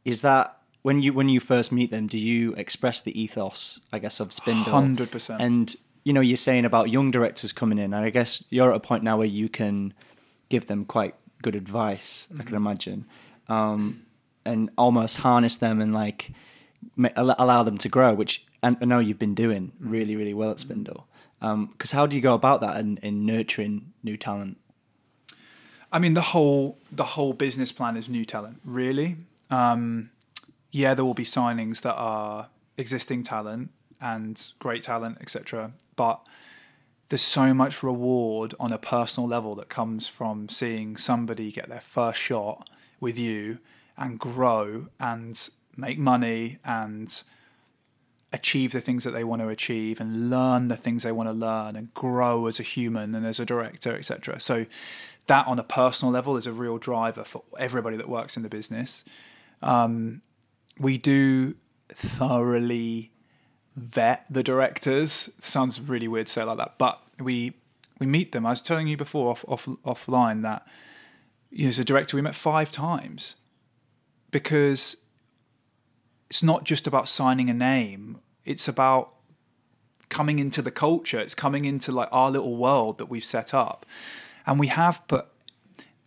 is 0.05 0.21
that 0.21 0.57
when 0.81 1.01
you 1.01 1.13
when 1.13 1.29
you 1.29 1.39
first 1.39 1.71
meet 1.71 1.91
them, 1.91 2.07
do 2.07 2.17
you 2.17 2.53
express 2.53 3.01
the 3.01 3.19
ethos, 3.19 3.81
I 3.91 3.99
guess, 3.99 4.19
of 4.19 4.31
Spindle? 4.31 4.71
Hundred 4.71 5.11
percent. 5.11 5.41
And 5.41 5.75
you 6.05 6.13
know, 6.13 6.21
you're 6.21 6.37
saying 6.37 6.65
about 6.65 6.89
young 6.89 7.11
directors 7.11 7.51
coming 7.51 7.77
in, 7.77 7.93
and 7.93 8.05
I 8.05 8.09
guess 8.09 8.43
you're 8.49 8.71
at 8.71 8.77
a 8.77 8.79
point 8.79 9.03
now 9.03 9.17
where 9.17 9.27
you 9.27 9.49
can 9.49 9.93
give 10.49 10.67
them 10.67 10.85
quite 10.85 11.15
good 11.41 11.55
advice. 11.55 12.27
I 12.39 12.43
can 12.43 12.55
imagine, 12.55 13.05
um, 13.49 14.05
and 14.45 14.69
almost 14.77 15.17
harness 15.17 15.55
them 15.55 15.81
and 15.81 15.93
like 15.93 16.31
allow 17.15 17.63
them 17.63 17.77
to 17.79 17.89
grow, 17.89 18.13
which 18.13 18.45
I 18.61 18.71
know 18.81 18.99
you've 18.99 19.19
been 19.19 19.35
doing 19.35 19.71
really, 19.79 20.15
really 20.15 20.33
well 20.33 20.51
at 20.51 20.59
Spindle. 20.59 21.07
Because 21.39 21.91
how 21.91 22.05
do 22.05 22.15
you 22.15 22.21
go 22.21 22.33
about 22.33 22.61
that 22.61 22.77
in, 22.77 22.97
in 22.97 23.25
nurturing 23.25 23.93
new 24.03 24.15
talent? 24.15 24.57
I 25.91 25.99
mean, 25.99 26.13
the 26.13 26.21
whole 26.21 26.79
the 26.91 27.03
whole 27.03 27.33
business 27.33 27.71
plan 27.71 27.97
is 27.97 28.09
new 28.09 28.25
talent. 28.25 28.61
Really, 28.65 29.17
um, 29.51 30.09
yeah, 30.71 30.95
there 30.95 31.05
will 31.05 31.13
be 31.13 31.25
signings 31.25 31.81
that 31.81 31.93
are 31.93 32.49
existing 32.77 33.23
talent 33.23 33.69
and 34.01 34.43
great 34.57 34.83
talent, 34.83 35.19
etc. 35.21 35.73
But 35.95 36.25
there's 37.09 37.21
so 37.21 37.53
much 37.53 37.83
reward 37.83 38.55
on 38.59 38.73
a 38.73 38.79
personal 38.79 39.29
level 39.29 39.53
that 39.55 39.69
comes 39.69 40.07
from 40.07 40.49
seeing 40.49 40.97
somebody 40.97 41.51
get 41.51 41.69
their 41.69 41.81
first 41.81 42.19
shot 42.19 42.67
with 42.99 43.19
you 43.19 43.59
and 43.97 44.19
grow 44.19 44.87
and 44.99 45.49
make 45.75 45.97
money 45.97 46.59
and 46.63 47.23
achieve 48.31 48.71
the 48.71 48.81
things 48.81 49.03
that 49.03 49.11
they 49.11 49.23
want 49.23 49.41
to 49.41 49.47
achieve 49.47 50.01
and 50.01 50.29
learn 50.29 50.67
the 50.67 50.75
things 50.75 51.03
they 51.03 51.11
want 51.11 51.29
to 51.29 51.33
learn 51.33 51.75
and 51.75 51.93
grow 51.93 52.47
as 52.47 52.59
a 52.59 52.63
human 52.63 53.13
and 53.13 53.27
as 53.27 53.39
a 53.39 53.45
director 53.45 53.95
etc 53.95 54.39
so 54.39 54.65
that 55.27 55.47
on 55.47 55.59
a 55.59 55.63
personal 55.63 56.11
level 56.11 56.35
is 56.35 56.45
a 56.47 56.51
real 56.51 56.77
driver 56.77 57.23
for 57.23 57.43
everybody 57.57 57.95
that 57.97 58.09
works 58.09 58.35
in 58.35 58.43
the 58.43 58.49
business. 58.49 59.03
Um, 59.61 60.21
we 60.77 60.97
do 60.97 61.55
thoroughly 61.89 63.11
vet 63.75 64.25
the 64.29 64.43
directors. 64.43 65.29
Sounds 65.39 65.79
really 65.79 66.07
weird 66.07 66.27
to 66.27 66.33
say 66.33 66.43
like 66.43 66.57
that 66.57 66.75
but 66.77 67.01
we 67.19 67.53
we 67.99 68.05
meet 68.05 68.31
them. 68.31 68.45
I 68.45 68.49
was 68.49 68.61
telling 68.61 68.87
you 68.87 68.97
before 68.97 69.31
off, 69.31 69.45
off 69.47 69.67
offline 69.85 70.41
that 70.41 70.67
you 71.51 71.65
know, 71.65 71.69
as 71.69 71.79
a 71.79 71.85
director 71.85 72.17
we 72.17 72.21
met 72.21 72.35
five 72.35 72.71
times 72.71 73.35
because 74.33 74.97
it's 76.29 76.43
not 76.43 76.65
just 76.65 76.87
about 76.87 77.07
signing 77.07 77.49
a 77.49 77.53
name 77.53 78.19
it's 78.43 78.67
about 78.67 79.13
coming 80.09 80.39
into 80.39 80.61
the 80.61 80.71
culture 80.71 81.19
it's 81.19 81.35
coming 81.35 81.63
into 81.63 81.91
like 81.91 82.09
our 82.11 82.29
little 82.29 82.57
world 82.57 82.97
that 82.97 83.05
we've 83.05 83.23
set 83.23 83.53
up. 83.53 83.85
And 84.45 84.59
we 84.59 84.67
have 84.67 85.07
put 85.07 85.27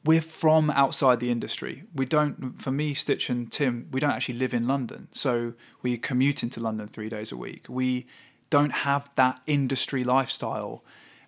we're 0.04 0.20
from 0.20 0.70
outside 0.70 1.18
the 1.18 1.30
industry. 1.30 1.82
We 1.92 2.06
don't 2.06 2.60
for 2.60 2.70
me 2.70 2.94
stitch 2.94 3.30
and 3.30 3.50
tim 3.50 3.88
we 3.90 4.00
don't 4.00 4.10
actually 4.10 4.38
live 4.38 4.52
in 4.52 4.66
london. 4.66 5.08
So 5.12 5.54
we 5.82 5.96
commute 5.96 6.42
into 6.42 6.60
london 6.60 6.88
three 6.88 7.08
days 7.08 7.32
a 7.32 7.36
week. 7.36 7.66
We 7.68 8.06
don't 8.50 8.72
have 8.88 9.10
that 9.16 9.40
industry 9.46 10.04
lifestyle. 10.04 10.84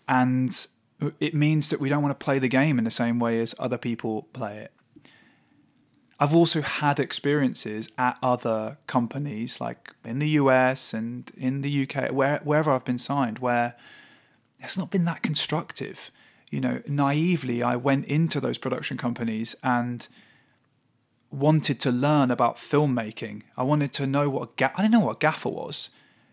And 0.07 0.67
it 1.21 1.35
means 1.35 1.71
that 1.71 1.81
we 1.81 1.89
don't 1.89 2.03
want 2.03 2.19
to 2.19 2.25
play 2.25 2.39
the 2.39 2.49
game 2.49 2.79
in 2.79 2.85
the 2.85 2.91
same 2.91 3.19
way 3.21 3.41
as 3.41 3.55
other 3.59 3.79
people 3.79 4.29
play 4.33 4.59
it 4.59 4.73
I've 6.21 6.35
also 6.35 6.63
had 6.63 6.99
experiences 6.99 7.89
at 7.97 8.19
other 8.23 8.79
companies, 8.87 9.61
like 9.61 9.95
in 10.05 10.19
the 10.19 10.31
US 10.31 10.93
and 10.93 11.31
in 11.37 11.61
the 11.61 11.83
UK, 11.83 12.11
where 12.13 12.41
wherever 12.43 12.73
I've 12.73 12.85
been 12.85 12.99
signed, 12.99 13.39
where 13.39 13.75
it's 14.61 14.77
not 14.77 14.91
been 14.91 15.05
that 15.05 15.23
constructive. 15.23 16.11
You 16.51 16.61
know, 16.61 16.83
naively, 16.89 17.63
I 17.63 17.77
went 17.77 18.07
into 18.07 18.41
those 18.41 18.59
production 18.59 18.97
companies 18.97 19.55
and 19.63 20.09
wanted 21.31 21.79
to 21.81 21.93
learn 21.93 22.31
about 22.31 22.57
filmmaking. 22.57 23.43
I 23.57 23.63
wanted 23.63 23.93
to 23.95 24.07
know 24.07 24.29
what 24.31 24.49
a 24.49 24.53
ga- 24.57 24.73
I 24.77 24.83
didn't 24.83 24.93
know 24.93 25.01
what 25.01 25.17
a 25.17 25.19
gaffer 25.21 25.51
was. 25.51 25.91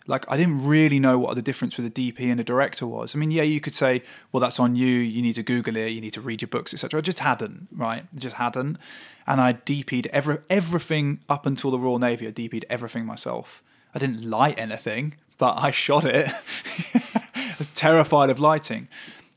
Like 0.08 0.26
I 0.30 0.38
didn't 0.38 0.66
really 0.66 1.00
know 1.00 1.18
what 1.18 1.36
the 1.36 1.42
difference 1.42 1.78
with 1.78 1.86
a 1.86 1.90
DP 1.90 2.32
and 2.32 2.40
a 2.40 2.44
director 2.44 2.86
was. 2.86 3.16
I 3.16 3.18
mean, 3.18 3.32
yeah, 3.32 3.44
you 3.44 3.60
could 3.60 3.76
say, 3.76 4.04
well, 4.32 4.42
that's 4.42 4.60
on 4.60 4.76
you. 4.76 4.88
You 4.88 5.22
need 5.22 5.36
to 5.36 5.44
Google 5.44 5.76
it. 5.76 5.90
You 5.90 6.02
need 6.02 6.14
to 6.14 6.22
read 6.22 6.42
your 6.42 6.50
books, 6.50 6.74
etc. 6.74 7.00
I 7.00 7.02
just 7.02 7.20
hadn't, 7.20 7.68
right? 7.76 8.06
Just 8.16 8.36
hadn't, 8.36 8.78
and 9.26 9.42
I 9.42 9.54
DP'd 9.54 10.08
every 10.08 10.40
everything 10.50 11.22
up 11.28 11.46
until 11.46 11.72
the 11.72 11.80
Royal 11.80 12.00
Navy. 12.00 12.28
I 12.28 12.32
DP'd 12.32 12.66
everything 12.70 13.06
myself. 13.06 13.64
I 13.94 14.00
didn't 14.00 14.30
light 14.30 14.60
anything, 14.60 15.16
but 15.38 15.58
I 15.58 15.72
shot 15.72 16.06
it. 16.06 16.30
I 16.94 17.56
was 17.58 17.70
terrified 17.70 18.30
of 18.30 18.40
lighting. 18.40 18.88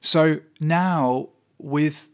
So 0.01 0.41
now 0.61 1.29
with 1.59 2.09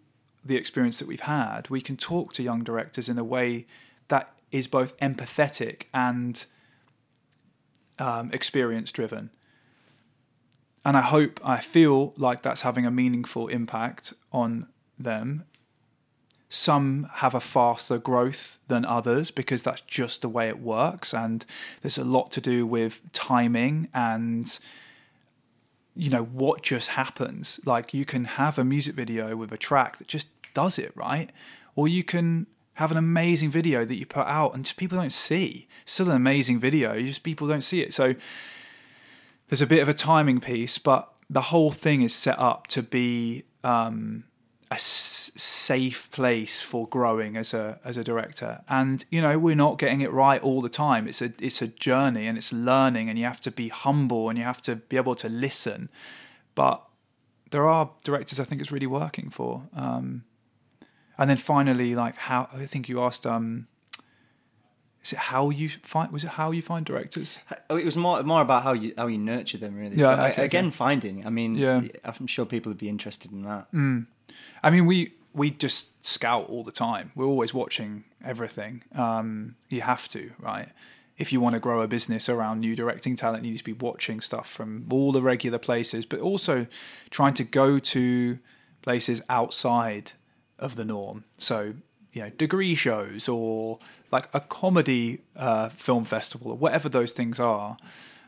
the 0.45 0.57
experience 0.57 0.99
that 0.99 1.09
we've 1.09 1.21
had, 1.21 1.71
we 1.71 1.81
can 1.81 1.97
talk 1.97 2.33
to 2.35 2.43
young 2.43 2.63
directors 2.63 3.09
in 3.09 3.19
a 3.19 3.25
way 3.25 3.67
that 4.09 4.39
is 4.53 4.69
both 4.69 4.97
empathetic 4.99 5.85
and 5.93 6.45
um, 7.99 8.31
experience 8.33 8.93
driven. 8.93 9.31
And 10.85 10.97
I 10.97 11.01
hope, 11.01 11.41
I 11.43 11.61
feel 11.61 12.13
like 12.17 12.43
that's 12.43 12.61
having 12.61 12.85
a 12.85 12.91
meaningful 12.91 13.49
impact 13.49 14.13
on 14.33 14.69
them. 14.99 15.45
Some 16.51 17.09
have 17.15 17.35
a 17.35 17.41
faster 17.41 17.99
growth 17.99 18.59
than 18.69 18.85
others 18.85 19.31
because 19.31 19.63
that's 19.63 19.81
just 19.81 20.23
the 20.23 20.29
way 20.29 20.49
it 20.49 20.61
works. 20.61 21.15
And 21.15 21.45
there's 21.81 21.99
a 21.99 22.05
lot 22.05 22.31
to 22.33 22.41
do 22.41 22.67
with 22.67 23.01
timing 23.13 23.89
and, 23.95 24.57
you 25.97 26.11
know, 26.11 26.23
what 26.23 26.63
just 26.63 26.91
happens. 26.91 27.59
Like 27.65 27.95
you 27.95 28.05
can 28.05 28.25
have 28.25 28.59
a 28.59 28.65
music 28.65 28.95
video 28.95 29.37
with 29.37 29.53
a 29.53 29.57
track 29.57 29.99
that 29.99 30.07
just 30.07 30.29
does 30.53 30.79
it, 30.79 30.93
right? 30.95 31.31
Or 31.75 31.89
you 31.89 32.05
can 32.05 32.47
have 32.75 32.91
an 32.91 32.97
amazing 32.97 33.51
video 33.51 33.85
that 33.85 33.97
you 33.97 34.07
put 34.07 34.27
out 34.27 34.55
and 34.55 34.65
just 34.65 34.77
people 34.77 34.99
don't 34.99 35.13
see. 35.13 35.69
Still 35.85 36.11
an 36.11 36.17
amazing 36.17 36.59
video, 36.59 37.01
just 37.01 37.23
people 37.23 37.47
don't 37.47 37.63
see 37.63 37.83
it. 37.83 37.95
So 37.95 38.15
there's 39.49 39.63
a 39.63 39.67
bit 39.67 39.83
of 39.83 39.89
a 39.89 39.95
timing 39.95 40.41
piece, 40.41 40.79
but 40.79 41.13
the 41.31 41.43
whole 41.43 41.71
thing 41.71 42.03
is 42.03 42.15
set 42.15 42.39
up 42.39 42.67
to 42.69 42.83
be 42.83 43.45
um, 43.63 44.25
a 44.71 44.75
s- 44.75 45.31
safe 45.37 46.11
place 46.11 46.61
for 46.61 46.89
growing 46.89 47.37
as 47.37 47.55
a 47.55 47.79
as 47.85 47.97
a 47.97 48.05
director. 48.05 48.63
And 48.69 49.05
you 49.11 49.21
know, 49.21 49.39
we're 49.39 49.55
not 49.55 49.79
getting 49.79 50.01
it 50.01 50.13
right 50.13 50.43
all 50.43 50.61
the 50.61 50.69
time. 50.69 51.07
It's 51.07 51.23
a 51.23 51.33
it's 51.39 51.63
a 51.63 51.69
journey 51.69 52.27
and 52.27 52.37
it's 52.37 52.53
learning, 52.53 53.09
and 53.09 53.19
you 53.19 53.25
have 53.25 53.41
to 53.43 53.51
be 53.51 53.69
humble 53.69 54.29
and 54.29 54.39
you 54.39 54.45
have 54.45 54.63
to 54.63 54.77
be 54.77 54.97
able 54.97 55.15
to 55.17 55.29
listen. 55.29 55.91
But 56.55 56.83
there 57.51 57.69
are 57.69 57.91
directors 58.03 58.41
I 58.41 58.45
think 58.45 58.61
it's 58.61 58.73
really 58.73 58.87
working 58.87 59.31
for. 59.31 59.63
Um, 59.75 60.25
and 61.19 61.29
then 61.31 61.37
finally, 61.37 61.95
like 61.95 62.17
how 62.17 62.49
I 62.53 62.67
think 62.67 62.89
you 62.89 63.03
asked, 63.03 63.27
um, 63.27 63.67
is 65.03 65.13
it 65.13 65.19
how 65.19 65.51
you 65.51 65.69
find? 65.69 66.11
Was 66.13 66.25
it 66.25 66.31
how 66.31 66.51
you 66.51 66.63
find 66.63 66.85
directors? 66.87 67.39
Oh, 67.69 67.77
It 67.77 67.85
was 67.85 67.97
more 67.97 68.23
more 68.23 68.41
about 68.43 68.63
how 68.63 68.73
you 68.73 68.95
how 68.97 69.07
you 69.07 69.19
nurture 69.19 69.59
them, 69.59 69.77
really. 69.77 69.97
Yeah, 69.97 70.27
okay, 70.27 70.45
again, 70.45 70.67
okay. 70.67 70.77
finding. 70.77 71.27
I 71.27 71.31
mean, 71.31 71.55
Yeah. 71.55 71.83
I'm 72.05 72.27
sure 72.27 72.47
people 72.47 72.71
would 72.71 72.79
be 72.79 72.89
interested 72.89 73.33
in 73.33 73.43
that. 73.43 73.67
I 74.63 74.71
mean, 74.71 74.87
we 74.87 75.13
we 75.35 75.51
just 75.51 76.05
scout 76.05 76.49
all 76.49 76.63
the 76.65 76.73
time. 76.73 77.13
We're 77.15 77.27
always 77.27 77.53
watching 77.53 78.05
everything. 78.25 78.83
Um, 78.95 79.57
you 79.69 79.83
have 79.83 80.09
to, 80.09 80.31
right? 80.39 80.69
If 81.19 81.33
you 81.33 81.41
want 81.41 81.55
to 81.55 81.61
grow 81.61 81.81
a 81.83 81.87
business 81.89 82.29
around 82.29 82.61
new 82.61 82.75
directing 82.75 83.15
talent, 83.15 83.45
you 83.45 83.53
need 83.53 83.59
to 83.59 83.65
be 83.65 83.73
watching 83.73 84.21
stuff 84.21 84.49
from 84.51 84.87
all 84.91 85.13
the 85.13 85.23
regular 85.23 85.59
places, 85.59 86.07
but 86.07 86.19
also 86.21 86.67
trying 87.11 87.35
to 87.35 87.45
go 87.45 87.79
to 87.79 88.39
places 88.83 89.21
outside 89.29 90.13
of 90.59 90.77
the 90.77 90.85
norm. 90.85 91.25
So, 91.39 91.75
you 92.13 92.23
know, 92.23 92.31
degree 92.31 92.75
shows 92.75 93.29
or 93.29 93.79
like 94.11 94.29
a 94.33 94.41
comedy 94.41 95.23
uh, 95.37 95.71
film 95.71 96.05
festival 96.05 96.51
or 96.53 96.57
whatever 96.57 96.89
those 96.89 97.13
things 97.13 97.41
are. 97.41 97.77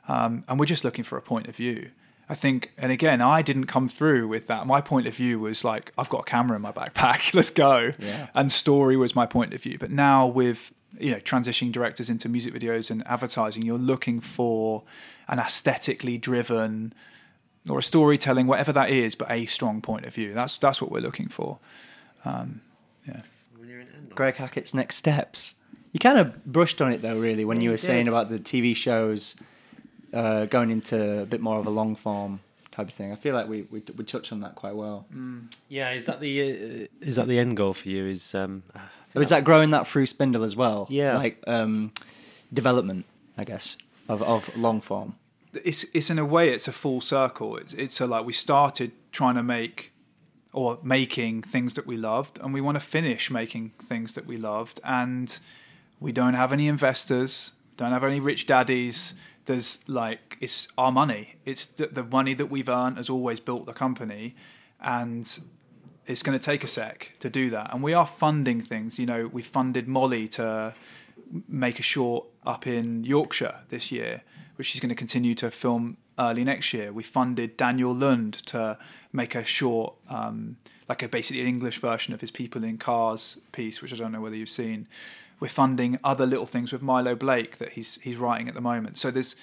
Um, 0.08 0.44
and 0.48 0.58
we're 0.58 0.66
just 0.66 0.84
looking 0.84 1.04
for 1.04 1.16
a 1.18 1.22
point 1.22 1.48
of 1.48 1.56
view. 1.56 1.90
I 2.28 2.34
think, 2.34 2.72
and 2.76 2.90
again, 2.90 3.20
I 3.20 3.40
didn't 3.40 3.66
come 3.66 3.88
through 3.88 4.26
with 4.26 4.48
that. 4.48 4.66
My 4.66 4.80
point 4.80 5.06
of 5.06 5.14
view 5.14 5.38
was 5.38 5.64
like, 5.64 5.92
I've 5.96 6.08
got 6.08 6.22
a 6.22 6.24
camera 6.24 6.56
in 6.56 6.62
my 6.62 6.72
backpack, 6.72 7.34
let's 7.34 7.50
go. 7.50 7.92
Yeah. 7.98 8.28
And 8.34 8.50
story 8.50 8.96
was 8.96 9.14
my 9.14 9.26
point 9.26 9.54
of 9.54 9.62
view. 9.62 9.78
But 9.78 9.90
now 9.90 10.26
with 10.26 10.72
you 10.98 11.10
know 11.10 11.18
transitioning 11.18 11.72
directors 11.72 12.08
into 12.08 12.28
music 12.28 12.52
videos 12.54 12.90
and 12.90 13.06
advertising, 13.06 13.62
you're 13.62 13.78
looking 13.78 14.20
for 14.20 14.82
an 15.28 15.38
aesthetically 15.38 16.18
driven 16.18 16.92
or 17.68 17.78
a 17.78 17.82
storytelling, 17.82 18.46
whatever 18.46 18.72
that 18.72 18.90
is, 18.90 19.14
but 19.14 19.30
a 19.30 19.46
strong 19.46 19.80
point 19.80 20.04
of 20.04 20.14
view. 20.14 20.34
That's 20.34 20.58
that's 20.58 20.82
what 20.82 20.90
we're 20.90 21.00
looking 21.00 21.28
for. 21.28 21.58
Um, 22.26 22.60
yeah. 23.06 23.22
Greg 24.14 24.34
Hackett's 24.36 24.74
next 24.74 24.96
steps. 24.96 25.52
You 25.92 25.98
kind 26.00 26.18
of 26.18 26.44
brushed 26.44 26.80
on 26.82 26.92
it 26.92 27.02
though, 27.02 27.18
really, 27.18 27.44
when 27.44 27.58
Yeah, 27.58 27.64
you 27.64 27.68
you 27.68 27.70
were 27.72 27.78
saying 27.78 28.08
about 28.08 28.28
the 28.30 28.38
TV 28.38 28.74
shows 28.74 29.34
uh, 30.12 30.46
going 30.46 30.70
into 30.70 31.22
a 31.22 31.26
bit 31.26 31.40
more 31.40 31.58
of 31.58 31.66
a 31.66 31.70
long 31.70 31.96
form 31.96 32.40
type 32.72 32.88
of 32.88 32.94
thing. 32.94 33.12
I 33.12 33.16
feel 33.16 33.34
like 33.34 33.48
we 33.48 33.62
we, 33.70 33.82
we 33.96 34.04
touched 34.04 34.32
on 34.32 34.40
that 34.40 34.54
quite 34.56 34.74
well. 34.74 35.06
Yeah, 35.68 35.92
is 35.92 36.06
that 36.06 36.20
the 36.20 36.40
uh, 36.42 36.86
is 37.00 37.16
that 37.16 37.28
the 37.28 37.38
end 37.38 37.56
goal 37.56 37.72
for 37.74 37.88
you? 37.88 38.06
Is 38.06 38.34
um, 38.34 38.62
Is 39.14 39.30
that 39.30 39.44
growing 39.44 39.70
that 39.70 39.86
through 39.86 40.06
Spindle 40.06 40.44
as 40.44 40.54
well? 40.56 40.86
Yeah. 40.90 41.16
like 41.16 41.42
um, 41.46 41.92
development, 42.52 43.06
I 43.38 43.44
guess, 43.44 43.76
of 44.08 44.22
of 44.22 44.54
long 44.56 44.80
form. 44.80 45.14
it's 45.64 45.84
it's 45.94 46.10
in 46.10 46.18
a 46.18 46.24
way 46.24 46.50
it's 46.50 46.68
a 46.68 46.72
full 46.72 47.00
circle. 47.00 47.56
It's 47.56 47.72
it's 47.74 48.00
a 48.00 48.06
like 48.06 48.26
we 48.26 48.32
started 48.34 48.92
trying 49.12 49.36
to 49.36 49.42
make 49.42 49.92
or 50.56 50.78
making 50.82 51.42
things 51.42 51.74
that 51.74 51.86
we 51.86 51.98
loved, 51.98 52.40
and 52.40 52.54
we 52.54 52.62
want 52.62 52.76
to 52.76 52.80
finish 52.80 53.30
making 53.30 53.72
things 53.78 54.14
that 54.14 54.26
we 54.26 54.38
loved, 54.38 54.80
and 54.82 55.38
we 56.00 56.12
don't 56.12 56.32
have 56.32 56.50
any 56.50 56.66
investors, 56.66 57.52
don't 57.76 57.92
have 57.92 58.02
any 58.02 58.18
rich 58.18 58.46
daddies. 58.46 59.12
There's 59.44 59.80
like 59.86 60.38
it's 60.40 60.66
our 60.78 60.90
money. 60.90 61.36
It's 61.44 61.66
the, 61.66 61.88
the 61.88 62.02
money 62.02 62.32
that 62.32 62.46
we've 62.46 62.70
earned 62.70 62.96
has 62.96 63.10
always 63.10 63.38
built 63.38 63.66
the 63.66 63.74
company, 63.74 64.34
and 64.80 65.24
it's 66.06 66.22
going 66.22 66.38
to 66.38 66.42
take 66.42 66.64
a 66.64 66.68
sec 66.68 67.12
to 67.20 67.28
do 67.28 67.50
that. 67.50 67.74
And 67.74 67.82
we 67.82 67.92
are 67.92 68.06
funding 68.06 68.62
things. 68.62 68.98
You 68.98 69.04
know, 69.04 69.28
we 69.30 69.42
funded 69.42 69.86
Molly 69.86 70.26
to 70.28 70.72
make 71.46 71.78
a 71.78 71.82
short 71.82 72.28
up 72.46 72.66
in 72.66 73.04
Yorkshire 73.04 73.60
this 73.68 73.92
year, 73.92 74.22
which 74.56 74.68
she's 74.68 74.80
going 74.80 74.88
to 74.88 75.02
continue 75.04 75.34
to 75.34 75.50
film 75.50 75.98
early 76.18 76.44
next 76.44 76.72
year. 76.72 76.92
We 76.92 77.02
funded 77.02 77.56
Daniel 77.56 77.94
Lund 77.94 78.34
to 78.46 78.78
make 79.12 79.34
a 79.34 79.44
short, 79.44 79.94
um, 80.08 80.56
like 80.88 81.02
a 81.02 81.08
basically 81.08 81.40
an 81.40 81.46
English 81.46 81.78
version 81.78 82.14
of 82.14 82.20
his 82.20 82.30
People 82.30 82.64
in 82.64 82.78
Cars 82.78 83.38
piece, 83.52 83.82
which 83.82 83.92
I 83.92 83.96
don't 83.96 84.12
know 84.12 84.20
whether 84.20 84.36
you've 84.36 84.48
seen. 84.48 84.88
We're 85.38 85.48
funding 85.48 85.98
other 86.02 86.26
little 86.26 86.46
things 86.46 86.72
with 86.72 86.82
Milo 86.82 87.14
Blake 87.14 87.58
that 87.58 87.72
he's 87.72 87.98
he's 88.02 88.16
writing 88.16 88.48
at 88.48 88.54
the 88.54 88.60
moment. 88.60 88.98
So 88.98 89.10
there's 89.10 89.36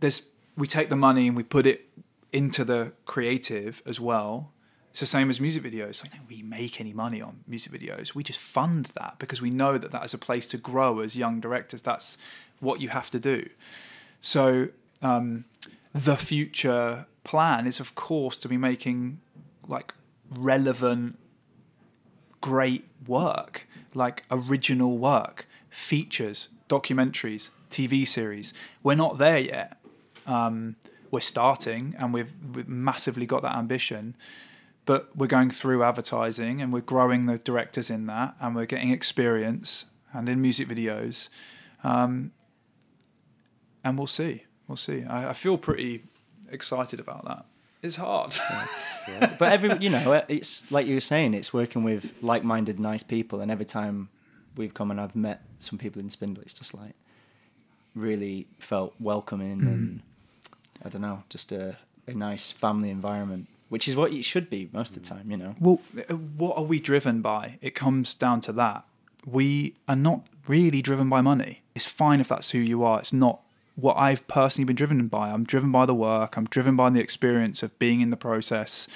there's 0.00 0.22
we 0.56 0.66
take 0.66 0.88
the 0.88 0.96
money 0.96 1.28
and 1.28 1.36
we 1.36 1.42
put 1.42 1.66
it 1.66 1.88
into 2.32 2.64
the 2.64 2.92
creative 3.04 3.82
as 3.86 4.00
well. 4.00 4.50
It's 4.90 5.00
the 5.00 5.06
same 5.06 5.28
as 5.28 5.40
music 5.40 5.64
videos. 5.64 6.02
Don't 6.02 6.28
we 6.28 6.42
make 6.42 6.80
any 6.80 6.92
money 6.92 7.20
on 7.20 7.40
music 7.48 7.72
videos? 7.72 8.14
We 8.14 8.22
just 8.22 8.38
fund 8.38 8.86
that 8.96 9.16
because 9.18 9.42
we 9.42 9.50
know 9.50 9.76
that 9.76 9.90
that 9.90 10.04
is 10.04 10.14
a 10.14 10.18
place 10.18 10.46
to 10.48 10.56
grow 10.56 11.00
as 11.00 11.16
young 11.16 11.40
directors. 11.40 11.82
That's 11.82 12.16
what 12.60 12.80
you 12.80 12.90
have 12.90 13.10
to 13.10 13.18
do. 13.18 13.48
So 14.20 14.68
um, 15.02 15.44
the 15.94 16.16
future 16.16 17.06
plan 17.22 17.66
is, 17.66 17.80
of 17.80 17.94
course, 17.94 18.36
to 18.38 18.48
be 18.48 18.56
making 18.56 19.20
like 19.66 19.94
relevant, 20.28 21.18
great 22.40 22.86
work, 23.06 23.68
like 23.94 24.24
original 24.30 24.98
work, 24.98 25.46
features, 25.70 26.48
documentaries, 26.68 27.48
TV 27.70 28.06
series. 28.06 28.52
We're 28.82 28.96
not 28.96 29.18
there 29.18 29.38
yet. 29.38 29.80
Um, 30.26 30.76
we're 31.10 31.20
starting, 31.20 31.94
and 31.96 32.12
we've, 32.12 32.32
we've 32.52 32.68
massively 32.68 33.24
got 33.24 33.42
that 33.42 33.56
ambition. 33.56 34.16
But 34.86 35.16
we're 35.16 35.28
going 35.28 35.50
through 35.50 35.84
advertising, 35.84 36.60
and 36.60 36.72
we're 36.72 36.80
growing 36.80 37.26
the 37.26 37.38
directors 37.38 37.88
in 37.88 38.06
that, 38.06 38.34
and 38.40 38.56
we're 38.56 38.66
getting 38.66 38.90
experience, 38.90 39.86
and 40.12 40.28
in 40.28 40.42
music 40.42 40.68
videos, 40.68 41.28
um, 41.84 42.32
and 43.84 43.96
we'll 43.96 44.06
see. 44.08 44.44
We'll 44.68 44.76
see. 44.76 45.04
I, 45.04 45.30
I 45.30 45.32
feel 45.32 45.58
pretty 45.58 46.04
excited 46.50 47.00
about 47.00 47.24
that. 47.26 47.44
It's 47.82 47.96
hard. 47.96 48.34
but 49.38 49.52
every 49.52 49.76
you 49.78 49.90
know 49.90 50.22
it's 50.28 50.70
like 50.70 50.86
you 50.86 50.94
were 50.94 51.00
saying 51.00 51.34
it's 51.34 51.52
working 51.52 51.84
with 51.84 52.10
like-minded 52.22 52.80
nice 52.80 53.02
people 53.02 53.40
and 53.42 53.50
every 53.50 53.66
time 53.66 54.08
we've 54.56 54.72
come 54.72 54.90
and 54.90 54.98
i've 54.98 55.14
met 55.14 55.42
some 55.58 55.78
people 55.78 56.00
in 56.00 56.08
spindle 56.08 56.42
it's 56.42 56.54
just 56.54 56.72
like 56.72 56.94
really 57.94 58.46
felt 58.58 58.94
welcoming 58.98 59.60
and 59.60 60.00
i 60.82 60.88
don't 60.88 61.02
know 61.02 61.22
just 61.28 61.52
a, 61.52 61.76
a 62.06 62.14
nice 62.14 62.50
family 62.50 62.88
environment 62.88 63.46
which 63.68 63.86
is 63.86 63.94
what 63.94 64.10
it 64.10 64.22
should 64.24 64.48
be 64.48 64.70
most 64.72 64.96
of 64.96 65.02
the 65.02 65.08
time 65.08 65.30
you 65.30 65.36
know 65.36 65.54
Well, 65.60 65.80
uh, 66.08 66.14
what 66.14 66.56
are 66.56 66.64
we 66.64 66.80
driven 66.80 67.20
by? 67.20 67.58
It 67.60 67.74
comes 67.74 68.14
down 68.14 68.40
to 68.42 68.52
that. 68.52 68.84
We 69.26 69.74
are 69.88 69.96
not 69.96 70.26
really 70.46 70.80
driven 70.80 71.08
by 71.08 71.20
money. 71.20 71.62
It's 71.74 71.86
fine 71.86 72.20
if 72.20 72.28
that's 72.28 72.50
who 72.50 72.58
you 72.58 72.84
are. 72.84 73.00
It's 73.00 73.12
not 73.12 73.40
what 73.76 73.96
I've 73.96 74.26
personally 74.28 74.64
been 74.64 74.76
driven 74.76 75.06
by. 75.08 75.30
I'm 75.30 75.44
driven 75.44 75.72
by 75.72 75.86
the 75.86 75.94
work. 75.94 76.36
I'm 76.36 76.46
driven 76.46 76.76
by 76.76 76.90
the 76.90 77.00
experience 77.00 77.62
of 77.62 77.78
being 77.78 78.00
in 78.00 78.10
the 78.10 78.16
process. 78.16 78.86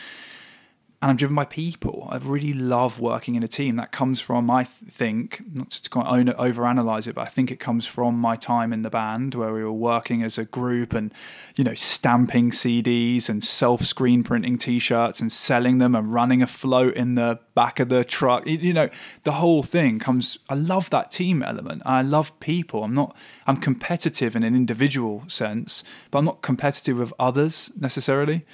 And 1.01 1.13
I'm 1.13 1.17
driven 1.17 1.37
by 1.37 1.45
people. 1.45 2.09
I 2.11 2.17
really 2.17 2.53
love 2.53 2.99
working 2.99 3.37
in 3.37 3.45
a 3.45 3.49
team. 3.49 3.77
That 3.77 3.93
comes 3.93 4.21
from, 4.21 4.51
I 4.51 4.65
think, 4.65 5.41
not 5.53 5.71
to 5.71 5.89
kind 5.89 6.29
of 6.29 6.37
overanalyze 6.37 7.07
it, 7.07 7.15
but 7.15 7.21
I 7.21 7.31
think 7.31 7.53
it 7.53 7.61
comes 7.61 7.87
from 7.87 8.19
my 8.19 8.35
time 8.35 8.73
in 8.73 8.83
the 8.83 8.91
band 8.91 9.37
where 9.37 9.53
we 9.53 9.63
were 9.63 9.73
working 9.73 10.25
as 10.25 10.39
a 10.39 10.45
group 10.45 10.93
and, 10.93 11.15
you 11.55 11.63
know, 11.63 11.77
stamping 11.77 12.51
CDs 12.51 13.29
and 13.29 13.45
self 13.45 13.85
screen 13.85 14.25
printing 14.25 14.59
t 14.59 14.81
shirts 14.81 15.21
and 15.21 15.31
selling 15.31 15.79
them 15.79 15.95
and 15.95 16.13
running 16.13 16.43
a 16.43 16.49
float 16.49 16.95
in 16.95 17.15
the 17.15 17.39
back 17.55 17.79
of 17.79 17.91
the 17.91 18.03
truck. 18.03 18.45
You 18.45 18.73
know, 18.73 18.89
the 19.23 19.33
whole 19.33 19.63
thing 19.63 20.01
comes, 20.01 20.41
I 20.49 20.55
love 20.55 20.91
that 20.91 21.13
team 21.13 21.45
element. 21.45 21.83
I 21.87 22.03
love 22.03 22.39
people. 22.41 22.83
I'm 22.83 22.95
not, 22.95 23.17
I'm 23.47 23.59
competitive 23.59 24.35
in 24.35 24.43
an 24.43 24.57
individual 24.57 25.23
sense, 25.29 25.85
but 26.11 26.19
I'm 26.19 26.25
not 26.25 26.43
competitive 26.43 26.99
with 26.99 27.13
others 27.21 27.71
necessarily. 27.77 28.45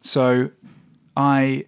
So 0.00 0.50
I 1.16 1.66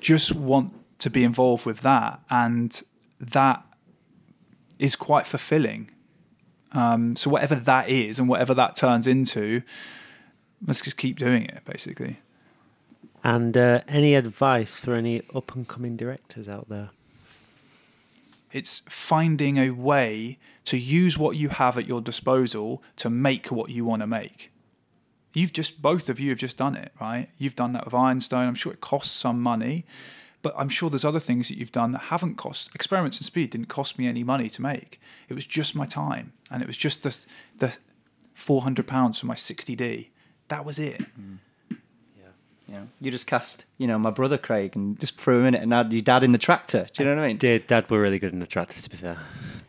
just 0.00 0.34
want 0.34 0.72
to 0.98 1.10
be 1.10 1.24
involved 1.24 1.64
with 1.66 1.80
that, 1.80 2.20
and 2.30 2.82
that 3.20 3.64
is 4.78 4.96
quite 4.96 5.26
fulfilling. 5.26 5.90
Um, 6.72 7.16
so 7.16 7.30
whatever 7.30 7.54
that 7.54 7.88
is, 7.88 8.18
and 8.18 8.28
whatever 8.28 8.54
that 8.54 8.76
turns 8.76 9.06
into, 9.06 9.62
let's 10.66 10.80
just 10.80 10.96
keep 10.96 11.18
doing 11.18 11.44
it, 11.44 11.62
basically. 11.64 12.20
And 13.24 13.56
uh, 13.56 13.80
any 13.88 14.14
advice 14.14 14.78
for 14.78 14.94
any 14.94 15.22
up 15.34 15.54
and 15.54 15.66
coming 15.66 15.96
directors 15.96 16.48
out 16.48 16.68
there? 16.68 16.90
It's 18.52 18.82
finding 18.88 19.58
a 19.58 19.70
way 19.70 20.38
to 20.66 20.78
use 20.78 21.18
what 21.18 21.36
you 21.36 21.48
have 21.48 21.76
at 21.76 21.86
your 21.86 22.00
disposal 22.00 22.82
to 22.96 23.10
make 23.10 23.48
what 23.48 23.70
you 23.70 23.84
want 23.84 24.00
to 24.00 24.06
make. 24.06 24.50
You've 25.38 25.52
just 25.52 25.80
both 25.80 26.08
of 26.08 26.18
you 26.18 26.30
have 26.30 26.38
just 26.38 26.56
done 26.56 26.74
it, 26.74 26.90
right? 27.00 27.28
You've 27.38 27.54
done 27.54 27.72
that 27.74 27.84
with 27.84 27.94
Ironstone. 27.94 28.48
I'm 28.48 28.56
sure 28.56 28.72
it 28.72 28.80
costs 28.80 29.12
some 29.12 29.40
money, 29.40 29.86
but 30.42 30.52
I'm 30.56 30.68
sure 30.68 30.90
there's 30.90 31.04
other 31.04 31.20
things 31.20 31.46
that 31.46 31.56
you've 31.56 31.70
done 31.70 31.92
that 31.92 32.02
haven't 32.02 32.34
cost. 32.34 32.70
Experiments 32.74 33.20
in 33.20 33.24
Speed 33.24 33.50
didn't 33.50 33.68
cost 33.68 33.98
me 33.98 34.08
any 34.08 34.24
money 34.24 34.48
to 34.48 34.60
make. 34.60 35.00
It 35.28 35.34
was 35.34 35.46
just 35.46 35.76
my 35.76 35.86
time, 35.86 36.32
and 36.50 36.60
it 36.60 36.66
was 36.66 36.76
just 36.76 37.04
the 37.04 37.16
the 37.56 37.76
400 38.34 38.88
pounds 38.88 39.20
for 39.20 39.26
my 39.26 39.36
60D. 39.36 40.08
That 40.48 40.64
was 40.64 40.80
it. 40.80 41.02
Mm. 41.18 41.38
Yeah, 42.70 42.82
you 43.00 43.10
just 43.10 43.26
cast, 43.26 43.64
you 43.78 43.86
know, 43.86 43.98
my 43.98 44.10
brother 44.10 44.36
Craig 44.36 44.76
and 44.76 45.00
just 45.00 45.18
threw 45.18 45.40
him 45.40 45.46
in 45.46 45.54
it, 45.54 45.62
and 45.62 45.72
had 45.72 45.92
your 45.92 46.02
dad 46.02 46.24
in 46.24 46.32
the 46.32 46.38
tractor. 46.38 46.86
Do 46.92 47.02
you 47.02 47.08
know 47.08 47.14
what 47.16 47.24
I 47.24 47.28
mean? 47.28 47.38
Did 47.38 47.66
dad 47.68 47.88
were 47.88 48.00
really 48.00 48.18
good 48.18 48.32
in 48.32 48.40
the 48.40 48.46
tractor, 48.46 48.82
to 48.82 48.90
be 48.90 48.96
fair. 48.96 49.18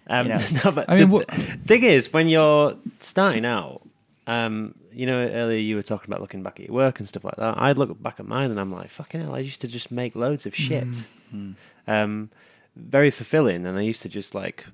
Um, 0.07 0.27
you 0.27 0.33
know? 0.33 0.45
no, 0.65 0.71
but 0.71 0.89
I 0.89 0.95
mean, 0.95 1.09
the 1.09 1.13
what... 1.13 1.31
thing 1.65 1.83
is, 1.83 2.11
when 2.11 2.27
you're 2.27 2.75
starting 2.99 3.45
out, 3.45 3.83
um, 4.27 4.75
you 4.91 5.05
know, 5.05 5.19
earlier 5.19 5.57
you 5.57 5.75
were 5.75 5.83
talking 5.83 6.09
about 6.09 6.21
looking 6.21 6.43
back 6.43 6.59
at 6.59 6.67
your 6.67 6.75
work 6.75 6.99
and 6.99 7.07
stuff 7.07 7.23
like 7.23 7.35
that. 7.35 7.55
I'd 7.57 7.77
look 7.77 8.01
back 8.01 8.19
at 8.19 8.27
mine 8.27 8.51
and 8.51 8.59
I'm 8.59 8.71
like, 8.71 8.89
fucking 8.89 9.21
hell, 9.21 9.35
I 9.35 9.39
used 9.39 9.61
to 9.61 9.67
just 9.67 9.91
make 9.91 10.15
loads 10.15 10.45
of 10.45 10.55
shit. 10.55 10.87
Mm. 11.33 11.55
Um, 11.87 12.29
very 12.75 13.11
fulfilling. 13.11 13.65
And 13.65 13.77
I 13.77 13.81
used 13.81 14.01
to 14.03 14.09
just 14.09 14.33
like, 14.33 14.65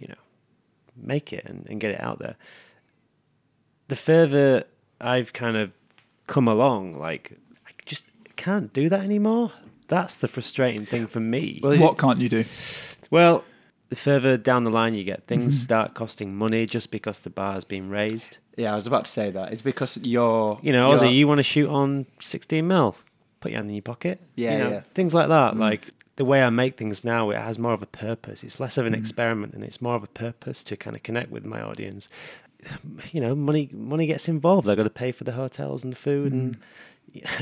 you 0.00 0.08
know, 0.08 0.14
make 0.96 1.32
it 1.32 1.44
and, 1.44 1.66
and 1.68 1.80
get 1.80 1.92
it 1.92 2.00
out 2.00 2.18
there. 2.18 2.36
The 3.88 3.96
further 3.96 4.64
I've 5.00 5.32
kind 5.32 5.56
of 5.56 5.72
come 6.26 6.48
along, 6.48 6.94
like, 6.94 7.32
I 7.66 7.70
just 7.84 8.04
can't 8.36 8.72
do 8.72 8.88
that 8.88 9.00
anymore. 9.00 9.52
That's 9.88 10.14
the 10.14 10.28
frustrating 10.28 10.86
thing 10.86 11.06
for 11.06 11.20
me. 11.20 11.60
Well, 11.62 11.76
what 11.78 11.98
can't 11.98 12.20
you 12.20 12.28
do? 12.28 12.44
Well, 13.10 13.44
the 13.92 13.96
further 13.96 14.38
down 14.38 14.64
the 14.64 14.70
line 14.70 14.94
you 14.94 15.04
get, 15.04 15.26
things 15.26 15.60
start 15.60 15.92
costing 15.92 16.34
money 16.34 16.64
just 16.64 16.90
because 16.90 17.20
the 17.20 17.28
bar's 17.28 17.62
been 17.62 17.90
raised. 17.90 18.38
Yeah, 18.56 18.72
I 18.72 18.74
was 18.74 18.86
about 18.86 19.04
to 19.04 19.10
say 19.10 19.30
that. 19.30 19.52
It's 19.52 19.60
because 19.60 19.98
you're. 19.98 20.58
You 20.62 20.72
know, 20.72 20.90
Ozzy, 20.92 21.14
you 21.14 21.28
want 21.28 21.40
to 21.40 21.42
shoot 21.42 21.68
on 21.68 22.06
16 22.18 22.66
mil, 22.66 22.96
put 23.40 23.50
your 23.50 23.58
hand 23.58 23.68
in 23.68 23.74
your 23.76 23.82
pocket. 23.82 24.18
Yeah, 24.34 24.52
you 24.52 24.58
know, 24.64 24.70
yeah. 24.70 24.80
Things 24.94 25.12
like 25.12 25.28
that. 25.28 25.54
Mm. 25.54 25.58
Like 25.58 25.90
the 26.16 26.24
way 26.24 26.42
I 26.42 26.48
make 26.48 26.78
things 26.78 27.04
now, 27.04 27.28
it 27.28 27.36
has 27.36 27.58
more 27.58 27.74
of 27.74 27.82
a 27.82 27.86
purpose. 27.86 28.42
It's 28.42 28.58
less 28.58 28.78
of 28.78 28.86
an 28.86 28.94
mm. 28.94 28.98
experiment 28.98 29.52
and 29.52 29.62
it's 29.62 29.82
more 29.82 29.94
of 29.94 30.02
a 30.02 30.08
purpose 30.08 30.64
to 30.64 30.76
kind 30.76 30.96
of 30.96 31.02
connect 31.02 31.30
with 31.30 31.44
my 31.44 31.60
audience. 31.60 32.08
You 33.10 33.20
know, 33.20 33.34
money 33.34 33.68
money 33.72 34.06
gets 34.06 34.28
involved. 34.28 34.68
I've 34.68 34.76
got 34.76 34.84
to 34.84 34.90
pay 34.90 35.12
for 35.12 35.24
the 35.24 35.32
hotels 35.32 35.84
and 35.84 35.92
the 35.92 35.96
food 35.96 36.32
mm. 36.32 36.36
and. 36.36 36.56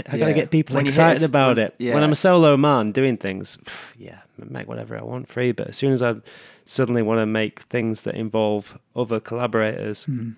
I 0.08 0.18
got 0.18 0.26
to 0.26 0.34
get 0.34 0.50
people 0.50 0.76
when 0.76 0.86
excited 0.86 1.22
about 1.22 1.58
it. 1.58 1.74
When 1.78 2.02
I'm 2.02 2.12
a 2.12 2.16
solo 2.16 2.56
man 2.56 2.92
doing 2.92 3.16
things, 3.16 3.58
yeah, 3.96 4.20
make 4.38 4.68
whatever 4.68 4.98
I 4.98 5.02
want 5.02 5.28
free. 5.28 5.52
But 5.52 5.68
as 5.68 5.76
soon 5.76 5.92
as 5.92 6.02
I 6.02 6.16
suddenly 6.64 7.02
want 7.02 7.20
to 7.20 7.26
make 7.26 7.60
things 7.62 8.02
that 8.02 8.14
involve 8.14 8.78
other 8.96 9.20
collaborators, 9.20 10.06
mm. 10.06 10.34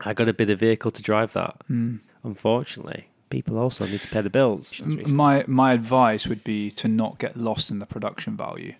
I 0.00 0.12
got 0.12 0.24
to 0.24 0.32
be 0.32 0.44
the 0.44 0.56
vehicle 0.56 0.90
to 0.92 1.02
drive 1.02 1.32
that. 1.32 1.56
Mm. 1.70 2.00
Unfortunately, 2.22 3.08
people 3.28 3.58
also 3.58 3.86
need 3.86 4.00
to 4.00 4.08
pay 4.08 4.20
the 4.20 4.30
bills. 4.30 4.80
My 4.80 5.44
my 5.46 5.72
advice 5.72 6.26
would 6.26 6.44
be 6.44 6.70
to 6.72 6.88
not 6.88 7.18
get 7.18 7.36
lost 7.36 7.70
in 7.70 7.78
the 7.80 7.86
production 7.86 8.36
value. 8.36 8.74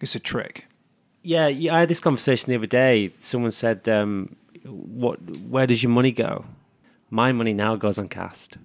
It's 0.00 0.14
a 0.14 0.20
trick. 0.20 0.66
Yeah, 1.22 1.46
yeah 1.46 1.74
I 1.74 1.80
had 1.80 1.88
this 1.88 2.00
conversation 2.00 2.50
the 2.50 2.56
other 2.56 2.66
day. 2.66 3.12
Someone 3.20 3.52
said, 3.52 3.88
um, 3.88 4.36
"What? 4.64 5.20
Where 5.38 5.66
does 5.66 5.82
your 5.82 5.90
money 5.90 6.12
go?" 6.12 6.44
My 7.10 7.30
money 7.30 7.52
now 7.52 7.76
goes 7.76 7.96
on 7.96 8.08
cast 8.08 8.58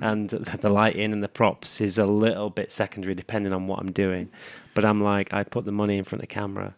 and 0.00 0.30
the 0.30 0.68
lighting 0.68 1.12
and 1.12 1.22
the 1.22 1.28
props 1.28 1.80
is 1.80 1.98
a 1.98 2.06
little 2.06 2.50
bit 2.50 2.72
secondary 2.72 3.14
depending 3.14 3.52
on 3.52 3.66
what 3.66 3.80
I'm 3.80 3.92
doing. 3.92 4.30
But 4.74 4.84
I'm 4.84 5.00
like, 5.02 5.32
I 5.32 5.44
put 5.44 5.64
the 5.64 5.72
money 5.72 5.98
in 5.98 6.04
front 6.04 6.22
of 6.22 6.28
the 6.28 6.34
camera 6.34 6.74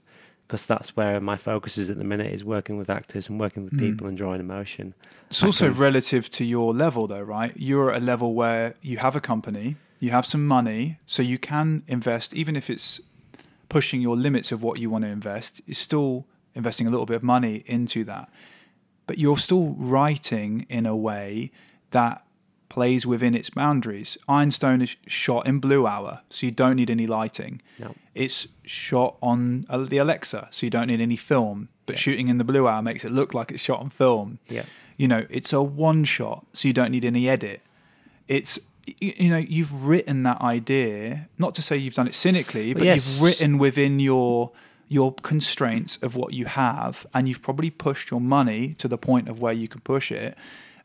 because 0.46 0.66
that's 0.66 0.96
where 0.96 1.20
my 1.20 1.36
focus 1.36 1.78
is 1.78 1.88
at 1.88 1.96
the 1.96 2.04
minute 2.04 2.32
is 2.32 2.44
working 2.44 2.76
with 2.76 2.90
actors 2.90 3.28
and 3.28 3.40
working 3.40 3.64
with 3.64 3.72
mm. 3.72 3.80
people 3.80 4.06
and 4.06 4.16
drawing 4.16 4.40
emotion. 4.40 4.94
It's 5.30 5.42
I 5.42 5.46
also 5.46 5.70
can... 5.70 5.78
relative 5.78 6.28
to 6.30 6.44
your 6.44 6.74
level, 6.74 7.06
though, 7.06 7.22
right? 7.22 7.52
You're 7.56 7.92
at 7.92 8.02
a 8.02 8.04
level 8.04 8.34
where 8.34 8.74
you 8.82 8.98
have 8.98 9.16
a 9.16 9.20
company, 9.20 9.76
you 10.00 10.10
have 10.10 10.26
some 10.26 10.46
money, 10.46 10.98
so 11.06 11.22
you 11.22 11.38
can 11.38 11.82
invest, 11.86 12.34
even 12.34 12.56
if 12.56 12.68
it's 12.68 13.00
pushing 13.68 14.00
your 14.00 14.16
limits 14.16 14.52
of 14.52 14.62
what 14.62 14.78
you 14.78 14.90
want 14.90 15.04
to 15.04 15.10
invest. 15.10 15.62
It's 15.66 15.78
still 15.78 16.26
investing 16.54 16.86
a 16.86 16.90
little 16.90 17.06
bit 17.06 17.16
of 17.16 17.22
money 17.22 17.64
into 17.66 18.04
that, 18.04 18.28
but 19.06 19.18
you're 19.18 19.38
still 19.38 19.74
writing 19.78 20.66
in 20.68 20.84
a 20.84 20.96
way 20.96 21.50
that 21.90 22.24
plays 22.74 23.06
within 23.06 23.36
its 23.36 23.50
boundaries. 23.50 24.18
Ironstone 24.28 24.82
is 24.82 24.96
shot 25.06 25.46
in 25.46 25.60
Blue 25.60 25.86
Hour, 25.86 26.22
so 26.28 26.44
you 26.44 26.50
don't 26.50 26.74
need 26.74 26.90
any 26.90 27.06
lighting. 27.06 27.62
No. 27.78 27.94
It's 28.16 28.48
shot 28.64 29.16
on 29.22 29.64
uh, 29.68 29.84
the 29.84 29.98
Alexa, 29.98 30.48
so 30.50 30.66
you 30.66 30.70
don't 30.70 30.88
need 30.88 31.00
any 31.00 31.14
film. 31.14 31.68
But 31.86 31.94
yeah. 31.94 32.00
shooting 32.00 32.26
in 32.26 32.38
the 32.38 32.44
Blue 32.44 32.66
Hour 32.66 32.82
makes 32.82 33.04
it 33.04 33.12
look 33.12 33.32
like 33.32 33.52
it's 33.52 33.62
shot 33.62 33.78
on 33.78 33.90
film. 33.90 34.40
Yeah. 34.48 34.64
You 34.96 35.06
know, 35.06 35.24
it's 35.30 35.52
a 35.52 35.62
one 35.62 36.02
shot, 36.02 36.46
so 36.52 36.66
you 36.66 36.74
don't 36.74 36.90
need 36.90 37.04
any 37.04 37.28
edit. 37.28 37.62
It's 38.26 38.58
you 39.00 39.30
know, 39.30 39.38
you've 39.38 39.72
written 39.86 40.24
that 40.24 40.40
idea. 40.40 41.28
Not 41.38 41.54
to 41.54 41.62
say 41.62 41.76
you've 41.76 41.94
done 41.94 42.08
it 42.08 42.14
cynically, 42.14 42.74
but 42.74 42.82
yes. 42.82 42.96
you've 42.96 43.22
written 43.22 43.58
within 43.58 44.00
your 44.00 44.50
your 44.88 45.14
constraints 45.14 45.96
of 46.02 46.16
what 46.16 46.34
you 46.34 46.46
have, 46.46 47.06
and 47.14 47.28
you've 47.28 47.40
probably 47.40 47.70
pushed 47.70 48.10
your 48.10 48.20
money 48.20 48.74
to 48.74 48.88
the 48.88 48.98
point 48.98 49.28
of 49.28 49.38
where 49.40 49.52
you 49.52 49.68
can 49.68 49.80
push 49.80 50.10
it. 50.10 50.36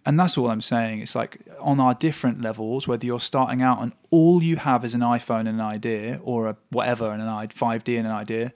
And 0.05 0.19
that's 0.19 0.37
all 0.37 0.49
I'm 0.49 0.61
saying. 0.61 1.01
It's 1.01 1.15
like 1.15 1.39
on 1.59 1.79
our 1.79 1.93
different 1.93 2.41
levels, 2.41 2.87
whether 2.87 3.05
you're 3.05 3.19
starting 3.19 3.61
out 3.61 3.81
and 3.81 3.91
all 4.11 4.41
you 4.41 4.55
have 4.55 4.85
is 4.85 4.93
an 4.93 5.01
iPhone 5.01 5.41
and 5.41 5.49
an 5.49 5.61
idea, 5.61 6.19
or 6.23 6.47
a 6.47 6.57
whatever 6.69 7.11
and 7.11 7.21
an 7.21 7.27
5D 7.27 7.97
and 7.97 8.07
an 8.07 8.13
idea, 8.13 8.53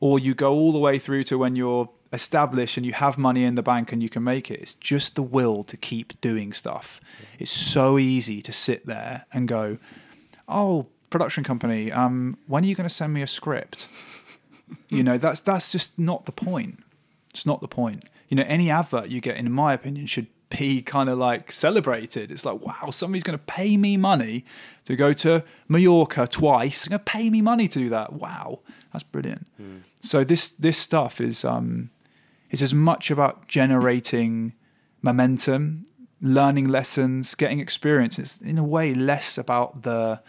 or 0.00 0.18
you 0.18 0.34
go 0.34 0.52
all 0.52 0.72
the 0.72 0.78
way 0.78 0.98
through 0.98 1.24
to 1.24 1.38
when 1.38 1.56
you're 1.56 1.88
established 2.12 2.76
and 2.76 2.86
you 2.86 2.92
have 2.92 3.18
money 3.18 3.44
in 3.44 3.56
the 3.56 3.62
bank 3.62 3.92
and 3.92 4.02
you 4.02 4.08
can 4.08 4.22
make 4.22 4.50
it. 4.50 4.60
It's 4.60 4.74
just 4.74 5.16
the 5.16 5.22
will 5.22 5.64
to 5.64 5.76
keep 5.76 6.18
doing 6.20 6.52
stuff. 6.52 7.00
It's 7.38 7.50
so 7.50 7.98
easy 7.98 8.40
to 8.42 8.52
sit 8.52 8.86
there 8.86 9.26
and 9.32 9.48
go, 9.48 9.78
"Oh, 10.48 10.86
production 11.10 11.44
company, 11.44 11.92
um, 11.92 12.38
when 12.46 12.64
are 12.64 12.66
you 12.66 12.74
going 12.74 12.88
to 12.88 12.94
send 12.94 13.12
me 13.12 13.22
a 13.22 13.26
script?" 13.26 13.86
you 14.88 15.02
know, 15.02 15.18
that's 15.18 15.40
that's 15.40 15.72
just 15.72 15.98
not 15.98 16.26
the 16.26 16.32
point. 16.32 16.82
It's 17.32 17.44
not 17.44 17.60
the 17.60 17.68
point. 17.68 18.04
You 18.28 18.36
know, 18.36 18.44
any 18.46 18.70
advert 18.70 19.08
you 19.08 19.20
get, 19.20 19.36
in 19.36 19.50
my 19.52 19.72
opinion, 19.72 20.06
should 20.06 20.28
be 20.58 20.82
kind 20.82 21.08
of 21.08 21.18
like 21.18 21.52
celebrated. 21.52 22.30
It's 22.30 22.44
like, 22.44 22.60
wow, 22.60 22.90
somebody's 22.90 23.22
going 23.22 23.38
to 23.38 23.44
pay 23.44 23.76
me 23.76 23.96
money 23.96 24.44
to 24.84 24.96
go 24.96 25.12
to 25.14 25.44
Mallorca 25.68 26.26
twice. 26.26 26.84
They're 26.84 26.90
going 26.90 27.04
to 27.04 27.10
pay 27.10 27.30
me 27.30 27.40
money 27.40 27.68
to 27.68 27.78
do 27.78 27.88
that. 27.90 28.12
Wow, 28.12 28.60
that's 28.92 29.02
brilliant. 29.02 29.46
Mm. 29.60 29.82
So 30.00 30.24
this 30.24 30.50
this 30.50 30.78
stuff 30.78 31.20
is 31.20 31.44
um, 31.44 31.90
is 32.50 32.62
as 32.62 32.74
much 32.74 33.10
about 33.10 33.48
generating 33.48 34.52
momentum, 35.02 35.86
learning 36.20 36.68
lessons, 36.68 37.34
getting 37.34 37.60
experience. 37.60 38.18
It's 38.18 38.40
in 38.40 38.58
a 38.58 38.64
way 38.64 38.94
less 38.94 39.38
about 39.38 39.82
the 39.82 40.20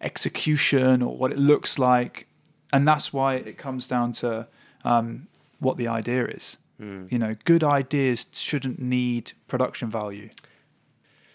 execution 0.00 1.02
or 1.02 1.16
what 1.16 1.32
it 1.32 1.38
looks 1.38 1.78
like, 1.78 2.26
and 2.72 2.86
that's 2.86 3.12
why 3.12 3.34
it 3.34 3.58
comes 3.58 3.86
down 3.86 4.12
to 4.12 4.48
um, 4.84 5.28
what 5.58 5.76
the 5.76 5.88
idea 5.88 6.26
is. 6.26 6.56
Mm. 6.82 7.10
You 7.12 7.18
know, 7.18 7.36
good 7.44 7.62
ideas 7.62 8.26
shouldn't 8.32 8.80
need 8.80 9.32
production 9.46 9.88
value. 9.88 10.30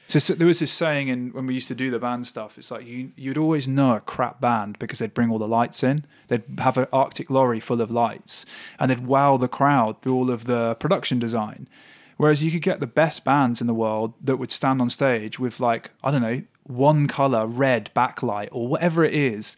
So, 0.10 0.20
so, 0.20 0.34
there 0.36 0.48
was 0.48 0.60
this 0.60 0.72
saying 0.72 1.10
in 1.10 1.30
when 1.32 1.48
we 1.48 1.54
used 1.54 1.68
to 1.68 1.76
do 1.76 1.92
the 1.92 2.00
band 2.00 2.28
stuff. 2.28 2.58
It's 2.58 2.72
like 2.72 2.86
you 2.86 3.12
you'd 3.16 3.38
always 3.38 3.68
know 3.68 3.96
a 3.96 4.00
crap 4.00 4.40
band 4.40 4.80
because 4.80 5.00
they'd 5.00 5.14
bring 5.14 5.30
all 5.30 5.40
the 5.40 5.48
lights 5.48 5.84
in. 5.84 6.06
They'd 6.28 6.44
have 6.60 6.78
an 6.78 6.88
Arctic 6.94 7.30
lorry 7.30 7.60
full 7.60 7.82
of 7.82 7.92
lights, 7.92 8.46
and 8.80 8.90
they'd 8.90 9.06
wow 9.06 9.36
the 9.36 9.50
crowd 9.50 10.02
through 10.02 10.16
all 10.16 10.32
of 10.32 10.46
the 10.46 10.76
production 10.76 11.20
design. 11.20 11.68
Whereas 12.16 12.42
you 12.42 12.52
could 12.52 12.62
get 12.62 12.80
the 12.80 12.88
best 12.88 13.24
bands 13.24 13.60
in 13.60 13.68
the 13.68 13.74
world 13.74 14.14
that 14.22 14.38
would 14.38 14.52
stand 14.52 14.82
on 14.82 14.90
stage 14.90 15.40
with 15.40 15.60
like 15.60 15.92
I 16.04 16.12
don't 16.12 16.22
know 16.22 16.44
one 16.64 17.08
color, 17.08 17.46
red 17.46 17.90
backlight, 17.96 18.50
or 18.52 18.68
whatever 18.68 19.04
it 19.04 19.14
is, 19.14 19.56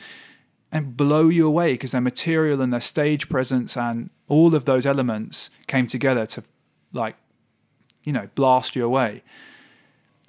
and 0.71 0.95
blow 0.95 1.29
you 1.29 1.47
away 1.47 1.73
because 1.73 1.91
their 1.91 2.01
material 2.01 2.61
and 2.61 2.71
their 2.71 2.81
stage 2.81 3.29
presence 3.29 3.75
and 3.75 4.09
all 4.27 4.53
of 4.53 4.65
those 4.65 4.85
elements 4.85 5.49
came 5.67 5.87
together 5.87 6.25
to, 6.27 6.43
like, 6.93 7.15
you 8.03 8.13
know, 8.13 8.29
blast 8.35 8.75
you 8.75 8.85
away. 8.85 9.23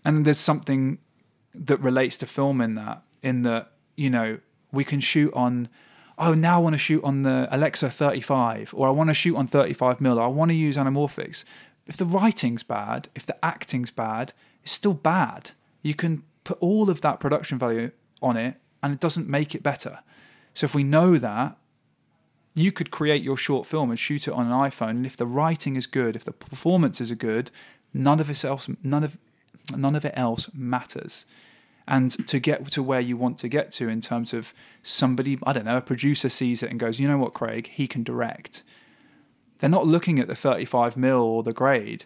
And 0.04 0.24
there's 0.24 0.38
something 0.38 0.98
that 1.54 1.78
relates 1.80 2.16
to 2.18 2.26
film 2.26 2.60
in 2.60 2.74
that, 2.76 3.02
in 3.22 3.42
that, 3.42 3.72
you 3.96 4.08
know, 4.08 4.38
we 4.72 4.84
can 4.84 5.00
shoot 5.00 5.32
on 5.34 5.68
oh, 6.20 6.34
now 6.34 6.56
I 6.56 6.58
want 6.58 6.74
to 6.74 6.78
shoot 6.78 7.02
on 7.02 7.22
the 7.22 7.48
Alexa 7.50 7.90
35, 7.90 8.74
or 8.76 8.86
I 8.86 8.90
want 8.90 9.08
to 9.08 9.14
shoot 9.14 9.34
on 9.36 9.46
35 9.48 10.00
mil, 10.00 10.18
or 10.18 10.22
I 10.22 10.28
want 10.28 10.50
to 10.50 10.54
use 10.54 10.76
anamorphics. 10.76 11.44
If 11.86 11.96
the 11.96 12.04
writing's 12.04 12.62
bad, 12.62 13.08
if 13.14 13.24
the 13.24 13.42
acting's 13.44 13.90
bad, 13.90 14.34
it's 14.62 14.72
still 14.72 14.92
bad. 14.92 15.52
You 15.82 15.94
can 15.94 16.22
put 16.44 16.58
all 16.60 16.90
of 16.90 17.00
that 17.00 17.20
production 17.20 17.58
value 17.58 17.90
on 18.22 18.36
it, 18.36 18.56
and 18.82 18.92
it 18.92 19.00
doesn't 19.00 19.28
make 19.28 19.54
it 19.54 19.62
better. 19.62 20.00
So 20.54 20.64
if 20.64 20.74
we 20.74 20.84
know 20.84 21.16
that, 21.16 21.56
you 22.54 22.72
could 22.72 22.90
create 22.90 23.22
your 23.22 23.36
short 23.36 23.66
film 23.66 23.90
and 23.90 23.98
shoot 23.98 24.26
it 24.26 24.34
on 24.34 24.46
an 24.46 24.52
iPhone, 24.52 24.90
and 24.90 25.06
if 25.06 25.16
the 25.16 25.26
writing 25.26 25.76
is 25.76 25.86
good, 25.86 26.16
if 26.16 26.24
the 26.24 26.32
performances 26.32 27.10
are 27.10 27.16
good, 27.16 27.50
none 27.94 28.20
of 28.20 28.28
it 28.28 28.44
else, 28.44 28.68
none 28.82 29.04
of 29.04 29.16
none 29.76 29.94
of 29.94 30.04
it 30.04 30.12
else 30.16 30.50
matters 30.52 31.24
and 31.90 32.26
to 32.28 32.38
get 32.38 32.70
to 32.70 32.82
where 32.84 33.00
you 33.00 33.16
want 33.16 33.36
to 33.38 33.48
get 33.48 33.72
to 33.72 33.88
in 33.88 34.00
terms 34.00 34.32
of 34.32 34.54
somebody, 34.80 35.38
I 35.42 35.52
don't 35.52 35.64
know, 35.64 35.76
a 35.76 35.82
producer 35.82 36.28
sees 36.28 36.62
it 36.62 36.70
and 36.70 36.78
goes, 36.78 37.00
you 37.00 37.08
know 37.08 37.18
what, 37.18 37.34
Craig, 37.34 37.68
he 37.74 37.88
can 37.88 38.04
direct. 38.04 38.62
They're 39.58 39.68
not 39.68 39.88
looking 39.88 40.20
at 40.20 40.28
the 40.28 40.36
35 40.36 40.96
mil 40.96 41.20
or 41.20 41.42
the 41.42 41.52
grade 41.52 42.04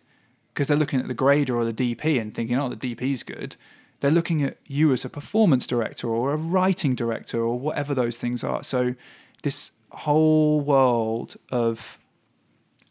because 0.53 0.68
they're 0.68 0.76
looking 0.76 1.01
at 1.01 1.09
the 1.09 1.14
grader 1.14 1.55
or 1.55 1.70
the 1.70 1.72
DP 1.72 2.18
and 2.18 2.34
thinking, 2.34 2.59
oh, 2.59 2.70
the 2.70 2.76
DP's 2.76 3.22
good. 3.22 3.57
They're 4.01 4.11
looking 4.11 4.42
at 4.42 4.59
you 4.66 4.92
as 4.92 5.05
a 5.05 5.09
performance 5.09 5.66
director 5.66 6.09
or 6.09 6.32
a 6.32 6.36
writing 6.36 6.95
director 6.95 7.40
or 7.40 7.59
whatever 7.59 7.95
those 7.95 8.16
things 8.18 8.45
are. 8.45 8.62
So, 8.62 8.95
this 9.42 9.70
whole 9.90 10.61
world 10.61 11.36
of 11.51 11.99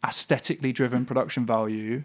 aesthetically 0.06 0.72
driven 0.72 1.04
production 1.04 1.46
value 1.46 2.04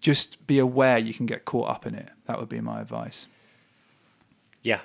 just 0.00 0.46
be 0.46 0.58
aware 0.58 0.98
you 0.98 1.14
can 1.14 1.26
get 1.26 1.44
caught 1.44 1.70
up 1.70 1.86
in 1.86 1.94
it. 1.94 2.10
That 2.26 2.38
would 2.38 2.48
be 2.48 2.60
my 2.60 2.80
advice. 2.80 3.28
Yeah, 4.62 4.80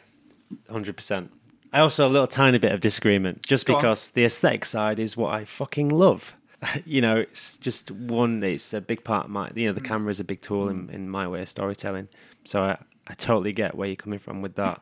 hundred 0.69 0.95
percent. 0.95 1.31
I 1.73 1.79
also 1.79 2.07
a 2.07 2.09
little 2.09 2.27
tiny 2.27 2.59
bit 2.59 2.71
of 2.71 2.79
disagreement, 2.79 3.43
just 3.43 3.65
Go 3.65 3.75
on. 3.75 3.81
because 3.81 4.09
the 4.09 4.23
aesthetic 4.23 4.63
side 4.63 4.99
is 4.99 5.17
what 5.17 5.33
I 5.33 5.43
fucking 5.43 5.89
love. 5.89 6.33
you 6.85 7.01
know, 7.01 7.17
it's 7.17 7.57
just 7.57 7.91
one. 7.91 8.43
It's 8.43 8.73
a 8.73 8.81
big 8.81 9.03
part 9.03 9.25
of 9.25 9.31
my. 9.31 9.51
You 9.55 9.67
know, 9.67 9.73
the 9.73 9.81
camera 9.81 10.11
is 10.11 10.19
a 10.19 10.23
big 10.23 10.41
tool 10.41 10.69
in, 10.69 10.89
in 10.89 11.09
my 11.09 11.27
way 11.27 11.41
of 11.41 11.49
storytelling. 11.49 12.07
So 12.45 12.63
I, 12.63 12.77
I 13.07 13.13
totally 13.13 13.53
get 13.53 13.75
where 13.75 13.87
you're 13.87 13.95
coming 13.95 14.19
from 14.19 14.41
with 14.41 14.55
that. 14.55 14.81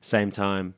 Same 0.00 0.30
time, 0.30 0.74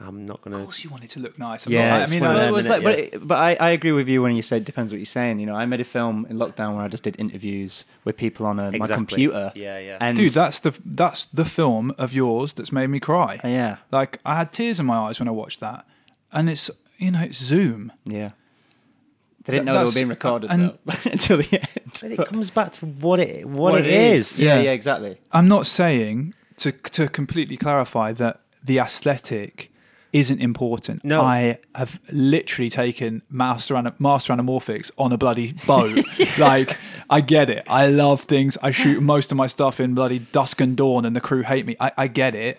I'm 0.00 0.26
not 0.26 0.42
gonna. 0.42 0.56
Of 0.58 0.64
course, 0.64 0.82
you 0.82 0.90
want 0.90 1.04
it 1.04 1.10
to 1.10 1.20
look 1.20 1.38
nice. 1.38 1.66
I'm 1.66 1.72
Yeah, 1.72 1.98
not, 2.00 2.08
I 2.08 2.10
mean, 2.10 2.20
one 2.20 2.30
I- 2.30 2.34
them, 2.34 2.40
Well, 2.40 2.48
it 2.48 2.52
was 2.56 2.66
innit? 2.66 2.68
like- 2.70 2.82
but, 2.82 2.98
it- 2.98 3.28
but 3.28 3.38
I, 3.38 3.54
I 3.54 3.70
agree 3.70 3.92
with 3.92 4.08
you 4.08 4.22
when 4.22 4.34
you 4.34 4.42
say 4.42 4.56
it 4.56 4.64
depends 4.64 4.92
what 4.92 4.98
you're 4.98 5.06
saying. 5.06 5.38
You 5.38 5.46
know, 5.46 5.54
I 5.54 5.66
made 5.66 5.80
a 5.80 5.84
film 5.84 6.26
in 6.28 6.36
lockdown 6.36 6.74
where 6.74 6.84
I 6.84 6.88
just 6.88 7.04
did 7.04 7.14
interviews 7.20 7.84
with 8.04 8.16
people 8.16 8.44
on 8.46 8.58
a, 8.58 8.72
my 8.76 8.86
computer. 8.88 9.52
Yeah, 9.54 9.78
yeah. 9.78 9.98
And 10.00 10.16
dude, 10.16 10.32
that's 10.32 10.58
the 10.58 10.76
that's 10.84 11.26
the 11.26 11.44
film 11.44 11.92
of 11.96 12.12
yours 12.12 12.52
that's 12.54 12.72
made 12.72 12.88
me 12.88 12.98
cry. 12.98 13.40
uh, 13.44 13.48
yeah, 13.48 13.76
Like 13.92 14.18
I 14.24 14.34
had 14.36 14.52
tears 14.52 14.80
in 14.80 14.86
my 14.86 14.96
eyes 14.96 15.20
when 15.20 15.28
I 15.28 15.32
watched 15.32 15.60
that, 15.60 15.86
and 16.32 16.50
it's 16.50 16.70
you 16.98 17.12
know 17.12 17.20
it's 17.22 17.38
Zoom. 17.38 17.92
yeah. 18.04 18.30
They 19.44 19.52
didn't 19.52 19.66
Th- 19.66 19.74
know 19.74 19.78
they 19.80 19.84
were 19.84 19.92
being 19.94 20.08
recorded 20.08 20.50
and- 20.50 20.78
though, 20.86 20.94
until 21.10 21.36
the 21.38 21.48
end. 21.52 21.92
But 22.00 22.12
it 22.12 22.26
comes 22.28 22.50
back 22.50 22.72
to 22.74 22.86
what 22.86 23.20
it 23.20 23.46
what, 23.46 23.78
it 23.80 23.86
is. 23.86 24.38
Yeah, 24.40 24.56
Yeah. 24.56 24.62
yeah, 24.62 24.70
exactly. 24.72 25.18
I'm 25.32 25.48
not 25.48 25.66
saying 25.66 26.34
to 26.58 26.72
to 26.72 27.08
completely 27.08 27.56
clarify 27.56 28.12
that 28.14 28.40
the 28.64 28.78
aesthetic 28.78 29.70
isn't 30.12 30.40
important. 30.40 31.04
No. 31.04 31.20
I 31.22 31.58
have 31.74 31.98
literally 32.12 32.70
taken 32.70 33.22
master 33.28 33.74
Ana- 33.76 33.94
master 33.98 34.32
anamorphics 34.32 34.90
on 34.96 35.12
a 35.12 35.18
bloody 35.18 35.54
boat. 35.66 35.98
like 36.38 36.78
I 37.10 37.20
get 37.20 37.50
it. 37.50 37.64
I 37.68 37.88
love 37.88 38.22
things. 38.22 38.56
I 38.62 38.70
shoot 38.70 39.02
most 39.02 39.30
of 39.32 39.36
my 39.36 39.46
stuff 39.48 39.78
in 39.80 39.94
bloody 39.94 40.20
dusk 40.20 40.60
and 40.60 40.76
dawn, 40.76 41.04
and 41.04 41.14
the 41.16 41.20
crew 41.20 41.42
hate 41.42 41.66
me. 41.66 41.76
I, 41.80 41.90
I 41.98 42.06
get 42.06 42.34
it, 42.34 42.58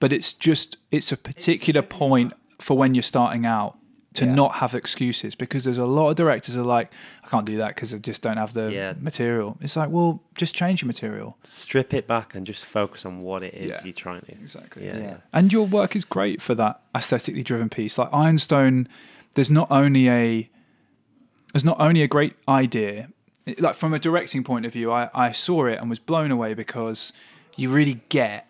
but 0.00 0.12
it's 0.12 0.32
just 0.32 0.78
it's 0.90 1.12
a 1.12 1.16
particular 1.16 1.82
point 1.82 2.32
for 2.60 2.76
when 2.76 2.94
you're 2.94 3.02
starting 3.02 3.44
out 3.46 3.76
to 4.18 4.24
Yeah. 4.24 4.34
not 4.34 4.52
have 4.56 4.74
excuses 4.74 5.34
because 5.34 5.64
there's 5.64 5.78
a 5.78 5.84
lot 5.86 6.10
of 6.10 6.16
directors 6.16 6.56
are 6.56 6.62
like 6.62 6.92
I 7.24 7.28
can't 7.28 7.46
do 7.46 7.56
that 7.58 7.74
because 7.74 7.92
I 7.94 7.98
just 7.98 8.20
don't 8.22 8.36
have 8.36 8.52
the 8.52 8.70
Yeah. 8.72 8.92
material. 9.00 9.56
It's 9.60 9.76
like 9.76 9.90
well, 9.90 10.22
just 10.34 10.54
change 10.54 10.82
your 10.82 10.86
material. 10.88 11.36
Strip 11.44 11.94
it 11.94 12.06
back 12.06 12.34
and 12.34 12.46
just 12.46 12.64
focus 12.64 13.04
on 13.06 13.20
what 13.22 13.42
it 13.42 13.54
is 13.54 13.68
Yeah. 13.68 13.80
you're 13.84 13.92
trying 13.92 14.22
to. 14.22 14.32
Exactly. 14.32 14.86
Yeah. 14.86 14.98
Yeah. 14.98 15.16
And 15.32 15.52
your 15.52 15.66
work 15.66 15.94
is 15.96 16.04
great 16.04 16.42
for 16.42 16.54
that 16.56 16.80
aesthetically 16.94 17.42
driven 17.42 17.68
piece. 17.68 17.96
Like 17.98 18.08
Ironstone, 18.12 18.88
there's 19.34 19.50
not 19.50 19.68
only 19.70 20.08
a 20.08 20.48
there's 21.52 21.64
not 21.64 21.80
only 21.80 22.02
a 22.02 22.08
great 22.08 22.34
idea. 22.48 23.08
Like 23.58 23.74
from 23.76 23.94
a 23.94 23.98
directing 23.98 24.44
point 24.44 24.66
of 24.66 24.72
view, 24.74 24.92
I, 24.92 25.08
I 25.14 25.32
saw 25.32 25.64
it 25.66 25.78
and 25.80 25.88
was 25.88 25.98
blown 25.98 26.30
away 26.30 26.52
because 26.54 27.12
you 27.56 27.70
really 27.70 28.00
get 28.10 28.46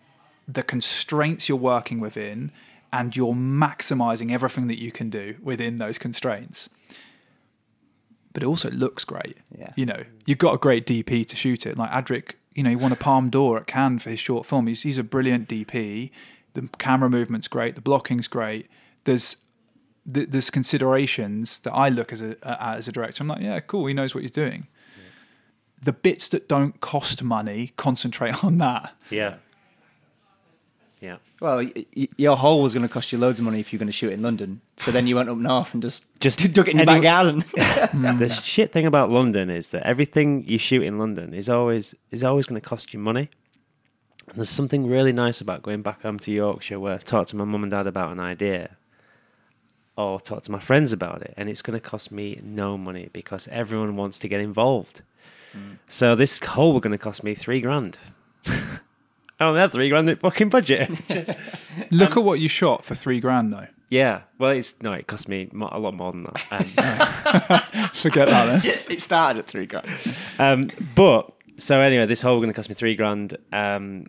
the 0.49 0.63
constraints 0.63 1.49
you're 1.49 1.59
working 1.59 2.01
within 2.01 2.51
and 2.93 3.15
you're 3.17 3.35
maximizing 3.35 4.33
everything 4.33 4.69
that 4.69 4.81
you 4.81 4.91
can 4.93 5.11
do 5.11 5.37
within 5.43 5.79
those 5.79 5.99
constraints. 5.99 6.69
But 8.33 8.43
it 8.43 8.47
also 8.47 8.71
looks 8.71 9.05
great. 9.05 9.39
Yeah. 9.57 9.73
You 9.77 9.87
know, 9.87 10.05
you've 10.27 10.39
got 10.39 10.55
a 10.55 10.59
great 10.59 10.87
DP 10.87 11.27
to 11.29 11.37
shoot 11.37 11.67
it. 11.67 11.77
Like 11.77 11.91
Adric, 11.91 12.35
you 12.55 12.63
know, 12.63 12.71
he 12.71 12.77
won 12.77 12.93
a 12.93 12.97
Palme 12.97 13.31
d'Or 13.31 13.59
at 13.59 13.67
Cannes 13.67 14.01
for 14.01 14.11
his 14.11 14.21
short 14.21 14.47
film. 14.47 14.67
He's, 14.67 14.83
he's 14.83 14.99
a 14.99 15.03
brilliant 15.03 15.49
DP. 15.49 16.11
The 16.55 16.69
camera 16.79 17.11
movement's 17.11 17.49
great. 17.49 17.75
The 17.75 17.81
blocking's 17.81 18.29
great. 18.29 18.69
There's 19.05 19.37
th- 20.13 20.29
there's 20.31 20.51
considerations 20.51 21.59
that 21.61 21.73
I 21.73 21.89
look 21.89 22.13
as 22.13 22.21
a 22.21 22.37
uh, 22.43 22.77
as 22.77 22.89
a 22.89 22.93
director. 22.93 23.23
I'm 23.23 23.29
like, 23.29 23.43
yeah, 23.43 23.61
cool. 23.61 23.87
He 23.87 23.95
knows 23.95 24.15
what 24.15 24.23
he's 24.23 24.31
doing. 24.31 24.67
The 25.81 25.93
bits 25.93 26.29
that 26.29 26.49
don't 26.49 26.81
cost 26.81 27.23
money, 27.23 27.73
concentrate 27.77 28.43
on 28.45 28.59
that. 28.59 28.95
Yeah. 29.11 29.37
Yeah. 31.01 31.19
Well, 31.41 31.59
y- 31.59 31.87
y- 31.97 32.09
your 32.17 32.37
hole 32.37 32.61
was 32.63 32.75
going 32.75 32.83
to 32.87 32.93
cost 32.93 33.13
you 33.13 33.19
loads 33.19 33.39
of 33.39 33.45
money 33.45 33.61
if 33.61 33.73
you're 33.73 33.79
going 33.79 33.87
to 33.87 33.93
shoot 33.93 34.11
it 34.11 34.15
in 34.15 34.23
London. 34.23 34.61
So 34.79 34.91
then 34.91 35.07
you 35.07 35.15
went 35.15 35.29
up 35.29 35.37
north 35.39 35.73
and 35.73 35.81
just 35.83 36.05
Just 36.19 36.39
took 36.55 36.67
it 36.67 36.73
in 36.73 36.79
your 36.79 36.91
any- 36.91 37.01
back 37.01 37.03
garden. 37.03 37.45
the 38.19 38.29
shit 38.29 38.73
thing 38.73 38.85
about 38.87 39.09
London 39.11 39.49
is 39.49 39.71
that 39.71 39.85
everything 39.87 40.45
you 40.49 40.59
shoot 40.59 40.83
in 40.83 40.99
London 40.99 41.35
is 41.35 41.49
always 41.49 41.95
is 42.11 42.25
always 42.25 42.47
going 42.47 42.61
to 42.61 42.69
cost 42.69 42.93
you 42.93 42.99
money. 42.99 43.31
And 44.29 44.37
there's 44.39 44.51
something 44.51 44.87
really 44.89 45.13
nice 45.13 45.41
about 45.41 45.63
going 45.63 45.83
back 45.83 46.03
home 46.03 46.19
to 46.19 46.33
Yorkshire 46.33 46.81
where 46.81 46.95
I 46.95 46.99
talk 46.99 47.29
to 47.29 47.37
my 47.37 47.45
mum 47.45 47.63
and 47.63 47.71
dad 47.71 47.87
about 47.87 48.11
an 48.13 48.21
idea 48.21 48.77
or 49.97 50.21
talk 50.21 50.43
to 50.45 50.51
my 50.53 50.61
friends 50.61 50.93
about 50.93 51.23
it 51.23 51.33
and 51.37 51.49
it's 51.49 51.63
going 51.63 51.79
to 51.79 51.81
cost 51.81 52.13
me 52.13 52.39
no 52.43 52.77
money 52.77 53.09
because 53.13 53.49
everyone 53.51 53.97
wants 53.97 54.19
to 54.19 54.29
get 54.29 54.41
involved. 54.41 55.03
Mm. 55.57 55.79
So 55.89 56.15
this 56.15 56.39
hole 56.41 56.73
was 56.75 56.83
going 56.83 56.93
to 56.93 56.99
cost 56.99 57.23
me 57.25 57.35
three 57.35 57.61
grand. 57.61 57.97
I 59.41 59.45
only 59.45 59.61
had 59.61 59.73
three 59.73 59.89
grand 59.89 60.09
in 60.11 60.17
fucking 60.17 60.49
budget. 60.49 60.91
Look 61.91 62.17
at 62.17 62.25
what 62.25 62.41
you 62.41 62.49
shot 62.49 62.85
for 62.85 62.95
three 62.95 63.21
grand, 63.21 63.53
though. 63.53 63.69
yeah, 63.89 64.23
well, 64.39 64.51
it's 64.51 64.75
no, 64.83 64.93
it 64.93 65.07
cost 65.07 65.29
me 65.29 65.49
mo- 65.53 65.69
a 65.71 65.79
lot 65.79 65.95
more 65.95 66.11
than 66.13 66.25
that. 66.25 66.43
Um, 66.51 67.91
Forget 67.95 68.29
that. 68.29 68.63
Then. 68.63 68.79
it 68.91 69.01
started 69.03 69.41
at 69.41 69.47
three 69.47 69.67
grand. 69.67 69.87
Um, 70.39 70.71
but 70.95 71.33
so 71.57 71.81
anyway, 71.81 72.07
this 72.07 72.21
hole 72.21 72.39
going 72.39 72.49
to 72.51 72.55
cost 72.55 72.69
me 72.69 72.75
three 72.75 72.97
grand. 72.97 73.37
Um, 73.53 74.07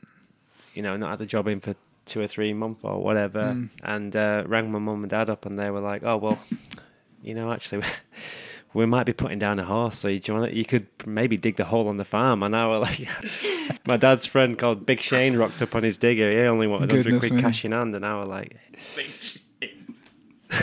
you 0.73 0.81
know, 0.81 0.97
not 0.97 1.11
had 1.11 1.21
a 1.21 1.25
job 1.25 1.47
in 1.47 1.59
for 1.59 1.75
two 2.05 2.19
or 2.21 2.27
three 2.27 2.53
months 2.53 2.81
or 2.83 3.01
whatever, 3.03 3.67
and 3.83 4.15
uh, 4.15 4.43
rang 4.47 4.71
my 4.71 4.79
mum 4.79 5.03
and 5.03 5.09
dad 5.11 5.29
up, 5.29 5.45
and 5.45 5.59
they 5.59 5.69
were 5.69 5.79
like, 5.81 6.03
"Oh 6.03 6.17
well, 6.17 6.39
you 7.21 7.35
know, 7.35 7.51
actually." 7.51 7.83
We 8.73 8.85
might 8.85 9.05
be 9.05 9.13
putting 9.13 9.39
down 9.39 9.57
a 9.59 9.65
horse, 9.65 9.97
so 9.97 10.07
you, 10.07 10.19
do 10.19 10.31
you, 10.33 10.39
want 10.39 10.53
you 10.53 10.63
could 10.65 10.87
maybe 11.05 11.37
dig 11.37 11.55
the 11.55 11.65
hole 11.65 11.87
on 11.87 11.97
the 11.97 12.05
farm. 12.05 12.43
And 12.43 12.55
I 12.55 12.67
was 12.67 12.81
like, 12.81 13.07
my 13.87 13.97
dad's 13.97 14.25
friend 14.27 14.57
called 14.59 14.85
Big 14.85 14.99
Shane 15.01 15.35
rocked 15.37 15.61
up 15.61 15.73
on 15.75 15.81
his 15.83 15.97
digger. 15.97 16.29
He 16.31 16.37
only 16.39 16.67
wanted 16.67 16.91
100 16.91 17.03
Goodness 17.03 17.19
quid 17.21 17.33
me. 17.33 17.41
cash 17.41 17.65
in 17.65 17.71
hand. 17.71 17.95
And 17.95 18.05
I 18.05 18.19
was 18.19 18.27
like, 18.27 18.57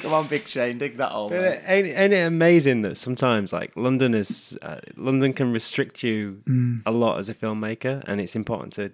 Come 0.00 0.12
on, 0.12 0.26
Big 0.28 0.46
Shane, 0.46 0.78
dig 0.78 0.96
that 0.98 1.10
hole. 1.12 1.28
But 1.28 1.40
man. 1.40 1.62
ain't, 1.66 1.86
ain't 1.88 2.12
it 2.12 2.26
amazing 2.26 2.82
that 2.82 2.96
sometimes 2.96 3.52
like 3.52 3.76
London 3.76 4.14
is 4.14 4.58
uh, 4.62 4.80
London 4.96 5.32
can 5.32 5.52
restrict 5.52 6.02
you 6.02 6.40
Mm. 6.46 6.82
a 6.86 6.90
lot 6.90 7.18
as 7.18 7.28
a 7.28 7.34
filmmaker, 7.34 8.02
and 8.06 8.20
it's 8.20 8.34
important 8.36 8.72
to, 8.74 8.90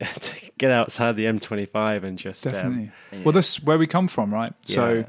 to 0.20 0.32
get 0.58 0.70
outside 0.70 1.16
the 1.16 1.24
M25 1.26 2.02
and 2.04 2.18
just 2.18 2.46
um, 2.46 2.52
Definitely. 2.52 2.90
Well, 3.24 3.32
that's 3.32 3.62
where 3.62 3.78
we 3.78 3.86
come 3.86 4.08
from, 4.08 4.32
right? 4.32 4.52
So 4.66 5.04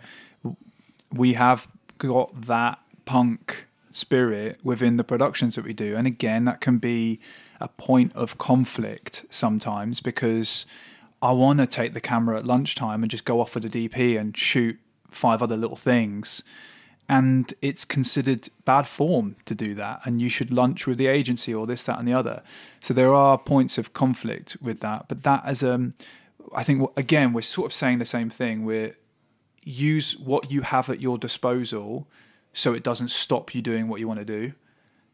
we 1.12 1.34
have 1.34 1.68
got 2.04 2.44
that 2.44 2.80
punk 3.06 3.66
spirit 3.92 4.60
within 4.64 4.98
the 4.98 5.04
productions 5.04 5.56
that 5.56 5.66
we 5.66 5.74
do. 5.74 5.96
And 5.96 6.08
again, 6.08 6.46
that 6.46 6.62
can 6.62 6.78
be 6.78 7.20
a 7.60 7.68
point 7.68 8.14
of 8.16 8.38
conflict 8.38 9.26
sometimes 9.30 10.02
because 10.02 10.66
I 11.22 11.32
want 11.32 11.60
to 11.60 11.68
take 11.68 11.94
the 11.94 12.02
camera 12.02 12.38
at 12.38 12.46
lunchtime 12.46 13.04
and 13.04 13.10
just 13.10 13.26
go 13.26 13.40
off 13.40 13.56
with 13.56 13.70
the 13.70 13.90
DP 13.90 14.20
and 14.20 14.38
shoot 14.38 14.80
five 15.12 15.42
other 15.42 15.58
little 15.58 15.78
things. 15.78 16.44
and 17.10 17.54
it's 17.62 17.84
considered 17.84 18.50
bad 18.66 18.88
form 18.88 19.36
to 19.46 19.54
do 19.54 19.74
that 19.76 20.00
and 20.06 20.22
you 20.22 20.30
should 20.30 20.52
lunch 20.52 20.88
with 20.88 20.98
the 20.98 21.08
agency 21.08 21.54
or 21.54 21.68
this 21.68 21.84
that 21.84 22.00
and 22.00 22.08
the 22.08 22.14
other 22.14 22.42
so 22.82 22.94
there 22.94 23.14
are 23.14 23.38
points 23.38 23.78
of 23.78 23.94
conflict 23.94 24.56
with 24.62 24.80
that 24.80 25.06
but 25.08 25.24
that 25.24 25.42
as 25.46 25.64
um 25.64 25.94
i 26.56 26.64
think 26.64 26.90
again 26.96 27.34
we're 27.34 27.42
sort 27.42 27.66
of 27.66 27.74
saying 27.74 28.00
the 28.00 28.06
same 28.06 28.30
thing 28.30 28.64
we're 28.64 28.96
use 29.66 30.18
what 30.18 30.52
you 30.52 30.62
have 30.62 30.90
at 30.90 31.00
your 31.02 31.18
disposal 31.18 32.08
so 32.54 32.74
it 32.74 32.84
doesn't 32.84 33.10
stop 33.12 33.54
you 33.56 33.62
doing 33.62 33.88
what 33.88 34.00
you 34.00 34.08
want 34.08 34.20
to 34.20 34.26
do 34.26 34.54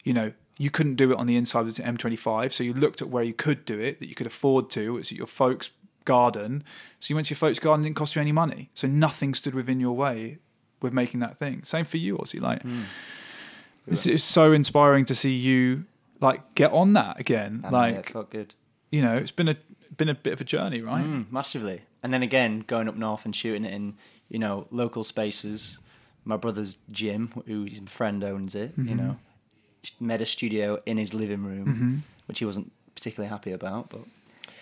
you 0.04 0.14
know 0.14 0.34
you 0.58 0.70
couldn't 0.70 0.95
do 0.95 1.12
it 1.12 1.18
on 1.18 1.26
the 1.28 1.38
inside 1.38 1.68
of 1.68 1.76
the 1.76 1.84
m25 1.84 2.52
so 2.52 2.64
you 2.64 2.74
looked 2.74 3.02
at 3.02 3.10
where 3.10 3.24
you 3.24 3.34
could 3.34 3.64
do 3.66 3.80
it 3.80 4.00
that 4.00 4.08
you 4.08 4.16
could 4.16 4.28
afford 4.28 4.70
to 4.70 4.97
it's 4.97 5.12
at 5.12 5.18
your 5.18 5.28
folks 5.28 5.70
garden 6.06 6.64
so 7.00 7.12
you 7.12 7.16
went 7.16 7.28
to 7.28 7.32
your 7.32 7.38
folks 7.38 7.60
garden 7.60 7.86
it 7.86 7.89
didn't 7.89 7.97
cost 7.97 8.16
you 8.16 8.22
any 8.22 8.32
money 8.32 8.70
so 8.74 8.88
nothing 8.88 9.34
stood 9.34 9.54
within 9.54 9.80
your 9.80 9.95
way 9.95 10.38
with 10.82 10.93
making 10.93 11.20
that 11.20 11.38
thing. 11.38 11.62
Same 11.66 11.84
for 11.84 11.97
you, 11.97 12.16
Ozzy. 12.18 12.39
Like, 12.39 12.64
Mm. 12.64 12.84
it's, 13.88 14.06
it's 14.08 14.24
so 14.24 14.54
inspiring 14.54 15.04
to 15.06 15.14
see 15.14 15.34
you 15.34 15.84
like 16.22 16.56
get 16.56 16.72
on 16.72 16.93
that 16.93 17.20
again. 17.20 17.62
And, 17.66 17.74
yeah, 17.74 17.86
it 17.88 17.95
like, 17.97 18.12
felt 18.14 18.30
good. 18.32 18.54
you 18.89 19.02
know, 19.02 19.18
it's 19.18 19.32
been 19.32 19.50
a 19.50 19.58
been 19.97 20.08
a 20.08 20.16
bit 20.16 20.32
of 20.32 20.39
a 20.39 20.45
journey, 20.45 20.82
right? 20.82 21.04
Mm, 21.04 21.30
massively. 21.32 21.82
And 22.02 22.14
then 22.14 22.24
again, 22.24 22.64
going 22.66 22.88
up 22.88 22.95
north 22.95 23.26
and 23.26 23.36
shooting 23.36 23.66
it 23.66 23.74
in, 23.74 23.97
you 24.30 24.40
know, 24.40 24.66
local 24.72 25.04
spaces. 25.04 25.80
My 26.26 26.38
brother's 26.38 26.78
gym, 26.92 27.32
who 27.48 27.64
his 27.64 27.80
friend 27.88 28.24
owns 28.24 28.54
it, 28.56 28.74
you 28.78 28.84
Mhm. 28.94 28.98
know, 28.98 29.18
made 30.00 30.22
a 30.22 30.26
studio 30.26 30.80
in 30.86 30.98
his 30.98 31.14
living 31.14 31.44
room, 31.44 31.74
hmm 31.74 31.98
which 32.28 32.40
he 32.40 32.46
wasn't 32.46 32.72
particularly 32.96 33.30
happy 33.30 33.52
about, 33.52 33.90
but 33.90 34.02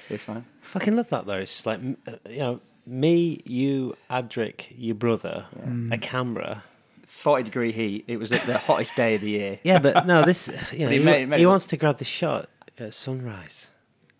it's 0.09 0.24
fine. 0.24 0.45
Fucking 0.61 0.95
love 0.95 1.09
that 1.09 1.26
though. 1.26 1.39
It's 1.39 1.65
like 1.65 1.80
uh, 2.07 2.11
you 2.30 2.38
know, 2.39 2.61
me, 2.86 3.41
you, 3.45 3.97
Adric, 4.09 4.68
your 4.78 4.95
brother, 4.95 5.45
Mm. 5.68 5.91
a 5.93 5.97
camera. 5.97 6.63
40 7.07 7.43
degree 7.43 7.72
heat. 7.72 8.05
It 8.07 8.18
was 8.18 8.30
the 8.30 8.57
hottest 8.68 8.95
day 8.95 9.15
of 9.15 9.22
the 9.22 9.30
year. 9.32 9.59
Yeah, 9.63 9.80
but 9.80 10.05
no, 10.05 10.24
this 10.24 10.49
you 10.72 10.80
know, 10.86 10.89
he 10.91 10.97
he, 10.99 11.03
made- 11.03 11.28
made 11.30 11.39
he 11.39 11.45
wants 11.45 11.65
to 11.68 11.78
grab 11.78 11.97
the 11.97 12.05
shot 12.05 12.49
at 12.80 12.93
sunrise. 12.93 13.70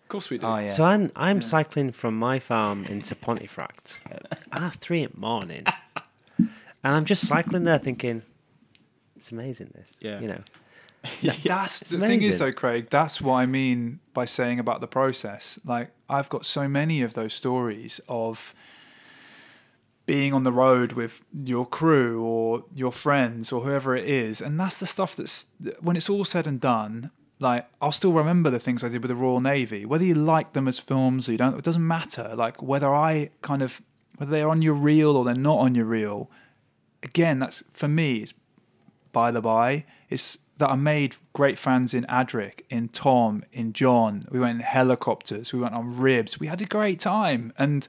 Of 0.08 0.10
course 0.10 0.30
we 0.30 0.38
do. 0.38 0.46
Oh, 0.46 0.56
yeah. 0.56 0.66
So 0.68 0.84
I'm 0.84 1.12
I'm 1.14 1.36
Yeah. 1.36 1.42
cycling 1.42 1.92
from 1.92 2.18
my 2.18 2.38
farm 2.38 2.84
into 2.86 3.14
Pontefract 3.14 4.00
at 4.10 4.38
half 4.50 4.78
three 4.78 5.02
in 5.02 5.10
the 5.12 5.20
morning, 5.20 5.64
and 6.38 6.48
I'm 6.82 7.04
just 7.04 7.26
cycling 7.26 7.64
there 7.64 7.78
thinking, 7.78 8.22
it's 9.16 9.30
amazing. 9.30 9.72
This, 9.74 9.92
Yeah. 10.00 10.18
you 10.20 10.28
know, 10.28 10.40
That's 11.44 11.82
It's 11.82 11.90
the 11.90 11.98
thing 11.98 12.22
is 12.22 12.38
though, 12.38 12.52
Craig. 12.52 12.88
That's 12.88 13.20
what 13.20 13.34
I 13.34 13.44
mean 13.44 14.00
by 14.14 14.24
saying 14.24 14.58
about 14.58 14.80
the 14.80 14.86
process. 14.86 15.58
Like 15.62 15.90
I've 16.08 16.30
got 16.30 16.46
so 16.46 16.66
many 16.68 17.02
of 17.02 17.12
those 17.12 17.34
stories 17.34 18.00
of 18.08 18.54
being 20.06 20.32
on 20.32 20.42
the 20.42 20.52
road 20.52 20.92
with 20.92 21.20
your 21.34 21.66
crew 21.66 22.22
or 22.24 22.64
your 22.74 22.92
friends 22.92 23.52
or 23.52 23.60
whoever 23.60 23.94
it 23.94 24.06
is, 24.06 24.40
and 24.40 24.58
that's 24.58 24.78
the 24.78 24.86
stuff 24.86 25.14
that's 25.14 25.44
when 25.80 25.96
it's 25.98 26.08
all 26.08 26.24
said 26.24 26.46
and 26.46 26.62
done. 26.62 27.10
Like 27.40 27.66
I'll 27.80 27.92
still 27.92 28.12
remember 28.12 28.50
the 28.50 28.58
things 28.58 28.82
I 28.82 28.88
did 28.88 29.02
with 29.02 29.10
the 29.10 29.14
Royal 29.14 29.40
Navy, 29.40 29.84
whether 29.84 30.04
you 30.04 30.14
like 30.14 30.52
them 30.52 30.66
as 30.68 30.78
films 30.78 31.28
or 31.28 31.32
you 31.32 31.38
don't. 31.38 31.56
It 31.56 31.64
doesn't 31.64 31.86
matter. 31.86 32.34
Like 32.34 32.62
whether 32.62 32.92
I 32.94 33.30
kind 33.42 33.62
of 33.62 33.80
whether 34.16 34.32
they're 34.32 34.48
on 34.48 34.62
your 34.62 34.74
reel 34.74 35.16
or 35.16 35.24
they're 35.24 35.34
not 35.34 35.58
on 35.58 35.74
your 35.74 35.84
reel. 35.84 36.30
Again, 37.02 37.38
that's 37.38 37.62
for 37.70 37.86
me. 37.86 38.18
It's 38.18 38.34
by 39.12 39.30
the 39.30 39.40
by, 39.40 39.84
it's 40.08 40.38
that 40.58 40.70
I 40.70 40.74
made 40.74 41.16
great 41.32 41.58
fans 41.58 41.94
in 41.94 42.04
Adric, 42.04 42.60
in 42.68 42.88
Tom, 42.88 43.44
in 43.52 43.72
John. 43.72 44.26
We 44.30 44.40
went 44.40 44.56
in 44.56 44.64
helicopters, 44.64 45.52
we 45.52 45.60
went 45.60 45.74
on 45.74 45.98
ribs. 45.98 46.40
We 46.40 46.48
had 46.48 46.60
a 46.60 46.66
great 46.66 47.00
time, 47.00 47.52
and 47.56 47.86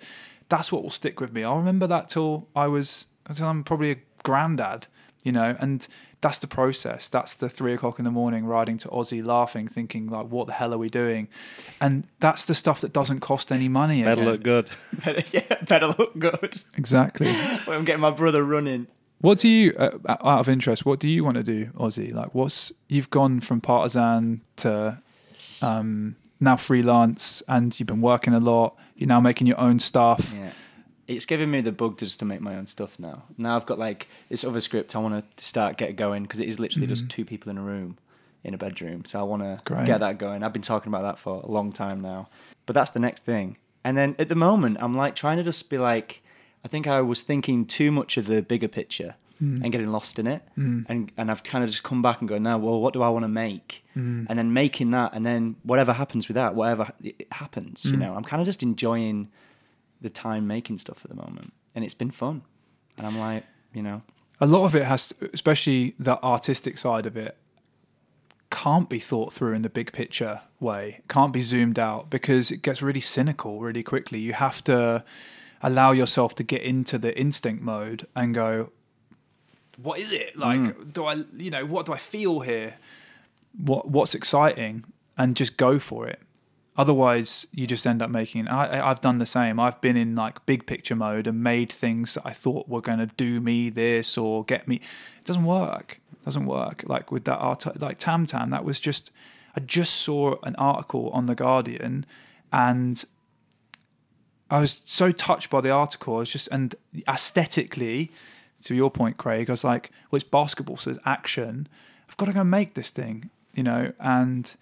that's 0.49 0.71
what 0.71 0.83
will 0.83 0.91
stick 0.91 1.19
with 1.19 1.33
me. 1.33 1.43
I'll 1.43 1.57
remember 1.57 1.87
that 1.87 2.09
till 2.09 2.47
I 2.55 2.67
was 2.67 3.07
until 3.25 3.47
I'm 3.47 3.63
probably 3.63 3.91
a 3.91 3.97
granddad, 4.23 4.87
you 5.23 5.31
know. 5.31 5.55
And 5.59 5.87
that's 6.21 6.37
the 6.39 6.47
process. 6.47 7.07
That's 7.07 7.33
the 7.33 7.49
three 7.49 7.73
o'clock 7.73 7.99
in 7.99 8.05
the 8.05 8.11
morning 8.11 8.45
riding 8.45 8.77
to 8.79 8.87
Ozzy, 8.89 9.23
laughing, 9.23 9.67
thinking 9.67 10.07
like, 10.07 10.27
"What 10.27 10.47
the 10.47 10.53
hell 10.53 10.73
are 10.73 10.77
we 10.77 10.89
doing?" 10.89 11.27
And 11.79 12.05
that's 12.19 12.45
the 12.45 12.55
stuff 12.55 12.81
that 12.81 12.91
doesn't 12.91 13.21
cost 13.21 13.51
any 13.51 13.69
money. 13.69 14.03
better 14.03 14.21
again. 14.21 14.25
look 14.25 14.43
good. 14.43 14.69
better, 15.05 15.23
yeah, 15.31 15.55
better 15.67 15.87
look 15.87 16.17
good. 16.17 16.61
exactly. 16.75 17.31
When 17.65 17.77
I'm 17.77 17.85
getting 17.85 18.01
my 18.01 18.11
brother 18.11 18.43
running. 18.43 18.87
What 19.21 19.39
do 19.39 19.49
you, 19.49 19.73
uh, 19.73 19.97
out 20.07 20.39
of 20.39 20.49
interest, 20.49 20.85
what 20.85 20.99
do 20.99 21.07
you 21.07 21.25
want 21.25 21.35
to 21.35 21.43
do, 21.43 21.67
Ozzy? 21.77 22.13
Like, 22.13 22.33
what's 22.33 22.71
you've 22.87 23.09
gone 23.09 23.41
from 23.41 23.59
Partizan 23.59 24.41
to 24.57 24.97
um, 25.61 26.15
now 26.39 26.55
freelance, 26.55 27.43
and 27.47 27.77
you've 27.77 27.87
been 27.87 28.01
working 28.01 28.33
a 28.33 28.39
lot. 28.39 28.75
You're 28.95 29.07
now 29.09 29.19
making 29.19 29.47
your 29.47 29.59
own 29.59 29.79
stuff. 29.79 30.33
Yeah. 30.33 30.51
It's 31.09 31.25
giving 31.25 31.49
me 31.49 31.61
the 31.61 31.71
bug 31.71 31.97
to 31.97 32.05
just 32.05 32.19
to 32.19 32.25
make 32.25 32.39
my 32.41 32.55
own 32.55 32.67
stuff 32.67 32.99
now. 32.99 33.23
Now 33.37 33.55
I've 33.55 33.65
got 33.65 33.79
like 33.79 34.07
this 34.29 34.43
other 34.43 34.59
script 34.59 34.95
I 34.95 34.99
want 34.99 35.35
to 35.37 35.43
start 35.43 35.77
get 35.77 35.95
going 35.95 36.23
because 36.23 36.39
it 36.39 36.47
is 36.47 36.59
literally 36.59 36.85
Mhm. 36.87 36.89
just 36.91 37.09
two 37.09 37.25
people 37.25 37.49
in 37.49 37.57
a 37.57 37.61
room, 37.63 37.97
in 38.43 38.53
a 38.53 38.57
bedroom. 38.57 39.05
So 39.05 39.19
I 39.19 39.23
want 39.23 39.41
to 39.43 39.85
get 39.85 39.99
that 40.01 40.17
going. 40.19 40.43
I've 40.43 40.53
been 40.53 40.61
talking 40.61 40.89
about 40.89 41.01
that 41.03 41.17
for 41.19 41.41
a 41.43 41.47
long 41.51 41.71
time 41.71 41.99
now. 42.01 42.29
But 42.65 42.73
that's 42.75 42.91
the 42.91 42.99
next 42.99 43.25
thing. 43.25 43.57
And 43.83 43.97
then 43.97 44.15
at 44.19 44.29
the 44.29 44.35
moment, 44.35 44.77
I'm 44.79 44.95
like 44.95 45.15
trying 45.15 45.37
to 45.37 45.43
just 45.43 45.69
be 45.69 45.77
like, 45.77 46.21
I 46.63 46.67
think 46.67 46.85
I 46.85 47.01
was 47.01 47.21
thinking 47.21 47.65
too 47.65 47.91
much 47.91 48.15
of 48.17 48.27
the 48.27 48.41
bigger 48.41 48.67
picture 48.67 49.15
Mm. 49.41 49.63
and 49.63 49.71
getting 49.71 49.89
lost 49.91 50.19
in 50.19 50.27
it. 50.27 50.41
Mm. 50.57 50.85
And 50.89 51.11
and 51.17 51.31
I've 51.31 51.43
kind 51.43 51.63
of 51.63 51.69
just 51.71 51.81
come 51.81 52.01
back 52.01 52.19
and 52.19 52.27
go 52.29 52.37
now. 52.37 52.57
Well, 52.59 52.79
what 52.81 52.93
do 52.93 53.01
I 53.01 53.09
want 53.09 53.23
to 53.23 53.29
make? 53.29 53.83
Mm. 53.97 54.27
And 54.29 54.37
then 54.37 54.51
making 54.53 54.91
that, 54.91 55.13
and 55.13 55.25
then 55.25 55.55
whatever 55.63 55.93
happens 55.93 56.27
with 56.27 56.35
that, 56.35 56.53
whatever 56.55 56.91
it 57.01 57.25
happens, 57.31 57.83
you 57.85 57.93
Mm. 57.93 57.99
know, 57.99 58.15
I'm 58.15 58.25
kind 58.25 58.41
of 58.41 58.45
just 58.45 58.61
enjoying 58.61 59.29
the 60.01 60.09
time 60.09 60.47
making 60.47 60.77
stuff 60.77 60.99
at 61.03 61.09
the 61.09 61.15
moment, 61.15 61.53
and 61.75 61.83
it's 61.85 61.93
been 61.93 62.11
fun. 62.11 62.43
And 62.97 63.07
I'm 63.07 63.17
like, 63.17 63.45
you 63.73 63.81
know, 63.81 64.01
A 64.41 64.47
lot 64.47 64.65
of 64.65 64.75
it 64.75 64.85
has, 64.85 65.07
to, 65.07 65.29
especially 65.33 65.95
the 65.99 66.21
artistic 66.23 66.77
side 66.77 67.05
of 67.05 67.17
it, 67.17 67.37
can't 68.49 68.89
be 68.89 68.99
thought 68.99 69.33
through 69.33 69.53
in 69.53 69.61
the 69.61 69.69
big 69.69 69.91
picture 69.91 70.41
way. 70.59 71.01
Can't 71.09 71.33
be 71.33 71.41
zoomed 71.41 71.77
out 71.77 72.09
because 72.09 72.49
it 72.49 72.61
gets 72.61 72.81
really 72.81 73.01
cynical 73.01 73.59
really 73.59 73.83
quickly. 73.83 74.19
You 74.19 74.33
have 74.33 74.63
to 74.63 75.03
allow 75.61 75.91
yourself 75.91 76.35
to 76.35 76.43
get 76.43 76.61
into 76.61 76.97
the 76.97 77.17
instinct 77.19 77.61
mode 77.61 78.07
and 78.15 78.33
go, 78.33 78.71
what 79.77 79.99
is 79.99 80.11
it 80.11 80.37
like? 80.37 80.59
Mm. 80.59 80.93
Do 80.93 81.05
I, 81.05 81.23
you 81.37 81.51
know, 81.51 81.65
what 81.65 81.85
do 81.85 81.93
I 81.93 81.97
feel 81.97 82.39
here? 82.39 82.75
What 83.57 83.89
what's 83.89 84.13
exciting, 84.13 84.85
and 85.17 85.35
just 85.35 85.57
go 85.57 85.79
for 85.79 86.07
it. 86.07 86.21
Otherwise, 86.79 87.45
you 87.51 87.67
just 87.67 87.85
end 87.85 88.01
up 88.01 88.09
making. 88.09 88.47
I, 88.47 88.89
I've 88.89 89.01
done 89.01 89.17
the 89.17 89.25
same. 89.25 89.59
I've 89.59 89.81
been 89.81 89.97
in 89.97 90.15
like 90.15 90.45
big 90.45 90.65
picture 90.65 90.95
mode 90.95 91.27
and 91.27 91.43
made 91.43 91.73
things 91.73 92.13
that 92.13 92.25
I 92.25 92.31
thought 92.31 92.69
were 92.69 92.79
going 92.79 92.99
to 92.99 93.07
do 93.17 93.41
me 93.41 93.69
this 93.69 94.17
or 94.17 94.45
get 94.45 94.65
me. 94.65 94.77
It 94.77 95.25
doesn't 95.25 95.43
work. 95.43 95.99
It 96.13 96.23
doesn't 96.23 96.45
work. 96.45 96.85
Like 96.87 97.11
with 97.11 97.25
that 97.25 97.35
art, 97.35 97.81
like 97.81 97.99
Tam 97.99 98.25
Tam, 98.25 98.51
that 98.51 98.63
was 98.63 98.79
just. 98.79 99.11
I 99.57 99.59
just 99.59 99.93
saw 99.93 100.35
an 100.43 100.55
article 100.55 101.09
on 101.09 101.25
the 101.25 101.35
Guardian, 101.35 102.05
and 102.53 103.03
I 104.49 104.61
was 104.61 104.81
so 104.85 105.11
touched 105.11 105.49
by 105.49 105.59
the 105.59 105.71
article. 105.71 106.15
I 106.15 106.19
was 106.19 106.29
just 106.29 106.47
and 106.49 106.75
aesthetically, 107.09 108.09
to 108.63 108.73
your 108.73 108.89
point, 108.89 109.17
Craig, 109.17 109.49
I 109.49 109.51
was 109.53 109.65
like, 109.65 109.91
well, 110.11 110.17
it's 110.17 110.23
basketball, 110.23 110.77
so 110.77 110.91
it's 110.91 110.99
action. 111.03 111.67
I've 112.07 112.15
got 112.15 112.27
to 112.27 112.33
go 112.33 112.45
make 112.45 112.75
this 112.75 112.89
thing, 112.89 113.31
you 113.53 113.63
know. 113.63 113.91
And 113.99 114.55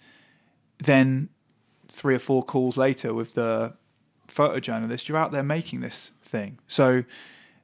then 0.78 1.28
three 1.88 2.14
or 2.14 2.18
four 2.18 2.42
calls 2.42 2.76
later 2.76 3.12
with 3.14 3.34
the 3.34 3.74
photojournalist, 4.28 5.08
you're 5.08 5.16
out 5.18 5.32
there 5.32 5.42
making 5.42 5.80
this 5.80 6.12
thing. 6.22 6.58
So 6.66 6.88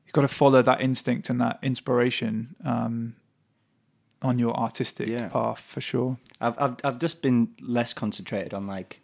you've 0.07 0.13
got 0.13 0.23
to 0.23 0.29
follow 0.29 0.63
that 0.63 0.81
instinct 0.81 1.29
and 1.31 1.41
that 1.41 1.59
inspiration 1.63 2.57
um, 2.65 3.17
on 4.23 4.39
your 4.39 4.55
artistic 4.57 5.07
Yeah. 5.09 5.29
path 5.29 5.61
for 5.61 5.81
sure. 5.81 6.17
I've 6.41 6.59
I've 6.59 6.77
I've 6.85 6.99
just 6.99 7.21
been 7.23 7.49
less 7.61 7.93
concentrated 7.93 8.55
on 8.55 8.67
like 8.67 9.01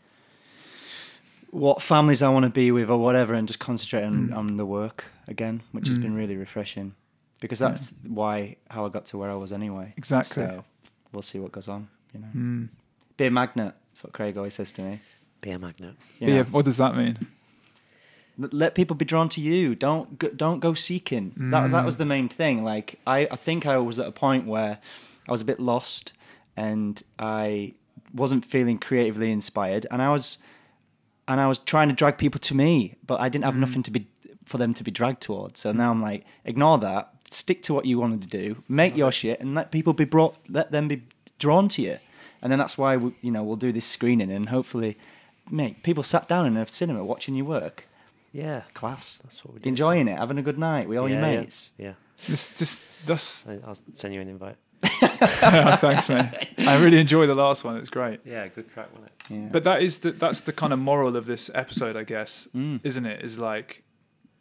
what 1.51 1.83
families 1.83 2.23
I 2.23 2.29
want 2.29 2.45
to 2.45 2.51
be 2.51 2.71
with 2.71 2.89
or 2.89 2.99
whatever, 2.99 3.35
and 3.35 3.47
just 3.49 3.59
concentrate 3.59 4.05
on, 4.05 4.29
Mm. 4.29 4.37
on 4.37 4.57
the 4.57 4.65
work 4.65 5.05
again, 5.27 5.63
which 5.73 5.89
has 5.89 5.99
Mm. 5.99 6.03
been 6.03 6.15
really 6.15 6.37
refreshing. 6.37 6.95
Because 7.41 7.61
Yeah. 7.61 7.69
that's 7.71 7.93
why 8.07 8.57
how 8.71 8.87
I 8.87 8.89
got 8.89 9.07
to 9.07 9.19
where 9.19 9.31
I 9.31 9.35
was 9.35 9.51
anyway. 9.53 9.93
Exactly. 9.97 10.45
So 10.45 10.65
we'll 11.13 11.23
see 11.23 11.39
what 11.41 11.53
goes 11.53 11.69
on. 11.69 11.89
You 12.15 12.21
know, 12.21 12.29
Mm. 12.35 12.69
Be 13.21 13.27
a 13.27 13.31
magnet. 13.31 13.75
That's 13.93 14.03
what 14.05 14.13
Craig 14.15 14.37
always 14.39 14.55
says 14.55 14.73
to 14.73 14.83
me. 14.83 15.01
Be 15.43 15.51
a 15.51 15.59
magnet. 15.59 15.95
You 16.19 16.27
But 16.27 16.33
yeah, 16.35 16.43
what 16.45 16.65
does 16.65 16.79
that 16.79 16.97
mean? 16.97 17.19
let 18.39 18.75
people 18.75 18.97
be 18.97 19.05
drawn 19.05 19.29
to 19.29 19.41
you. 19.41 19.75
Don't 19.75 20.19
go, 20.19 20.29
don't 20.31 20.61
go 20.61 20.73
seeking. 20.75 21.33
That 21.37 21.71
that 21.73 21.83
Mm. 21.83 21.85
was 21.85 21.97
the 21.99 22.07
main 22.07 22.29
thing. 22.29 22.65
Like 22.65 22.99
I, 23.07 23.29
I 23.31 23.37
think 23.37 23.67
I 23.67 23.77
was 23.77 23.99
at 23.99 24.07
a 24.07 24.13
point 24.13 24.47
where 24.47 24.79
I 25.29 25.33
was 25.33 25.43
a 25.43 25.45
bit 25.45 25.61
lost 25.61 26.13
and 26.57 27.03
I 27.19 27.75
wasn't 28.15 28.45
feeling 28.45 28.79
creatively 28.79 29.31
inspired, 29.31 29.87
and 29.91 30.01
I 30.01 30.11
was 30.11 30.39
and 31.29 31.39
I 31.41 31.47
was 31.47 31.59
trying 31.59 31.89
to 31.91 31.95
drag 31.95 32.17
people 32.19 32.41
to 32.41 32.55
me, 32.55 32.97
but 33.07 33.21
I 33.21 33.29
didn't 33.29 33.45
have 33.45 33.55
Mm. 33.55 33.61
nothing 33.67 33.83
to 33.85 33.91
be 33.91 34.07
for 34.47 34.59
them 34.59 34.73
to 34.75 34.83
be 34.83 34.91
dragged 34.91 35.21
towards. 35.21 35.61
So 35.61 35.71
now 35.73 35.91
I'm 35.93 36.03
like, 36.03 36.25
ignore 36.45 36.79
that. 36.79 37.13
Stick 37.31 37.63
to 37.65 37.75
what 37.75 37.85
you 37.87 38.01
wanted 38.01 38.23
to 38.23 38.29
do. 38.43 38.47
Make 38.69 38.97
your 38.97 39.13
shit, 39.13 39.39
and 39.41 39.55
let 39.55 39.71
people 39.71 39.93
be 39.93 40.07
brought. 40.07 40.35
Let 40.49 40.73
them 40.73 40.89
be 40.89 41.03
drawn 41.39 41.69
to 41.75 41.83
you. 41.83 41.99
And 42.43 42.51
then 42.51 42.59
that's 42.59 42.79
why 42.79 42.97
we, 42.97 43.15
you 43.21 43.31
know 43.31 43.43
we'll 43.43 43.57
do 43.57 43.73
this 43.73 43.87
screening, 43.87 44.31
and 44.31 44.49
hopefully, 44.49 44.97
mate, 45.51 45.83
people 45.83 46.03
sat 46.03 46.27
down 46.29 46.47
in 46.47 46.57
a 46.57 46.67
cinema 46.69 47.05
watching 47.05 47.35
you 47.35 47.45
work. 47.45 47.85
Yeah, 48.33 48.63
Class. 48.75 49.19
that's 49.23 49.45
what 49.45 49.55
we 49.55 49.61
do. 49.61 49.69
Enjoying 49.69 50.07
it, 50.09 50.17
having 50.19 50.39
a 50.39 50.43
good 50.43 50.59
night 50.59 50.89
with 50.89 50.99
all 50.99 51.09
your 51.09 51.19
Yeah, 51.21 51.31
yeah, 51.33 51.41
mates. 51.41 51.71
Yeah, 51.77 51.93
This, 52.29 52.47
this, 52.47 52.85
that's, 53.05 53.45
I- 53.47 53.59
I'll 53.67 53.77
send 53.95 54.15
you 54.15 54.21
an 54.21 54.29
invite. 54.29 54.57
thanks, 55.81 56.09
man. 56.09 56.33
I 56.59 56.77
really 56.83 56.99
enjoyed 56.99 57.29
the 57.29 57.35
last 57.35 57.65
one. 57.65 57.77
It's 57.77 57.89
great. 57.91 58.21
Yeah, 58.25 58.47
good 58.49 58.73
crack, 58.73 58.89
wasn't 58.93 59.11
it? 59.11 59.35
Yeah. 59.35 59.49
But 59.53 59.65
that 59.65 59.83
is 59.83 59.99
the 59.99 60.13
that's 60.13 60.41
the 60.41 60.53
kind 60.53 60.73
of 60.73 60.79
moral 60.79 61.17
of 61.17 61.27
this 61.27 61.51
episode, 61.55 61.97
I 61.97 62.05
guess, 62.05 62.49
Mm. 62.55 62.81
isn't 62.85 63.05
it? 63.05 63.23
Is 63.25 63.39
like 63.39 63.83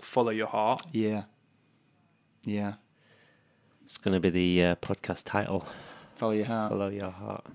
follow 0.01 0.31
your 0.31 0.47
heart. 0.47 0.85
yeah. 0.93 1.23
Yeah. 2.45 2.75
It's 3.83 3.97
going 3.97 4.13
to 4.13 4.19
be 4.19 4.29
the 4.29 4.63
uh, 4.63 4.75
podcast 4.75 5.23
title. 5.25 5.65
Follow 6.19 6.33
your 6.33 6.45
heart. 6.45 6.71
Follow 6.71 6.89
your 6.89 7.11
heart. 7.11 7.45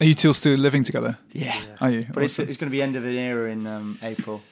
Are 0.00 0.04
you 0.04 0.14
two 0.14 0.32
still 0.34 0.56
living 0.58 0.84
together? 0.84 1.18
Yeah. 1.32 1.58
Are 1.80 1.90
you? 1.90 2.06
But 2.12 2.24
it's, 2.24 2.34
Awesome. 2.34 2.50
it's 2.50 2.58
going 2.58 2.70
to 2.70 2.76
be 2.76 2.82
end 2.82 2.94
of 2.96 3.04
an 3.04 3.14
era 3.14 3.50
in 3.50 3.66
um, 3.66 3.98
April. 4.02 4.42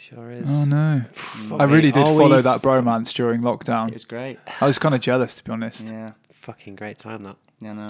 Sure 0.00 0.30
is. 0.30 0.48
oh 0.50 0.64
no, 0.64 1.02
Fuck 1.14 1.60
I 1.60 1.66
me, 1.66 1.72
really 1.74 1.90
did 1.90 2.00
are 2.06 2.16
follow 2.16 2.36
we- 2.36 2.42
that 2.42 2.60
bromance 2.62 3.12
during 3.14 3.40
lockdown. 3.42 3.88
It 3.88 3.94
was 3.94 4.04
great. 4.06 4.38
I 4.60 4.66
was 4.66 4.78
kind 4.78 4.94
of 4.94 5.00
jealous, 5.02 5.34
to 5.36 5.44
be 5.44 5.50
honest. 5.52 5.86
Yeah. 5.86 6.12
Fucking 6.32 6.76
great 6.76 6.98
time 6.98 7.22
that. 7.24 7.36
Yeah, 7.60 7.72
no. 7.74 7.88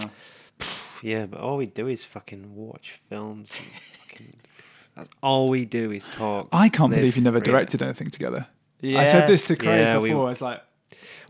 Yeah, 1.03 1.27
but 1.27 1.41
all 1.41 1.57
we 1.57 1.67
do 1.67 1.89
is 1.89 2.05
fucking 2.05 2.55
watch 2.55 3.01
films. 3.09 3.51
And 3.57 3.67
fucking, 4.09 4.37
that's 4.97 5.11
all 5.23 5.49
we 5.49 5.65
do 5.65 5.91
is 5.93 6.07
talk. 6.07 6.49
I 6.53 6.69
can't 6.69 6.91
live, 6.91 7.01
believe 7.01 7.17
you 7.17 7.23
never 7.23 7.39
breathe. 7.41 7.53
directed 7.53 7.83
anything 7.83 8.11
together. 8.11 8.47
Yeah. 8.81 9.01
I 9.01 9.05
said 9.07 9.29
this 9.29 9.43
to 9.49 9.57
Craig 9.57 9.81
Yeah, 9.81 9.99
we- 9.99 10.11
before. 10.11 10.27
I 10.27 10.31
was 10.31 10.41
like, 10.43 10.63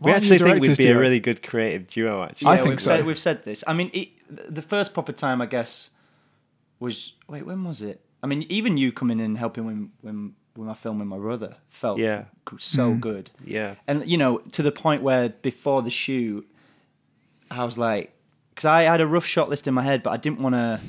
We 0.01 0.11
why 0.11 0.17
actually 0.17 0.39
think 0.39 0.61
we'd 0.61 0.77
be 0.77 0.87
a 0.87 0.97
really 0.97 1.19
good 1.19 1.41
creative 1.43 1.87
duo. 1.87 2.23
Actually, 2.23 2.47
I 2.47 2.55
Yeah, 2.55 2.61
think 2.63 2.69
we've 2.71 2.81
so. 2.81 2.87
Said, 2.97 3.05
we've 3.05 3.19
said 3.19 3.43
this. 3.45 3.63
I 3.67 3.73
mean, 3.73 3.89
it, 3.93 4.09
the 4.53 4.61
first 4.61 4.93
proper 4.93 5.11
time, 5.11 5.41
I 5.41 5.45
guess, 5.45 5.89
was 6.79 7.13
wait, 7.27 7.45
when 7.45 7.63
was 7.63 7.81
it? 7.81 8.01
I 8.23 8.27
mean, 8.27 8.45
even 8.49 8.77
you 8.77 8.91
coming 8.91 9.19
in 9.19 9.25
and 9.25 9.37
helping 9.37 9.65
when 9.65 9.91
when 10.01 10.33
when 10.55 10.69
I 10.69 10.73
filmed 10.73 10.99
with 10.99 11.07
my 11.07 11.17
brother 11.17 11.57
felt 11.69 11.99
Yeah. 11.99 12.25
so 12.59 12.91
Mm. 12.93 12.99
good, 13.01 13.29
yeah, 13.45 13.75
and 13.87 14.05
you 14.09 14.17
know, 14.17 14.37
to 14.53 14.63
the 14.63 14.71
point 14.71 15.01
where 15.03 15.29
before 15.29 15.81
the 15.81 15.91
shoot, 15.91 16.47
I 17.51 17.63
was 17.65 17.77
like, 17.77 18.13
because 18.51 18.65
I 18.65 18.83
had 18.83 19.01
a 19.01 19.07
rough 19.07 19.25
shot 19.25 19.49
list 19.49 19.67
in 19.67 19.73
my 19.73 19.83
head, 19.83 20.01
but 20.01 20.11
I 20.11 20.17
didn't 20.17 20.39
want 20.39 20.55
to, 20.55 20.79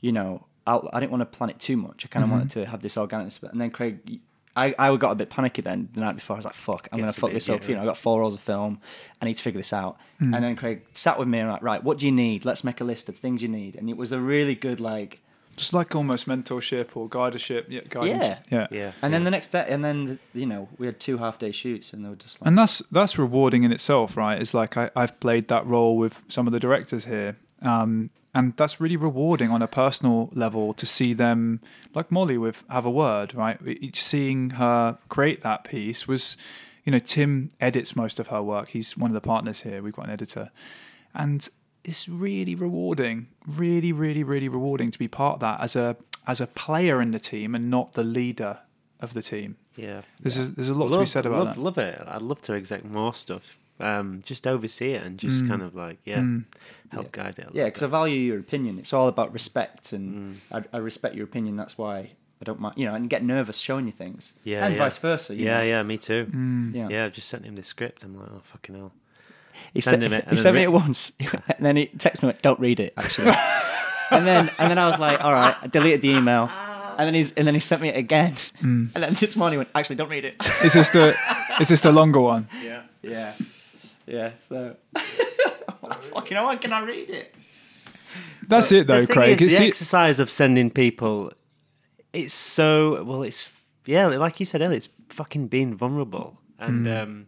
you 0.00 0.10
know, 0.12 0.44
out, 0.66 0.88
I 0.92 0.98
didn't 1.00 1.12
want 1.12 1.20
to 1.22 1.26
plan 1.26 1.50
it 1.50 1.60
too 1.60 1.76
much. 1.76 2.04
I 2.04 2.08
kind 2.08 2.24
of 2.24 2.28
Mm-hmm. 2.30 2.38
wanted 2.38 2.50
to 2.50 2.66
have 2.66 2.82
this 2.82 2.96
organic, 2.96 3.32
and 3.42 3.60
then 3.60 3.70
Greg. 3.70 4.20
I, 4.56 4.74
I 4.78 4.96
got 4.96 5.12
a 5.12 5.14
bit 5.14 5.28
panicky 5.28 5.62
then 5.62 5.90
the 5.94 6.00
night 6.00 6.16
before. 6.16 6.36
I 6.36 6.38
was 6.38 6.46
like, 6.46 6.54
"Fuck, 6.54 6.88
I'm 6.90 6.98
gonna 6.98 7.12
fuck 7.12 7.32
this 7.32 7.48
up." 7.48 7.62
yeah. 7.62 7.68
You 7.68 7.74
know, 7.76 7.82
I 7.82 7.84
got 7.84 7.98
four 7.98 8.20
rolls 8.20 8.34
of 8.34 8.40
film. 8.40 8.80
I 9.20 9.26
need 9.26 9.34
to 9.34 9.42
figure 9.42 9.60
this 9.60 9.72
out. 9.72 9.98
Mm. 10.20 10.34
And 10.34 10.44
then 10.44 10.54
Greg 10.54 10.82
sat 10.94 11.18
with 11.18 11.28
me 11.28 11.38
and 11.38 11.50
like, 11.50 11.62
right, 11.62 11.82
what 11.82 11.98
do 11.98 12.06
you 12.06 12.12
need? 12.12 12.44
Let's 12.44 12.64
make 12.64 12.80
a 12.80 12.84
list 12.84 13.08
of 13.08 13.16
things 13.16 13.42
you 13.42 13.48
need. 13.48 13.76
And 13.76 13.88
it 13.88 13.96
was 13.96 14.12
a 14.12 14.20
really 14.20 14.54
good 14.54 14.80
like, 14.80 15.20
Just 15.56 15.72
like 15.72 15.94
almost 15.94 16.26
mentorship 16.26 16.88
or 16.94 17.08
guidership. 17.08 17.66
Yeah, 17.68 17.82
guidance. 17.88 18.22
Yeah. 18.22 18.38
yeah. 18.50 18.66
yeah. 18.70 18.84
and 18.86 18.94
yeah. 19.02 19.08
then 19.08 19.24
the 19.24 19.30
next 19.30 19.52
day, 19.52 19.66
and 19.68 19.84
then 19.84 20.18
you 20.32 20.46
know, 20.46 20.68
we 20.78 20.86
had 20.86 20.98
two 20.98 21.18
half 21.18 21.38
day 21.38 21.52
shoots, 21.52 21.92
and 21.92 22.04
they 22.04 22.08
were 22.08 22.16
just 22.16 22.40
like, 22.40 22.48
And 22.48 22.58
that's 22.58 22.82
that's 22.90 23.18
rewarding 23.18 23.64
in 23.64 23.72
itself, 23.72 24.16
right? 24.16 24.40
It's 24.40 24.54
like 24.54 24.76
I, 24.76 24.90
I've 24.96 25.18
played 25.20 25.48
that 25.48 25.66
role 25.66 25.96
with 25.96 26.22
some 26.28 26.46
of 26.46 26.52
the 26.52 26.60
directors 26.60 27.04
here, 27.04 27.36
um, 27.62 28.10
and 28.36 28.54
that's 28.58 28.82
really 28.82 28.98
rewarding 28.98 29.50
on 29.50 29.62
a 29.62 29.66
personal 29.66 30.28
level 30.34 30.74
to 30.74 30.84
see 30.84 31.14
them, 31.14 31.62
like 31.94 32.12
Molly 32.12 32.36
with 32.36 32.64
Have 32.68 32.84
a 32.84 32.90
Word, 32.90 33.34
right? 33.34 33.58
Each 33.66 34.04
seeing 34.04 34.50
her 34.50 34.98
create 35.08 35.40
that 35.40 35.64
piece 35.64 36.06
was, 36.06 36.36
you 36.84 36.92
know, 36.92 36.98
Tim 36.98 37.48
edits 37.62 37.96
most 37.96 38.20
of 38.20 38.26
her 38.26 38.42
work. 38.42 38.68
He's 38.68 38.94
one 38.94 39.10
of 39.10 39.14
the 39.14 39.22
partners 39.22 39.62
here. 39.62 39.82
We've 39.82 39.94
got 39.94 40.04
an 40.04 40.10
editor, 40.10 40.50
and 41.14 41.48
it's 41.82 42.10
really 42.10 42.54
rewarding, 42.54 43.28
really, 43.46 43.90
really, 43.90 44.22
really 44.22 44.50
rewarding 44.50 44.90
to 44.90 44.98
be 44.98 45.08
part 45.08 45.36
of 45.36 45.40
that 45.40 45.60
as 45.62 45.74
a 45.74 45.96
as 46.26 46.38
a 46.38 46.46
player 46.46 47.00
in 47.00 47.12
the 47.12 47.18
team 47.18 47.54
and 47.54 47.70
not 47.70 47.92
the 47.92 48.04
leader 48.04 48.58
of 49.00 49.14
the 49.14 49.22
team. 49.22 49.56
yeah. 49.76 50.02
There's 50.20 50.36
a, 50.36 50.42
there's 50.42 50.68
a 50.68 50.74
lot 50.74 50.92
to 50.92 50.98
be 50.98 51.06
said 51.06 51.24
about 51.24 51.46
love, 51.46 51.54
that. 51.54 51.62
Love 51.62 51.78
it. 51.78 52.02
I'd 52.06 52.20
love 52.20 52.42
to 52.42 52.52
exec 52.52 52.84
more 52.84 53.14
stuff. 53.14 53.56
Um, 53.78 54.22
just 54.24 54.46
oversee 54.46 54.92
it 54.92 55.02
and 55.02 55.18
just 55.18 55.42
Mm. 55.44 55.48
kind 55.48 55.62
of 55.62 55.74
like 55.74 55.98
yeah, 56.04 56.20
Mm. 56.20 56.44
help 56.92 57.12
guide 57.12 57.38
it. 57.38 57.48
a 57.48 57.50
yeah, 57.52 57.64
because 57.66 57.82
I 57.82 57.86
value 57.88 58.18
your 58.18 58.38
opinion. 58.38 58.78
It's 58.78 58.92
all 58.94 59.06
about 59.08 59.32
respect, 59.34 59.92
and 59.92 60.38
Mm. 60.52 60.64
I, 60.72 60.76
I 60.76 60.78
respect 60.80 61.14
your 61.14 61.24
opinion. 61.24 61.56
That's 61.56 61.76
why 61.76 62.12
I 62.40 62.44
don't 62.44 62.58
mind, 62.60 62.74
you 62.78 62.86
know, 62.86 62.94
and 62.94 63.10
get 63.10 63.22
nervous 63.22 63.58
showing 63.58 63.84
you 63.86 63.92
things, 63.92 64.32
Yeah, 64.44 64.64
and 64.64 64.74
yeah. 64.74 64.78
vice 64.84 64.96
versa. 64.96 65.34
you 65.34 65.44
yeah, 65.44 65.58
know. 65.58 65.64
yeah, 65.64 65.82
me 65.82 65.98
too. 65.98 66.26
Mm. 66.30 66.74
yeah. 66.74 66.88
Yeah, 66.88 67.04
I've 67.04 67.12
just 67.12 67.28
sent 67.28 67.44
him 67.44 67.54
the 67.56 67.62
script. 67.62 68.02
I'm 68.02 68.18
like, 68.18 68.28
oh 68.32 68.40
fucking 68.44 68.74
hell. 68.76 68.92
He 69.74 69.80
sent, 69.80 70.02
him 70.02 70.12
it, 70.12 70.26
he 70.28 70.36
sent 70.36 70.54
me 70.54 70.62
it 70.62 70.72
once, 70.72 71.12
and 71.20 71.64
then 71.66 71.76
he 71.76 71.86
texted 71.98 72.22
me, 72.22 72.28
like, 72.28 72.42
"Don't 72.42 72.60
read 72.60 72.78
it." 72.80 72.92
Actually, 72.96 73.32
and 74.10 74.26
then 74.26 74.50
and 74.58 74.70
then 74.70 74.78
I 74.78 74.86
was 74.86 74.98
like, 74.98 75.22
"All 75.22 75.32
right," 75.32 75.54
I 75.62 75.66
deleted 75.66 76.00
the 76.02 76.10
email, 76.10 76.50
and 76.98 77.06
then 77.06 77.14
he's 77.14 77.32
and 77.32 77.46
then 77.46 77.54
he 77.54 77.60
sent 77.60 77.80
me 77.82 77.88
it 77.88 77.96
again, 77.96 78.36
Mm. 78.62 78.90
and 78.94 79.02
then 79.04 79.14
this 79.20 79.34
morning 79.36 79.54
he 79.54 79.58
went, 79.58 79.70
"Actually, 79.74 79.96
don't 79.96 80.08
read 80.10 80.24
it." 80.24 80.36
Is 80.64 80.72
this 80.74 80.90
the 80.90 81.14
is 81.60 81.68
this 81.68 81.80
the 81.80 81.90
longer 81.92 82.20
one? 82.20 82.48
yeah, 82.62 82.82
yeah, 83.02 83.32
yeah. 84.06 84.32
So, 84.48 84.76
fucking, 86.12 86.36
how 86.36 86.54
can 86.56 86.72
I 86.72 86.82
read 86.84 87.10
it? 87.10 87.34
That's 88.48 88.70
it 88.72 88.86
though, 88.86 89.06
the 89.06 89.12
Craig. 89.12 89.40
Is, 89.42 89.52
It's 89.52 89.58
the 89.58 89.64
it- 89.64 89.68
exercise 89.68 90.20
of 90.20 90.30
sending 90.30 90.70
people. 90.70 91.32
It's 92.12 92.34
so 92.34 93.02
well. 93.04 93.22
It's 93.22 93.48
yeah, 93.84 94.06
like 94.06 94.40
you 94.40 94.46
said 94.46 94.60
earlier. 94.62 94.78
It's 94.78 94.88
fucking 95.10 95.48
being 95.48 95.74
vulnerable, 95.76 96.38
and 96.58 96.86
Mm. 96.86 97.02
um, 97.02 97.26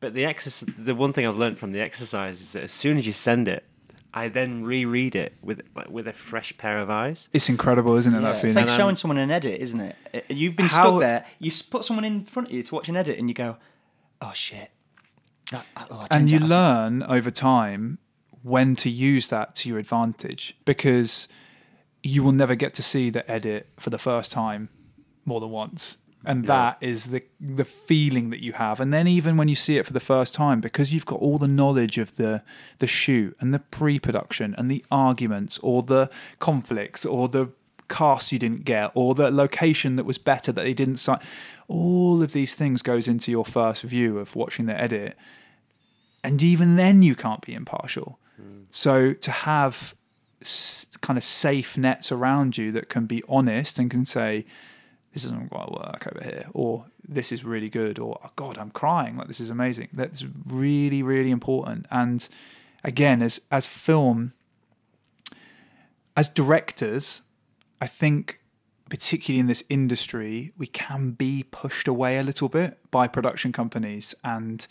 but 0.00 0.14
the 0.14 0.24
exercise. 0.24 0.68
The 0.76 0.94
one 0.94 1.12
thing 1.12 1.26
I've 1.26 1.36
learned 1.38 1.58
from 1.58 1.72
the 1.72 1.80
exercise 1.80 2.40
is 2.40 2.52
that 2.52 2.64
as 2.64 2.72
soon 2.72 2.98
as 2.98 3.06
you 3.06 3.12
send 3.12 3.46
it, 3.46 3.64
I 4.12 4.28
then 4.28 4.64
reread 4.64 5.14
it 5.14 5.34
with 5.42 5.62
like, 5.76 5.90
with 5.90 6.08
a 6.08 6.12
fresh 6.12 6.56
pair 6.58 6.80
of 6.80 6.90
eyes. 6.90 7.28
it's 7.32 7.48
incredible, 7.48 7.94
isn't 7.96 8.12
it? 8.14 8.20
Yeah, 8.20 8.32
that 8.32 8.44
it's 8.44 8.56
like 8.56 8.66
And, 8.68 8.76
showing 8.76 8.96
someone 8.96 9.18
an 9.18 9.30
edit, 9.30 9.60
isn't 9.60 9.80
it? 9.80 9.96
Uh, 10.12 10.20
You've 10.28 10.56
been 10.56 10.66
How- 10.66 10.82
stuck 10.82 11.00
there. 11.00 11.26
You 11.38 11.52
put 11.70 11.84
someone 11.84 12.04
in 12.04 12.24
front 12.24 12.48
of 12.48 12.54
you 12.54 12.62
to 12.62 12.74
watch 12.74 12.88
an 12.88 12.96
edit, 12.96 13.18
and 13.18 13.28
you 13.28 13.34
go, 13.34 13.58
"Oh 14.20 14.32
shit!" 14.34 14.70
Oh, 15.52 15.62
I 15.90 16.06
and 16.10 16.30
you 16.30 16.38
learn 16.38 17.02
over 17.04 17.30
time 17.30 17.98
when 18.42 18.76
to 18.76 18.90
use 18.90 19.28
that 19.28 19.54
to 19.56 19.68
your 19.68 19.78
advantage 19.78 20.56
because 20.64 21.28
you 22.02 22.22
will 22.22 22.32
never 22.32 22.54
get 22.54 22.74
to 22.74 22.82
see 22.82 23.10
the 23.10 23.28
edit 23.30 23.68
for 23.78 23.90
the 23.90 23.98
first 23.98 24.30
time 24.32 24.68
more 25.24 25.40
than 25.40 25.50
once. 25.50 25.96
And 26.24 26.44
Yeah. 26.44 26.48
that 26.48 26.78
is 26.80 27.06
the 27.06 27.22
the 27.40 27.64
feeling 27.64 28.30
that 28.30 28.42
you 28.42 28.52
have. 28.54 28.80
And 28.80 28.92
then 28.92 29.06
even 29.06 29.36
when 29.36 29.46
you 29.48 29.54
see 29.54 29.76
it 29.78 29.86
for 29.86 29.92
the 29.92 30.00
first 30.00 30.34
time 30.34 30.60
because 30.60 30.92
you've 30.92 31.06
got 31.06 31.20
all 31.20 31.38
the 31.38 31.48
knowledge 31.48 31.98
of 31.98 32.16
the 32.16 32.42
the 32.78 32.86
shoot 32.88 33.36
and 33.40 33.54
the 33.54 33.60
pre-production 33.60 34.54
and 34.58 34.68
the 34.70 34.84
arguments 34.90 35.58
or 35.62 35.82
the 35.82 36.10
conflicts 36.40 37.04
or 37.06 37.28
the 37.28 37.50
cast 37.88 38.32
you 38.32 38.38
didn't 38.38 38.64
get 38.64 38.90
or 38.94 39.14
the 39.14 39.30
location 39.30 39.96
that 39.96 40.04
was 40.04 40.18
better 40.18 40.52
that 40.52 40.62
they 40.62 40.74
didn't 40.74 40.96
sign 40.96 41.20
all 41.68 42.22
of 42.22 42.32
these 42.32 42.54
things 42.54 42.82
goes 42.82 43.08
into 43.08 43.30
your 43.30 43.44
first 43.44 43.82
view 43.82 44.18
of 44.18 44.36
watching 44.36 44.66
the 44.66 44.78
edit. 44.78 45.16
And 46.22 46.42
even 46.42 46.76
then 46.76 47.02
you 47.02 47.14
can't 47.14 47.40
be 47.40 47.54
impartial. 47.54 48.18
Hmm. 48.36 48.62
So 48.70 49.12
to 49.12 49.30
have 49.30 49.94
s- 50.42 50.86
kind 51.00 51.16
of 51.16 51.24
safe 51.24 51.76
nets 51.76 52.12
around 52.12 52.56
you 52.56 52.72
that 52.72 52.88
can 52.88 53.06
be 53.06 53.22
honest 53.28 53.78
and 53.78 53.90
can 53.90 54.06
say 54.06 54.44
this 55.12 55.22
doesn't 55.22 55.48
quite 55.48 55.70
work 55.70 56.06
over 56.12 56.22
here 56.22 56.46
or 56.52 56.86
this 57.08 57.32
is 57.32 57.44
really 57.44 57.70
good 57.70 57.98
or 57.98 58.18
oh 58.22 58.30
god 58.36 58.58
i'm 58.58 58.70
crying 58.70 59.16
like 59.16 59.28
this 59.28 59.40
is 59.40 59.48
amazing 59.48 59.88
that's 59.92 60.24
really 60.46 61.02
really 61.02 61.30
important. 61.30 61.86
And 61.90 62.28
again 62.84 63.22
as 63.22 63.40
as 63.50 63.66
film 63.66 64.34
as 66.16 66.28
directors 66.28 67.22
i 67.80 67.86
think 67.86 68.40
particularly 68.88 69.40
in 69.40 69.46
this 69.46 69.64
industry 69.68 70.52
we 70.56 70.66
can 70.66 71.10
be 71.10 71.44
pushed 71.50 71.88
away 71.88 72.18
a 72.18 72.22
little 72.22 72.48
bit 72.48 72.78
by 72.90 73.08
production 73.08 73.52
companies 73.52 74.14
and 74.22 74.66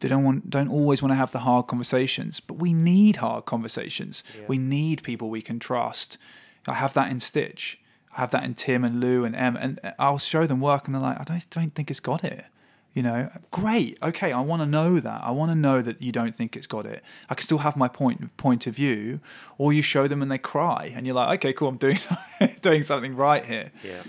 they 0.00 0.08
don't 0.08 0.24
want 0.24 0.50
don't 0.50 0.68
always 0.68 1.02
want 1.02 1.12
to 1.12 1.16
have 1.16 1.32
the 1.32 1.40
hard 1.40 1.66
conversations 1.66 2.40
but 2.40 2.54
we 2.54 2.72
need 2.74 3.16
hard 3.16 3.44
conversations. 3.44 4.22
Yeah. 4.36 4.44
we 4.48 4.58
need 4.58 5.02
people 5.02 5.30
we 5.30 5.42
can 5.42 5.58
trust. 5.58 6.18
I 6.66 6.74
have 6.74 6.94
that 6.94 7.10
in 7.10 7.20
stitch. 7.20 7.78
I 8.16 8.20
have 8.20 8.30
that 8.32 8.44
in 8.44 8.54
tim 8.54 8.84
and 8.84 9.00
lou 9.00 9.24
and 9.24 9.36
em 9.36 9.56
and 9.56 9.78
i'll 9.98 10.18
show 10.18 10.46
them 10.46 10.60
work 10.60 10.86
and 10.86 10.94
they're 10.94 11.02
like 11.02 11.20
i 11.20 11.24
don't, 11.24 11.50
don't 11.50 11.74
think 11.74 11.90
it's 11.90 12.00
got 12.00 12.24
it 12.24 12.46
you 12.92 13.02
know 13.02 13.30
great 13.50 13.96
okay 14.02 14.32
i 14.32 14.40
want 14.40 14.60
to 14.60 14.66
know 14.66 14.98
that 15.00 15.22
i 15.22 15.30
want 15.30 15.50
to 15.50 15.54
know 15.54 15.80
that 15.80 16.02
you 16.02 16.10
don't 16.10 16.34
think 16.34 16.56
it's 16.56 16.66
got 16.66 16.84
it 16.86 17.02
i 17.28 17.34
can 17.34 17.44
still 17.44 17.58
have 17.58 17.76
my 17.76 17.86
point 17.86 18.36
point 18.36 18.66
of 18.66 18.74
view 18.74 19.20
or 19.58 19.72
you 19.72 19.80
show 19.82 20.08
them 20.08 20.22
and 20.22 20.30
they 20.30 20.38
cry 20.38 20.90
and 20.94 21.06
you're 21.06 21.14
like 21.14 21.38
okay 21.38 21.52
cool 21.52 21.68
i'm 21.68 21.76
doing 21.76 21.96
something, 21.96 22.56
doing 22.62 22.82
something 22.82 23.14
right 23.14 23.44
here 23.46 23.70
Yeah. 23.84 24.02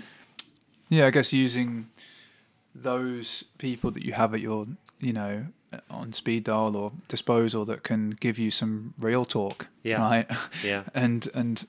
yeah, 0.88 1.06
I 1.06 1.10
guess 1.10 1.32
using 1.32 1.88
those 2.74 3.44
people 3.58 3.90
that 3.90 4.04
you 4.04 4.12
have 4.14 4.34
at 4.34 4.40
your, 4.40 4.66
you 4.98 5.12
know, 5.12 5.46
uh, 5.72 5.78
on 5.90 6.12
speed 6.12 6.44
dial 6.44 6.76
or 6.76 6.92
disposal 7.08 7.64
that 7.66 7.82
can 7.82 8.10
give 8.10 8.38
you 8.38 8.50
some 8.50 8.94
real 8.98 9.24
talk, 9.24 9.68
Yeah. 9.82 10.00
right? 10.00 10.26
Yeah. 10.64 10.84
and 10.94 11.28
and 11.34 11.66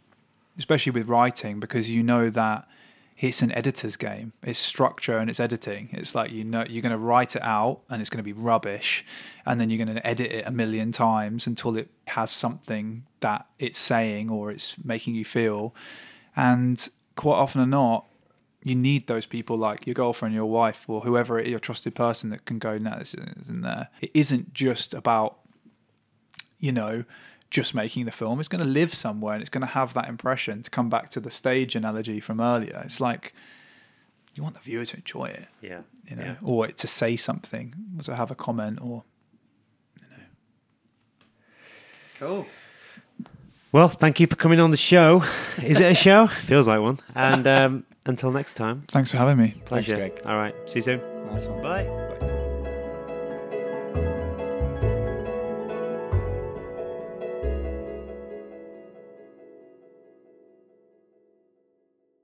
especially 0.57 0.91
with 0.91 1.07
writing 1.07 1.59
because 1.59 1.89
you 1.89 2.03
know 2.03 2.29
that 2.29 2.67
it's 3.17 3.41
an 3.41 3.51
editor's 3.51 3.95
game. 3.95 4.33
It's 4.41 4.59
structure 4.59 5.17
and 5.17 5.29
it's 5.29 5.39
editing. 5.39 5.89
It's 5.91 6.15
like 6.15 6.31
you 6.31 6.43
know 6.43 6.65
you're 6.67 6.81
going 6.81 6.91
to 6.91 6.97
write 6.97 7.35
it 7.35 7.43
out 7.43 7.81
and 7.89 8.01
it's 8.01 8.09
going 8.09 8.19
to 8.19 8.23
be 8.23 8.33
rubbish, 8.33 9.05
and 9.45 9.59
then 9.59 9.69
you're 9.69 9.83
going 9.83 9.95
to 9.95 10.05
edit 10.05 10.31
it 10.31 10.47
a 10.47 10.51
million 10.51 10.91
times 10.91 11.47
until 11.47 11.77
it 11.77 11.89
has 12.07 12.31
something 12.31 13.05
that 13.19 13.47
it's 13.59 13.79
saying 13.79 14.29
or 14.29 14.51
it's 14.51 14.75
making 14.83 15.15
you 15.15 15.25
feel. 15.25 15.73
And 16.35 16.87
quite 17.15 17.35
often 17.35 17.61
or 17.61 17.67
not, 17.67 18.05
you 18.63 18.75
need 18.75 19.07
those 19.07 19.25
people 19.25 19.57
like 19.57 19.85
your 19.85 19.93
girlfriend, 19.93 20.33
your 20.33 20.45
wife, 20.45 20.85
or 20.87 21.01
whoever 21.01 21.41
your 21.41 21.59
trusted 21.59 21.95
person 21.95 22.29
that 22.29 22.45
can 22.45 22.59
go, 22.59 22.77
no, 22.77 22.97
this 22.97 23.13
isn't 23.13 23.61
there. 23.61 23.89
It 24.01 24.11
isn't 24.13 24.53
just 24.53 24.93
about, 24.93 25.39
you 26.59 26.71
know, 26.71 27.03
just 27.53 27.75
making 27.75 28.05
the 28.05 28.11
film. 28.11 28.39
It's 28.39 28.49
going 28.49 28.63
to 28.63 28.69
live 28.69 28.93
somewhere 28.95 29.33
and 29.35 29.41
it's 29.41 29.49
going 29.51 29.61
to 29.61 29.73
have 29.73 29.93
that 29.93 30.07
impression. 30.09 30.63
To 30.63 30.69
come 30.71 30.89
back 30.89 31.09
to 31.11 31.19
the 31.19 31.29
stage 31.31 31.75
analogy 31.75 32.19
from 32.19 32.41
earlier, 32.41 32.81
it's 32.83 32.99
like 32.99 33.33
you 34.33 34.41
want 34.41 34.55
the 34.55 34.61
viewer 34.61 34.85
to 34.85 34.95
enjoy 34.97 35.25
it, 35.25 35.47
Yeah. 35.61 35.81
you 36.09 36.15
know, 36.15 36.23
Yeah. 36.23 36.35
or 36.41 36.67
to 36.67 36.87
say 36.87 37.15
something, 37.15 37.75
or 37.97 38.03
to 38.03 38.15
have 38.15 38.31
a 38.31 38.35
comment, 38.35 38.79
or 38.81 39.03
you 40.01 40.07
know. 40.17 40.23
Cool. 42.19 42.45
Well, 43.71 43.87
thank 43.89 44.19
you 44.19 44.25
for 44.27 44.35
coming 44.35 44.59
on 44.59 44.71
the 44.71 44.77
show. 44.77 45.23
Is 45.61 45.79
it 45.79 45.91
a 45.91 45.95
show? 45.95 46.25
Feels 46.49 46.67
like 46.67 46.79
one. 46.81 46.99
And 47.15 47.45
um, 47.47 47.85
until 48.07 48.31
next 48.31 48.55
time, 48.55 48.81
thanks 48.87 49.11
for 49.11 49.17
having 49.17 49.37
me. 49.37 49.55
pleasure. 49.65 49.95
Greg. 49.97 50.19
All 50.25 50.35
right. 50.37 50.55
See 50.67 50.79
you 50.79 50.83
soon. 50.83 51.01
Nice 51.27 51.45
one. 51.45 51.61
Bye. 51.61 51.83
Bye. 52.19 52.32